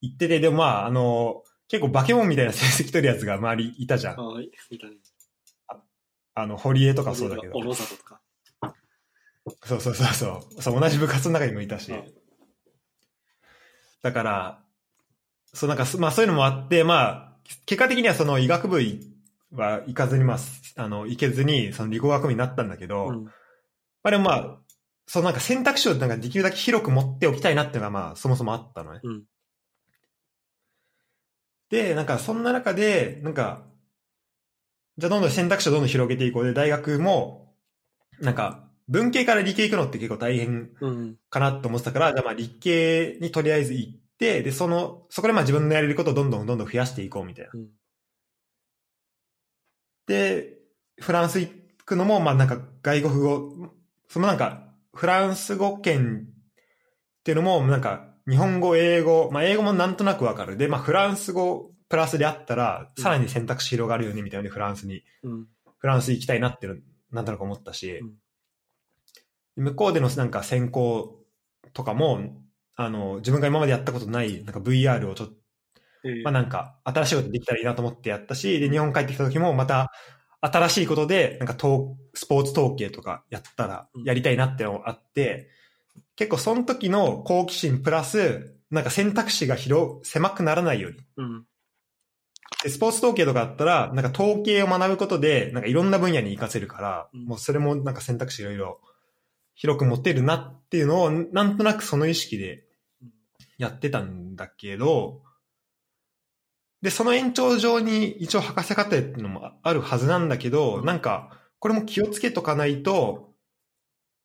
[0.00, 4.20] 行ってて、でもまあ、あの、結構化け物みたいな成績取るやつが周りいたじゃん。
[4.20, 4.38] ああ、
[4.68, 4.90] みたい
[6.34, 7.10] あの、堀江とな。
[7.10, 7.62] かそうだけど小。
[7.62, 8.20] 野里とか。
[9.62, 10.26] そうそうそうそ
[10.58, 10.60] う。
[10.62, 11.92] そう、同じ部活の中にもいたし。
[14.02, 14.64] だから、
[15.52, 17.33] そうなんかす、まあそういうのもあって、まあ、
[17.66, 18.80] 結果的にはその医学部
[19.52, 20.38] は行かずに、まあ、
[20.76, 23.24] あの、行けずに、その理工学部になったんだけど、うん。
[23.24, 23.32] ま
[24.04, 24.58] あでもまあ、
[25.06, 29.00] そのなんか選択肢をなんかできるだけ広く持っておきたいなっていうのがまあそもそもあったのね。
[29.02, 29.24] うん
[31.70, 33.64] で、なんかそんな中で、なんか、
[34.96, 37.54] じゃあどんどん選択肢をどんどん広げていこうで、大学も、
[38.20, 41.16] なんか、文系から理系行くのって結構大変うん。
[41.30, 47.50] かなと思ってたから、じゃあまあ理系にとりあえず行って、で、その、そこでまあ自分のやれることをどんどんどんどん増やしていこうみたいな。
[47.54, 47.68] うん。
[50.06, 50.58] で、
[51.00, 51.50] フランス行
[51.84, 53.70] くのも、まあなんか外国語、
[54.08, 60.56] そのなんか、フランス語圏っていうのも、なんか、日本語、英語、まあ英語もなんとなくわかる。
[60.56, 65.46] で、まあフランス語プラスであったら、うんさらに選択肢広がるよね、みたいなね、フランスにうん。
[65.78, 66.80] フランス行きたいなっていうの
[67.10, 68.14] なんとなく思ったし、うん
[69.56, 71.20] 向こうでのなんか専攻
[71.72, 72.43] とかも、
[72.76, 75.34] あの、自分が今までやったことない、なんか VR をちょっと、
[76.04, 79.90] えーまあなんか、新しいことできたらいいなと思ってやったし、で、日本帰ってきた時もまた、
[80.40, 85.48] 新しいことで、なんか、統スポーツ統計とかやったらうん、やりたいなってのがあって、
[86.16, 90.98] 結構その時の好奇心プラス、なんか選択肢が広、狭くならないように。
[91.16, 91.46] うん。
[92.62, 98.80] で、スポーツ統計とかあったら、なんか統計を学ぶことで、なんかいろんな分野に活かせるから、うんもうそれもなんか選択肢いろいろ
[99.54, 102.64] 広く持てるなっていうのを、なんとなくその意識で
[103.58, 105.22] やってたんだけど、
[106.82, 110.84] で、その延長上に一応博士課程っていうのもあるはずなんだけど、うん。
[110.84, 113.32] なんか、これも気をつけとかないと、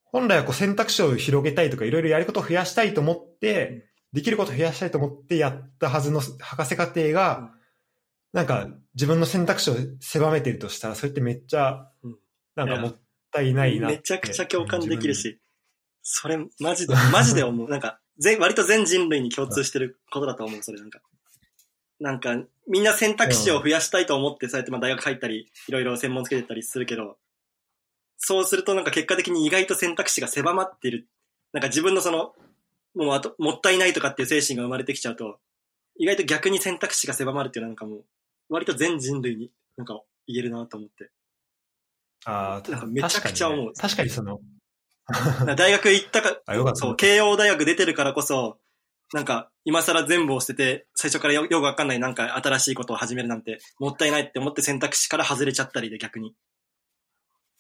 [0.03, 3.84] 本来はこう選択肢を広げたいとか、いろいろやることを増やしたいと思って、うん。
[4.11, 7.60] できることを増やしたいと思ってやったはずの博士課程が、うん。
[8.34, 12.18] なんか自分の選択肢を狭めてるとしたら、それってめっちゃうん、
[12.56, 12.99] なんかもっ
[13.31, 13.88] たいないな。
[13.88, 15.15] めちゃくちゃ共感できるうん。
[15.15, 15.39] し、
[16.01, 17.69] それ、マジで、 マジで思う。
[17.69, 21.01] なんか、全割と全人類に共通してることだと思う、それなんか。
[21.99, 27.18] なんか、みんな選択肢を増やしたいと思って、そうやってまあ大学入ったり、いろいろ専門つけてったりするけど、
[28.18, 31.07] そうするとなんか結果的に意外と選択肢が狭まってる。
[31.53, 32.35] なんか自分のその、
[32.95, 35.39] もうあと、もったいないとかっていう精神が生まれてきちゃうと、
[35.97, 38.06] 意外と逆に選択肢が狭まるっていうのはなんかもう、
[38.49, 41.11] 割と全人類になんか言えるなと思って。
[42.25, 44.39] ああ、なんかめちゃくちゃ思う確かにね確かにその、
[45.55, 46.79] 大学行ったか、あ、よかった。
[46.79, 48.59] そう、慶応大学出てるからこそ、
[49.13, 56.35] なんか、今更全部を捨てて、最初からよよくわかんないなんか新しいことを始めるなんて、もったいないって思って選択肢から外れちゃったりで逆に。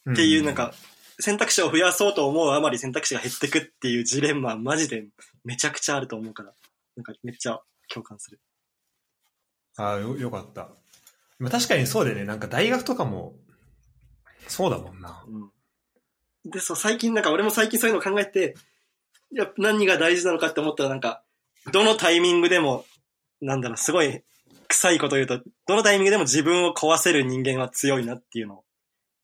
[0.09, 0.73] っっていうなんか、、
[1.19, 5.07] 選択肢を増やそうと思うあまり選択肢が減ってくっていうジレンマ、マジで
[5.43, 6.53] めちゃくちゃあると思うから、
[6.95, 7.59] なんかめっちゃ
[7.91, 8.39] 共感する。
[9.77, 10.69] ああ、よ、よかった。
[11.39, 12.25] まあ確かにそうだよね。
[12.25, 13.35] なんか大学とかも、
[14.49, 15.23] そうだもんな。
[15.27, 16.51] うん。
[16.51, 18.55] で、そう、最近なんか俺も最近そういうのを考えて、
[19.31, 21.23] いや、何が大事なのかって思ったらなんか、
[21.71, 22.85] どのタイミングでも、
[23.41, 24.23] なんだろう、すごい
[24.67, 28.63] 臭いこと言うと、どのタイミングでも自分を壊せる人間は強いなっていうのを、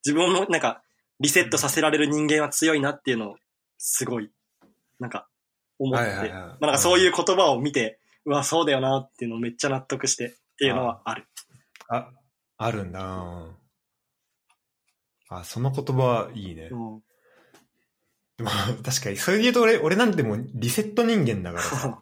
[0.05, 0.83] 自分をなんか、
[1.19, 3.35] リセットさせられる人間は強いなっていうのを、
[3.77, 4.29] すごい、
[4.99, 5.27] なんか、
[5.79, 11.27] 思って、まあなんかそういう言葉を見て、うわ、そうだよなっていうのをめっちゃ納得してっていうのはある。
[11.89, 12.09] あ、
[12.57, 13.47] あるんだな
[15.39, 16.69] あ、その言葉はいいね。
[16.71, 17.01] うん
[18.37, 18.49] でも
[18.83, 22.01] 確かに、それで言うと俺、俺なんてもうリセット人間だからさ。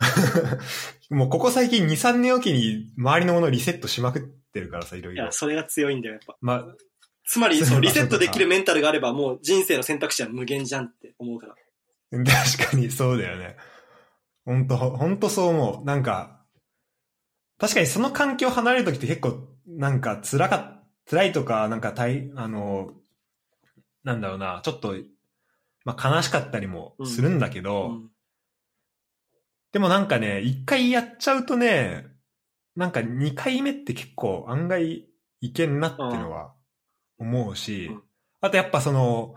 [1.10, 5.32] もうここ最近2、3年おきに周りのものをリセットしまくってるからさ、いろいろいや、。
[5.32, 6.36] それが強いんだよ、やっぱ。
[6.40, 6.66] まあ、
[7.26, 11.54] つまり、そうそう、リセットできるメンタルがあれば、もう人生の選択肢は無限じゃんって思うから。
[12.24, 13.56] 確かにそうだよね。
[14.46, 15.84] 本当本当そう思う。
[15.84, 16.42] なんか、
[17.58, 20.77] 確かにその環境離れるときって結構、なんか辛かっ、
[21.10, 22.92] 辛いとか、なんか大、あの、
[24.04, 24.94] なんだろうな、ちょっと、
[25.84, 28.10] まあ悲しかったりもするんだけど、うん
[29.70, 32.06] でもなんかね、一回やっちゃうとね、
[32.74, 35.06] なんか二回目って結構案外
[35.42, 36.54] いけんなってのは
[37.18, 38.02] 思うし、うん
[38.40, 39.34] あとやっぱその、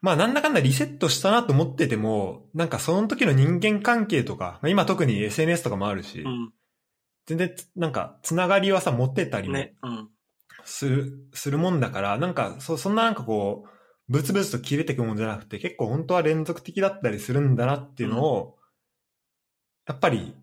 [0.00, 6.52] まあなんだかんだリセットしたなと思ってても、なんかその時の人間関係とか、まあ、今特に SNS とかもあるし、うん。
[7.26, 9.74] 全然つなんかつながりはさ持ってたりもね。
[9.82, 10.08] うん。
[10.64, 13.68] する、するもんだから、なんかそ、そんななんかこう、
[14.08, 18.58] ブツブツと切れていくもんじゃなくて、結構本当は連続的だったりするんだなっていうのを、
[19.86, 20.34] やっぱり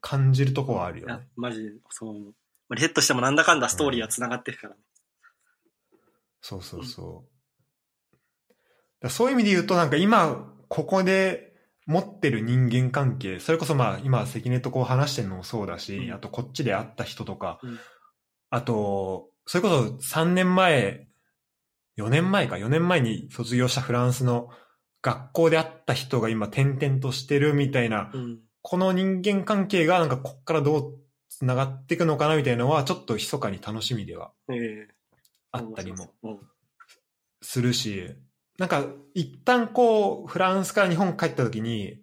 [0.00, 2.22] 感じるとこはあるよね。、マジでそう思う。
[2.22, 2.30] ま
[2.70, 4.80] あリセットしてもなんだかんだストーリーは繋がってるからね。
[6.40, 8.12] そうそうそう。
[8.50, 8.58] だか
[9.02, 11.54] らそういう意味で言うと、なんか今、ここで
[11.86, 17.78] 持ってる人間関係、それこそまあ今、関根とこう話してるのもそうだし、うんあとこっちで会った人とか、うん
[18.50, 21.08] あと、それこそ3年前、
[21.96, 24.50] 4年前か、4年前に卒業したフランスの
[25.00, 28.40] 学校で会った人が今転々としてるみたいな、うん。
[28.60, 30.98] この人間関係がなんかこっからどう
[31.30, 34.88] 繋がっていくのかなみたいなのは、ちょっと密かに楽しみではええ
[35.52, 36.12] あったりも。
[37.40, 38.16] するし、
[38.58, 38.84] なんか、
[39.14, 42.02] 一旦こう、フランスから日本帰った時に、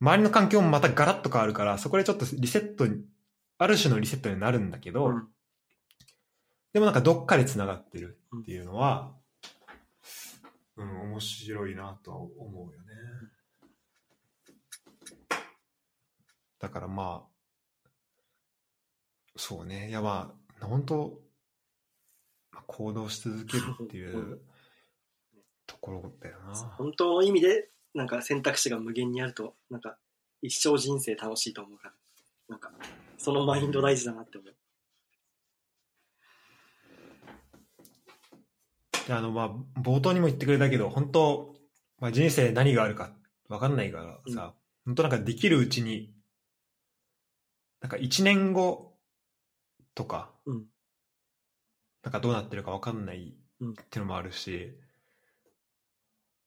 [0.00, 3.04] 周りの環境もまたガラッと変わるから、そこでちょっとリセットに、
[3.58, 5.28] ある種のリセットになるんだけど、うん。
[6.74, 9.12] うんでもなんかどっかで繋がってるっていうのは、
[10.76, 12.94] うん、面白いなとは思うよね。
[16.60, 17.88] だからまあ、
[19.36, 19.88] そうね。
[19.88, 21.20] いやまあ、本当
[22.52, 24.40] まあ行動し続けるっていううん
[25.66, 26.54] ところだよな。
[26.76, 29.96] 本当の意味で、なんか選択肢が無限にあると、なんか
[30.42, 31.94] 一生人生楽しいと思うから、
[32.48, 32.72] なんか、
[33.18, 34.54] そのマインド大事だなって思う。
[39.10, 41.54] あの、まあ、冒頭にも言ってくれたけど、本当、
[41.98, 43.12] まあ、人生何があるか
[43.48, 44.54] 分かんないからさ、
[44.86, 44.94] うん。
[44.94, 46.12] 本当なんかできるうちに、
[47.80, 48.98] なんか1年後
[49.94, 50.66] とか、うん。
[52.02, 53.70] なんかどうなってるか分かんないうん。
[53.72, 54.76] っていうのもあるし、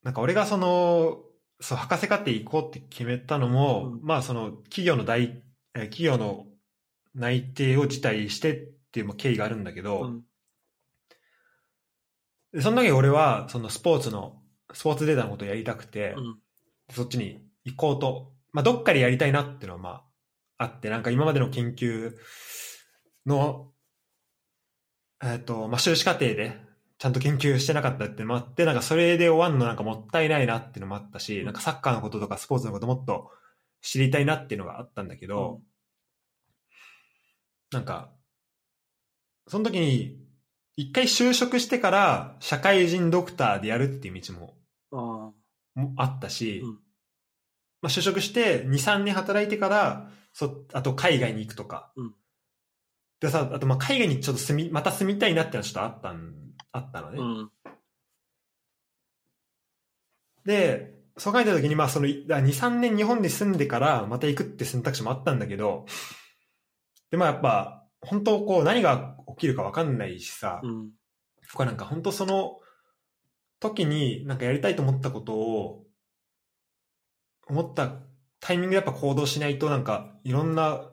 [0.02, 1.22] なんか俺がその、
[1.60, 4.00] そう、博士課程行こうって決めたのも、うん。
[4.02, 5.42] まあその企業の大、
[5.74, 6.46] えー企業の
[7.14, 8.56] 内定を辞退してっ
[8.92, 10.22] ていうまあ経緯があるんだけど、うん。
[12.54, 14.40] でその時俺はそのスポーツの、
[14.72, 16.38] スポーツデータのことをやりたくて、うん。
[16.90, 19.90] そっちに行こうと、まあどっかでやりたいなっていうのはま
[20.58, 22.12] ああって、なんか今までの研究
[23.26, 23.72] の、
[25.22, 26.60] えっ、と、まあ修士課程で
[26.98, 33.30] ちゃんと研究してなかったっていうのもあって、なんかそれで終わんのなんかもったいないなっていうのもあったし、なんかサッカーのこととかスポーツのこともっと
[33.82, 35.60] 知りたいなっていうのがあったんだけど、
[37.72, 38.12] なんか、
[39.48, 40.23] その時に、
[40.76, 44.54] 一回就職してから社会人ドクターでやるっていう道も
[44.92, 45.32] あ
[45.74, 46.70] もあったし、うん
[47.82, 51.92] まあ、就職して2、3年働いてから、そあと海外に行くとか。
[51.96, 52.14] うん
[53.20, 56.34] でさ、あとまあ海外にちょっと住み、また住みたいなってのはちょっとあったん、
[56.72, 57.18] あったのね。
[57.18, 57.22] あ。
[57.22, 57.50] うん。
[60.44, 65.86] で、そう考えた時に、まあその、2、3年日本で住んでからまた行くって選択肢もあったんだけど、
[67.10, 70.90] で、まあやっぱ、本当こう何が起きるか分かんないしさ、うん。
[71.52, 72.58] 僕はなんか本当その
[73.60, 75.84] 時になんかやりたいと思ったことを
[77.46, 77.92] 思った
[78.40, 80.90] タイミングでやっぱ行動しないとなんかいろんな、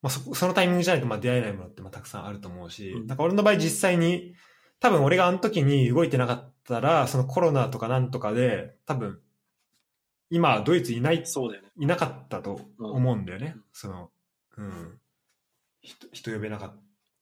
[0.00, 4.34] まあ、そそのタイミングじゃないとまあ出会えないものってまあたくさんあると思うし、うんなんか俺の場合実際に
[4.80, 9.20] 多分俺があの時に動いてなかったらそのコロナとかなんとかで多分
[10.30, 11.68] 今ドイツいないそうだよね。
[11.76, 13.52] いなかったと思うんだよね。
[13.54, 14.10] うんその、
[14.56, 14.98] うん。
[15.82, 16.76] 人、人呼べなかっ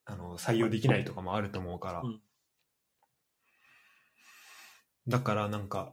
[0.05, 2.01] た、あの、採用できないとかもあると思うから。
[2.03, 2.21] うん
[5.09, 5.93] だからなんか、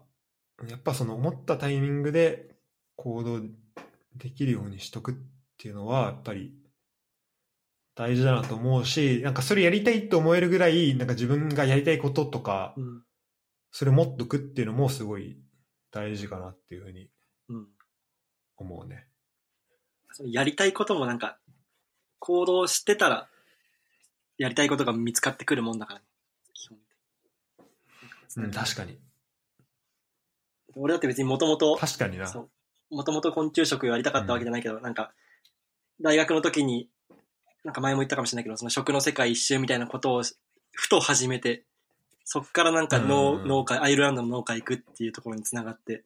[0.68, 2.56] やっぱその思ったタイミングで
[2.96, 3.42] 行動
[4.16, 5.16] できるようにしとくっ
[5.58, 6.54] ていうのは、やっぱり
[7.96, 13.04] 大事だなと思うし、なんかそれやりたいと思えるぐらい、なんか自分がやりたいこととか、うん。
[13.72, 15.38] それ持っとくっていうのもすごい
[15.92, 17.10] 大事かなっていうふうに
[17.50, 17.68] うん。
[18.56, 19.08] 思うね。
[20.12, 21.40] そのやりたいこともなんか、
[22.20, 23.30] 行動してたら、
[24.38, 26.06] やりたいことが見つかってくるもんだからね。
[26.54, 29.00] 基本うん、確かに。
[30.76, 32.32] 俺だって別にもともと、確かにな。
[32.90, 35.12] もともと昆虫食やりたかったわけじゃないけど、なんか、
[36.00, 36.90] 大学の時に、
[37.64, 40.24] なんか前も言ったかもしれないけど、その食の世界一周みたいなことを、
[40.72, 41.66] ふと始めて、
[42.24, 46.04] そっからなんか農,、うん農家、アイルランドの農家行くっていうところにつながって、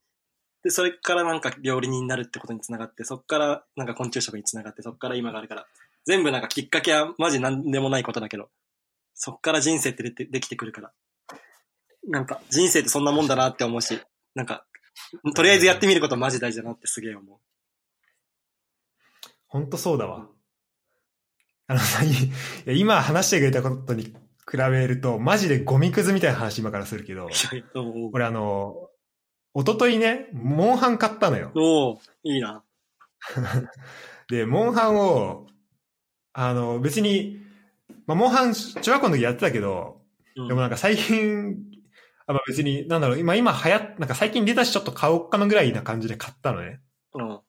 [0.63, 5.65] で、それからなんか料理人になるってことにつながって、そっからなんか昆虫食につながって、そっから今があるから、
[6.05, 8.49] 全部なんかきっかけはマジなんでもないことだけど、
[9.13, 10.91] そっから人生って出てできてくるから、
[12.07, 13.99] なんか人生ってそんなもんだなって思うし、
[14.35, 14.65] なんか、
[15.35, 17.37] とりあえずやってみることマジ大事だなってすげえ思う。
[19.47, 20.27] 本当そうだわ。
[21.67, 21.79] あの
[22.73, 27.29] 今話してくれたことに比べると、マジでゴミくずみたいな話今からするけど、
[27.75, 28.89] お俺あの、
[29.53, 31.51] 一昨日ね、モンハン買ったのよ。
[31.55, 32.63] おーいいな。
[34.29, 35.47] で、モンハンを、
[36.33, 37.39] あの、別に、
[38.07, 40.01] まあ、モンハン中学校の時やってたけど、
[40.35, 41.57] うんでもなんか最近、
[42.25, 46.79] あまあ、別に、なんだろう、今、今流行っ、なんか最近出たしちょっと買おうかなぐらいな感じで買ったのね。
[47.13, 47.39] うん。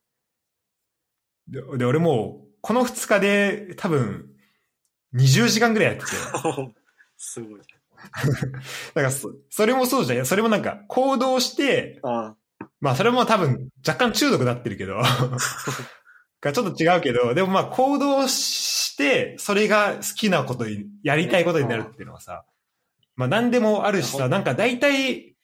[1.46, 4.30] で、で俺もう、この2日で多分、
[5.14, 6.16] 20時間ぐらいやってて。
[7.16, 7.60] すごい。
[7.60, 7.66] だ
[8.94, 10.26] からそ、それもそうじゃん。
[10.26, 12.34] それもなんか、行動して、あ
[12.80, 15.00] まあそれも多分若干中毒になってるけど、
[16.43, 22.44] がちょっと違うけど、でもまあ行動して、それが好きなことに、やりたいことになるっていうのはさ、
[23.14, 25.36] まあ何でもあるしさ、なんか大体、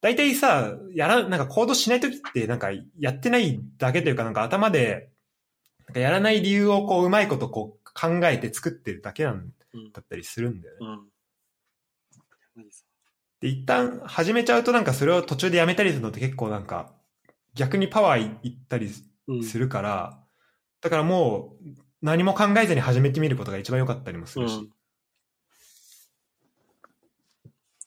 [0.00, 5.10] 大体さ、やら、なんか行動しないときってなんかやってないだけというかなんか頭で、
[5.86, 9.92] なんかやらない理由をこううまいことこう考えて作ってるだけなんうん。
[9.92, 10.80] だったりするんだよね。
[12.56, 12.66] うん。
[13.40, 16.94] で、一旦始めちゃうとなんかそれを途中でやめたりするのって結構なんか
[17.54, 18.90] 逆にパワーいったり
[19.28, 19.44] うん。
[19.44, 20.21] するから、
[20.82, 21.68] だからもう
[22.02, 24.68] 何も考えずに始めてみることが一番良かったりもするし、うん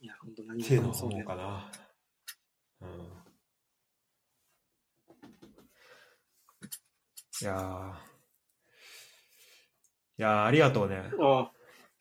[0.02, 1.26] いや、本当何っていうのはもそうだよ。
[1.26, 1.72] 思うかな。
[2.82, 2.90] うん。
[7.42, 7.94] いやー
[10.18, 11.02] いやーありがとうね。
[11.20, 11.52] あ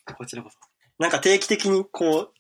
[0.05, 0.59] あこちらこそ。
[0.99, 2.33] なんか定期的にこう、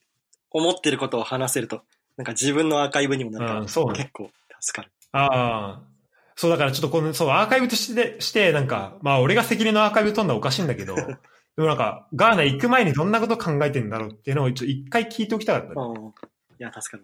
[0.51, 1.83] 思ってることを話せると、
[2.17, 4.93] なんか自分のアーカイブにもなるから、うんそうね結構助かる。
[5.13, 5.94] ああ。
[6.37, 10.95] そう、だからちょっとこの、そう、アーカイブとして、して、なんか、まあ俺が責任のアーカイブ取んのはおかしいんだけど、
[11.57, 16.07] でもなんか、ガーナ行く前にどんなこと考えてんだろうっていうのを一応一回聞いておきたかったね、うん。
[16.09, 16.13] い
[16.59, 17.03] や、助か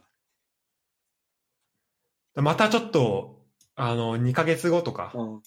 [2.34, 3.44] るまたちょっと、
[3.76, 5.24] あの、2ヶ月後とか、わ。
[5.24, 5.42] うん。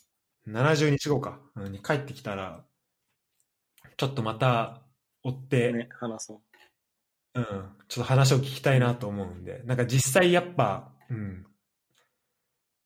[0.48, 2.64] 70日後か、うんに帰ってきたら、
[3.98, 4.82] ちょっとまた
[5.24, 6.42] 追って、ね、話そ
[7.36, 7.40] う。
[7.40, 7.46] うん、
[7.88, 11.46] ちょっと話を聞きたいなと思うんで、なんか実際やっぱ、うん。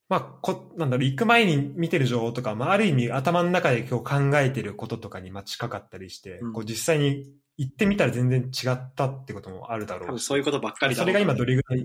[0.09, 7.25] まあ、こ、なんだろう、行く前に見てる情報とか、まあ、ある意味頭の中で今日考えてることとかにまあ近かったりして、うんこう実際に
[7.57, 10.07] 行ってみたら全然違ったってこともあるだろうし。
[10.07, 11.79] 多分そういうことばっかりだろうそれが今どれぐらい、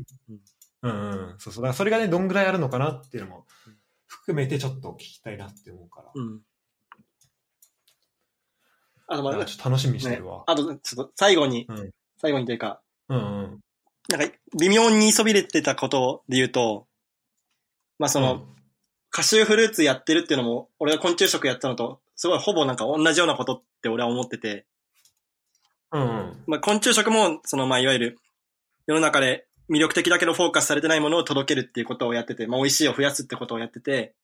[0.83, 1.63] うんうん、うん、そうそう。
[1.63, 3.77] だからそれがね、どんぐらいあるのかなっていうのもうん
[4.13, 6.11] 含めてちょっと聞きたいなって思うから。
[6.15, 6.41] うん。
[9.09, 13.61] あと、まあ、ちょっと楽しみにしてねるわ。、あと、ちょっと最後に、うん最後にというか、うんうん。
[14.09, 16.87] なんか、微妙にそびれてたことで言うと、
[18.03, 18.43] まあその、
[19.11, 24.67] カシューフルーツやってるっていうのも、俺が昆虫食やったのと、すごいほぼなんか同じようなことって俺は思ってて、
[25.93, 26.43] うん、うん。
[26.49, 28.19] まあ昆虫食も、そのまあいわゆる、
[28.89, 34.17] 世の中で魅力的だけどフォーカスされてないものを届けるっていうことをやってて、まあ美味しいを増やすってことをやってて、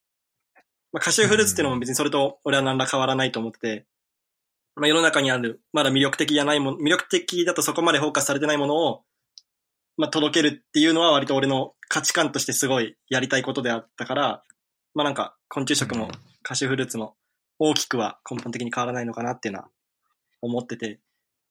[0.92, 3.86] まあカシューフルーツっていうのも別にそれと俺は何ら変わらないと思ってて、
[4.74, 9.04] まあ世の中にある、まだ魅力的じゃないもの、魅力的だとそこまでフォーカスされてないものを、
[9.98, 14.42] まあ届けるっていうのは割と俺の価値観としてすごいやりたいことであったから、
[14.94, 16.08] まあなんか昆虫食も
[16.42, 17.16] カシフルーツも
[17.58, 19.68] 大きくは根本的に変わらないのかなっていうのは
[20.40, 21.00] 思ってて。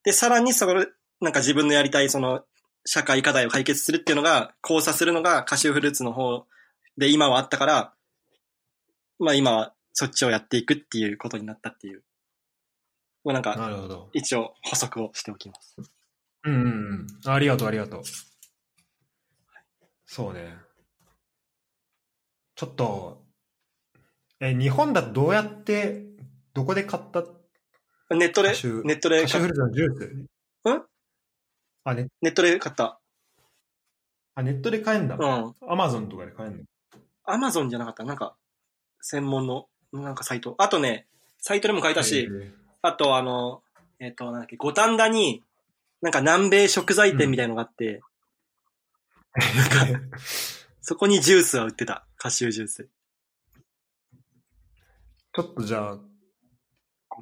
[0.03, 0.87] で、さらにそれ、
[1.19, 2.41] なんか自分のやりたいその
[2.85, 6.45] 社会課題を解決するっていうのが、交差するのがカシューフルーツの方
[6.97, 7.93] で今はあったから、
[9.19, 12.03] まあ今はそっちをやっていくっていうことになったっていう。
[13.25, 14.09] もうなんか、なるほど。
[14.13, 15.75] 一応補足をしておきます。
[16.43, 17.31] うんうんうん。
[17.31, 18.01] ありがとう、ありがとう。
[20.07, 20.55] そうね。
[22.55, 23.21] ちょっと、
[24.39, 26.05] え、日本だとどうやって、
[26.53, 27.23] どこで買った？
[28.15, 28.49] ネットで？
[28.85, 30.05] ネットでカシューフルーツのジュース？
[30.69, 30.83] ん？
[31.83, 32.99] あ、ね、ネットで買った？
[34.33, 35.17] あ、ネットで買えんだ。
[35.19, 35.53] うん。
[35.69, 36.63] アマゾンとかで買えんの？
[37.25, 38.05] アマゾンじゃなかった？
[38.05, 38.35] なんか、
[39.01, 40.55] 専門の、なんかサイト。
[40.57, 41.05] あとね、
[41.39, 42.29] サイトでも買えたし、
[42.81, 43.61] あとあの、
[43.99, 45.43] えっ、と、なんだっけ、五反田に、
[46.01, 48.01] なんか南米食材店みたいのがあって、
[50.81, 52.07] そこにジュースは売ってた。
[52.17, 52.89] カシュージュース。
[55.33, 55.99] ちょっとじゃあ、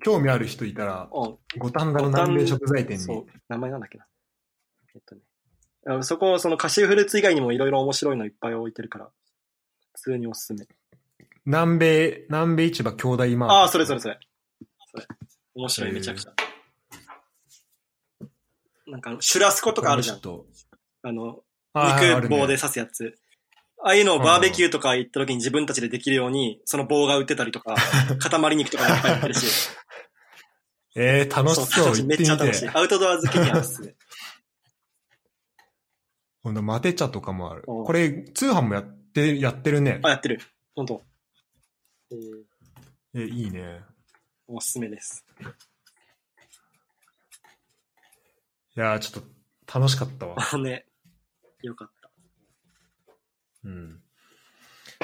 [0.03, 1.37] 興味ある人いたら、うん。
[1.57, 3.25] 五反田の南米食材店にそう。
[3.49, 4.07] 名前なんだっけな。
[4.93, 5.21] えっとね。
[5.87, 9.11] あそこ、そのカシューフルーツ以外にもいろいろ面白いのいっぱい置いてるから、
[9.93, 10.67] 普通におすすめ。
[11.45, 13.55] 南米、南米市場兄弟マート。
[13.55, 14.19] ああ、それそれそれ。
[14.91, 15.05] それ。
[15.53, 16.33] 面白い、めちゃくちゃ。
[18.87, 20.17] なんかシュラスコとかあるじゃん。
[21.03, 21.43] あの、
[21.75, 23.15] 肉棒で刺すやつ。
[23.83, 27.75] ああいうのをバーベキューとか行った時に自分たちでできるように、その棒が売ってたりとか、
[28.19, 29.69] 塊肉とかいっぱい売ってるし。
[30.97, 31.85] えー、楽しそう。
[31.85, 32.61] 楽しいめ行っちゃ楽しい。
[32.61, 32.69] て。
[32.69, 33.93] アウトドア好きにはおすすめ。
[36.41, 37.63] ほんと、マテ茶とかもある。
[37.67, 38.83] うんこれ、通販もやっ
[39.13, 40.09] て、やってるねあ、。
[40.09, 40.39] やってる。
[40.73, 41.03] 本当。
[42.11, 43.83] えー、え、いいね。
[44.47, 45.25] おすすめです。
[48.77, 49.23] いやー、ちょっ
[49.67, 50.35] と楽しかったわ。
[50.37, 50.85] あね。
[51.65, 51.89] よかっ
[53.65, 54.01] うん。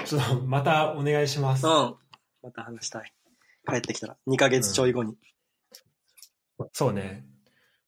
[0.06, 1.64] ちょっと、またお願いします。
[1.64, 1.68] た。
[1.70, 1.96] うん。
[2.44, 3.12] また話したい。
[3.68, 4.18] 帰ってきたら。
[4.28, 5.18] 2ヶ月ちょい後に。
[6.74, 7.26] そうね。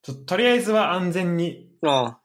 [0.02, 2.16] ちょっと、とりあえずは安全に、うん。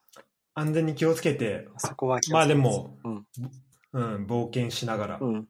[0.54, 3.26] 安全に気をつけて、そこはまあでも、うん。
[3.92, 5.48] うん、冒険しながら、うん。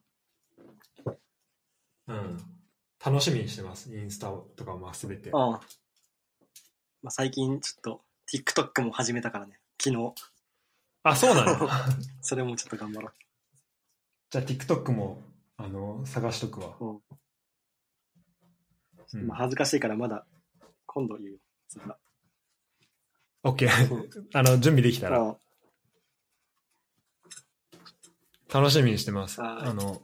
[2.09, 2.39] うん。
[3.05, 3.95] 楽しみにしてます。
[3.95, 5.31] インスタとかもすべて。
[5.31, 5.37] うん。
[5.37, 5.61] ま
[7.05, 8.03] あ、最近ちょっと
[8.33, 9.61] TikTok も始めたからね。
[9.81, 10.15] 昨日。
[11.03, 11.69] あ、そうなの
[12.21, 13.11] それもちょっと頑張ろ
[14.31, 15.23] じゃあ TikTok も、
[15.57, 16.77] あの、探しとくわ。
[16.81, 16.85] う。
[16.85, 17.03] うん。
[19.15, 20.27] うんまあ、恥ずかしいからまだ
[20.85, 21.39] 今度言うよ。
[21.69, 21.97] そんな。
[23.43, 24.29] OK うん。
[24.35, 25.37] あの、準備できたら、うん
[28.53, 29.41] 楽しみにしてます。
[29.41, 30.01] はいあの、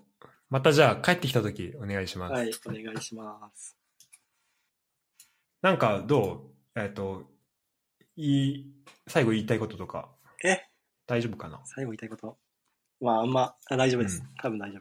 [0.50, 2.32] またじゃあ帰ってきたときお願いします。
[2.32, 3.76] はい、お願いします。
[5.62, 6.80] なんかどう？
[6.80, 7.24] えっ、と、
[8.16, 8.74] いい、
[9.06, 10.10] 最後言いたいこととか、
[10.44, 10.60] え？
[11.06, 11.60] 大丈夫かな？
[11.64, 12.38] 最後言いたいこと
[13.00, 14.20] まあ、あんま、あ大丈夫です。
[14.20, 14.78] うん多分大丈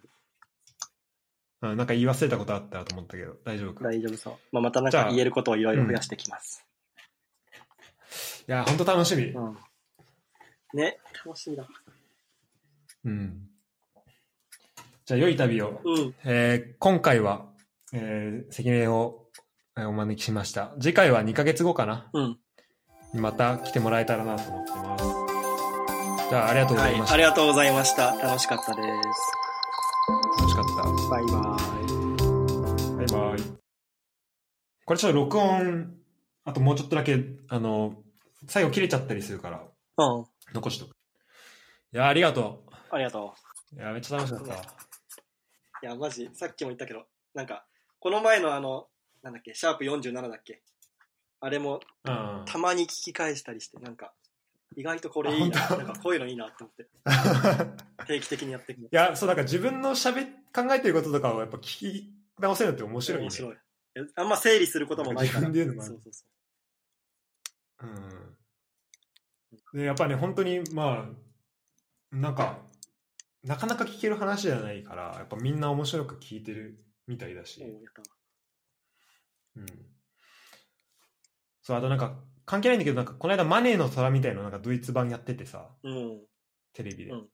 [1.62, 1.68] 夫。
[1.70, 3.92] うん、なんか言い忘れたことあったらと思ったけど、大丈夫か？
[3.92, 4.34] い大丈夫そう。
[4.52, 6.66] まあ、またなんか言えることをいろいろ増やしてきます。
[8.48, 9.24] や、ほんと楽しみ。
[9.26, 9.58] うん。
[10.74, 11.66] ね、楽しみだ。
[13.06, 13.50] うん。
[15.06, 15.82] じゃあ、良い旅を。
[15.84, 16.16] うん。
[16.26, 17.46] えー今回は、
[17.94, 19.28] えー、関根を
[19.78, 20.74] えーお招きしました。
[20.80, 22.40] 次回は2ヶ月後かなうん。
[23.14, 25.23] にまた来てもらえたらなと思ってます。
[26.30, 27.14] じゃあ、ありがとうごはいざいまし、た。
[27.14, 28.16] ありがとうございました。
[28.16, 28.88] 楽しかったです。
[30.40, 30.74] 楽しかった。
[31.10, 31.32] バイバ
[32.98, 32.98] イ。
[32.98, 33.40] バイバイ。
[34.86, 35.94] これちょっと録音、
[36.46, 37.96] あともうちょっとだけ、あの、
[38.48, 39.64] 最後切れちゃったりするから、
[39.98, 40.26] うん。
[40.54, 40.90] 残しとく。
[40.90, 43.36] いや、ありがとありがと
[43.74, 43.76] う。
[43.76, 44.54] いや、めっちゃ楽しかった。
[44.56, 44.58] い
[45.84, 47.66] や、マジ、さっきも言ったけど、なんか、
[48.00, 48.88] この前のあの、
[49.22, 50.62] なんだっけ、シャープ47だっけ？
[51.40, 52.44] あれも、うん。
[52.46, 54.14] たまに聞き返したりして、なんか、
[54.76, 55.70] 意外とこれいいな。
[55.70, 56.88] なんかこういうのいいなって思って、
[58.08, 58.90] 定期的にやっていくのい。
[58.92, 63.24] や、そう、なんか自分のしゃべ、考えてることとかをやっぱ聞き直せるのって面白いね。
[63.26, 63.58] 面白い。
[63.96, 65.50] えあんま整理することもないから。
[65.50, 66.26] 自分で言うそうそうそ
[67.82, 67.88] う。
[69.74, 69.80] うん。
[69.80, 72.60] で、やっぱね、本当に、まあ、なんか、
[73.44, 77.62] なかなか聞ける話じゃないから、やっぱみんな面白く聞いてるみたいだし。
[77.62, 79.66] うん。
[81.62, 82.16] そう、あとなんか、
[82.46, 86.22] 関係ないんだけど、なんか、この間マネーの虎みたいななんかドイツ版やっててさ、うん。
[86.74, 87.12] テレビで。
[87.12, 87.28] うん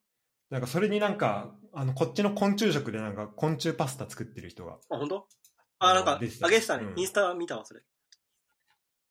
[0.49, 4.79] なんか、それになんか、あの、こっちの昆虫食でなんか、昆虫パスタ作ってる人が。
[4.89, 5.27] あ、本当？
[5.77, 6.85] あ、なんか、あげてたね。
[6.85, 7.81] うんインスタ見たわ、それ。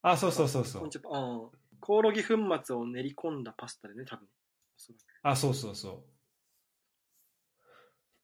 [0.02, 0.86] あ、そうそうそうそう昆。
[0.88, 1.50] 虫パうん。
[1.78, 2.34] コオロギ粉
[2.64, 4.26] 末を練り込んだパスタでね、多分。
[5.22, 6.04] あ、そうそうそう。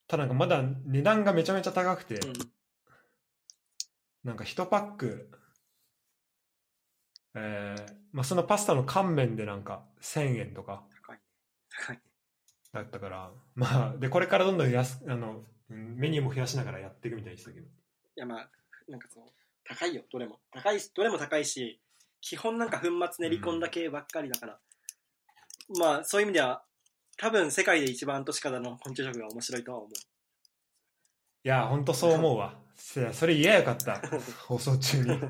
[0.09, 2.33] ただなんかまだ値段がめちゃめちゃ高くて、うん。
[4.25, 5.31] なんか1パック、
[7.35, 11.23] えーまあ、そのパスタの乾麺でなんか1000円とか高いね。
[11.69, 12.03] 高いね。
[12.73, 17.67] だったから、まあ、で、これからどんどん安あのうんメニューも増やしながらやっていくみたいでしたけど。
[17.67, 17.69] い
[18.17, 18.51] や、まあ、
[18.89, 19.25] なんかそう、
[19.65, 20.39] 高いよ、どれも。
[20.53, 21.81] 高いし、どれも高いし、
[22.21, 24.59] 基本なんか粉末練り込んだ系ばっかりだから。
[25.79, 26.65] まあ、そういう意味では、
[27.17, 29.91] 多分世界で一番年からの昆虫食が面白いとは思う。
[29.91, 32.59] いや、ほんとそう思うわ。
[32.77, 34.01] それ言えばよかった。
[34.47, 35.21] 放送中に。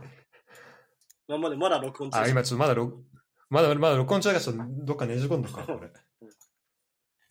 [1.29, 3.05] まあ、まだ、まだ録音中あ、今ちょっとまだ録、
[3.51, 5.77] まだまだ録音中だからちょっとどっかねじ込んどくか、これ。
[5.79, 5.93] うん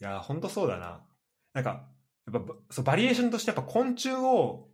[0.02, 1.02] いや、ほんとそうだな。
[1.54, 1.88] なんか、
[2.32, 4.68] やっぱそうバリエーションとしてやっぱ昆虫を、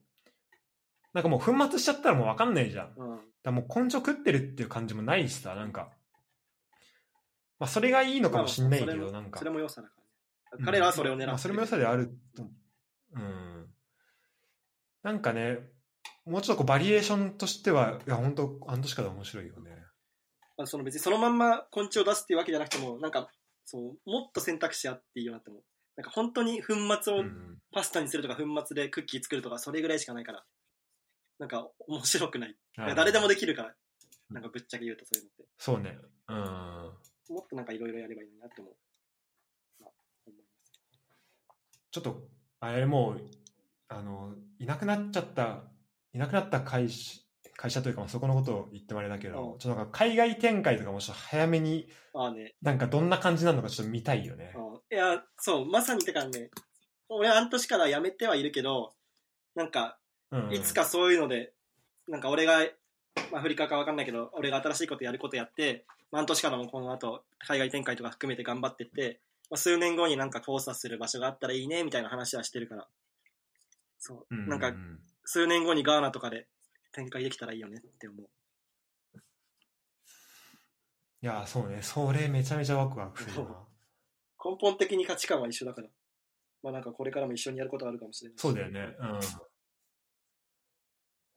[1.13, 2.93] なんかもう粉末しちゃったらもうわかんないじゃん。
[2.97, 3.19] うん。
[3.43, 5.89] らもう昆虫食ってるっていう感じもないしさ、なんか。
[7.59, 9.51] まあそれがいいのかもしんないけど、なんかそれ。
[9.51, 9.93] も良さだか
[10.51, 10.65] らね。
[10.65, 12.43] 彼らはそれを狙ってる、まあそれも良さであると。
[13.13, 13.67] うん。
[15.03, 15.59] なんかね、
[16.29, 19.71] もうちょっとこうバリエーションとしては、いや、本当半年から面白いよね。
[20.57, 23.29] まあ、その別にそのまんま昆虫を出すっていうわけじゃなくても、なんか、
[23.65, 25.63] そう、もっと選択肢あっていいよなって思う。
[25.95, 27.57] なんか本当に粉末をうん。
[27.71, 30.43] パスタにするとか、粉末でクッキー作るとか、それぐらいしかないから、
[31.39, 32.55] なんか面白くない。
[32.95, 33.75] 誰でもできるから、
[34.29, 35.45] なんかぶっちゃけ言うとそういうのって。
[35.57, 35.97] そうね。
[36.27, 36.35] うん。
[37.35, 38.73] もっとなんかいろいろやればいいなって思う。
[39.81, 39.91] まあ、
[40.25, 40.73] 思います。
[41.91, 42.27] ちょっと、
[42.59, 43.21] あれもう、
[43.87, 45.63] あの、いなくなっちゃった、
[46.13, 47.19] いなくなった会社、
[47.55, 52.55] 会社というか、まあそこのことを言ってもあれだけど、うんちょっとなんか海外展開とかもちょっと早めに、ああね。
[52.61, 54.53] なんかどんな感じなのかちょっと見たいよね。
[54.91, 56.49] いや、そう、まさにてかね、
[57.09, 58.93] 俺は半年から辞めてはいるけど、
[59.55, 59.97] なんか、
[60.31, 61.53] うん、いつかそういうので、
[62.07, 62.59] なんか俺が、
[63.31, 69.19] まあ、アフリカかわかんないけど、俺が新しいことやることやって、まあ半年からもこの後、海外展開とか含めて頑張ってって、
[69.49, 72.87] まあ、数年後になんか交差する場所があったらいいね、みたいな話はしてるから。
[73.97, 74.25] そう。
[74.29, 74.99] うんなんかう、ん
[75.31, 76.47] 数年後にガーナとかで
[76.91, 79.19] 展開できたらいいよねって思う。
[81.21, 81.83] いや、そうね。
[81.83, 83.49] それめちゃめちゃワクワクするな。
[84.43, 85.89] 根本的に価値観は一緒だから。
[86.63, 88.39] まあなんかこれからも一緒にやることあるかもしれない。
[88.39, 88.95] そうだよね。
[88.97, 89.19] うん。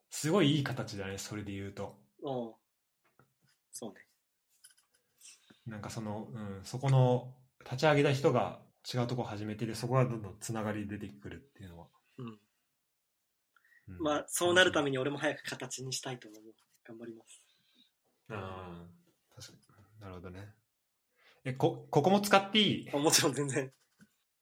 [0.08, 2.00] すごいいい形だね、それで言うと。
[2.22, 2.54] うん。
[3.72, 4.08] そうね。
[5.66, 11.88] なんかその、うん、そこの立ち上げた人が違うとこ始めてて、そこがどんどんつながり出てくるっていうのは。
[12.16, 12.40] うん。
[13.88, 16.42] うんまあそうなるために俺も早く形にしたいと思う。
[16.84, 17.44] 頑張ります。
[18.28, 18.36] うん、
[19.34, 20.00] 確かに。
[20.00, 20.54] なるほどね。
[21.44, 22.90] え、こ、ここも使っていい？
[22.92, 23.72] あもちろん全然。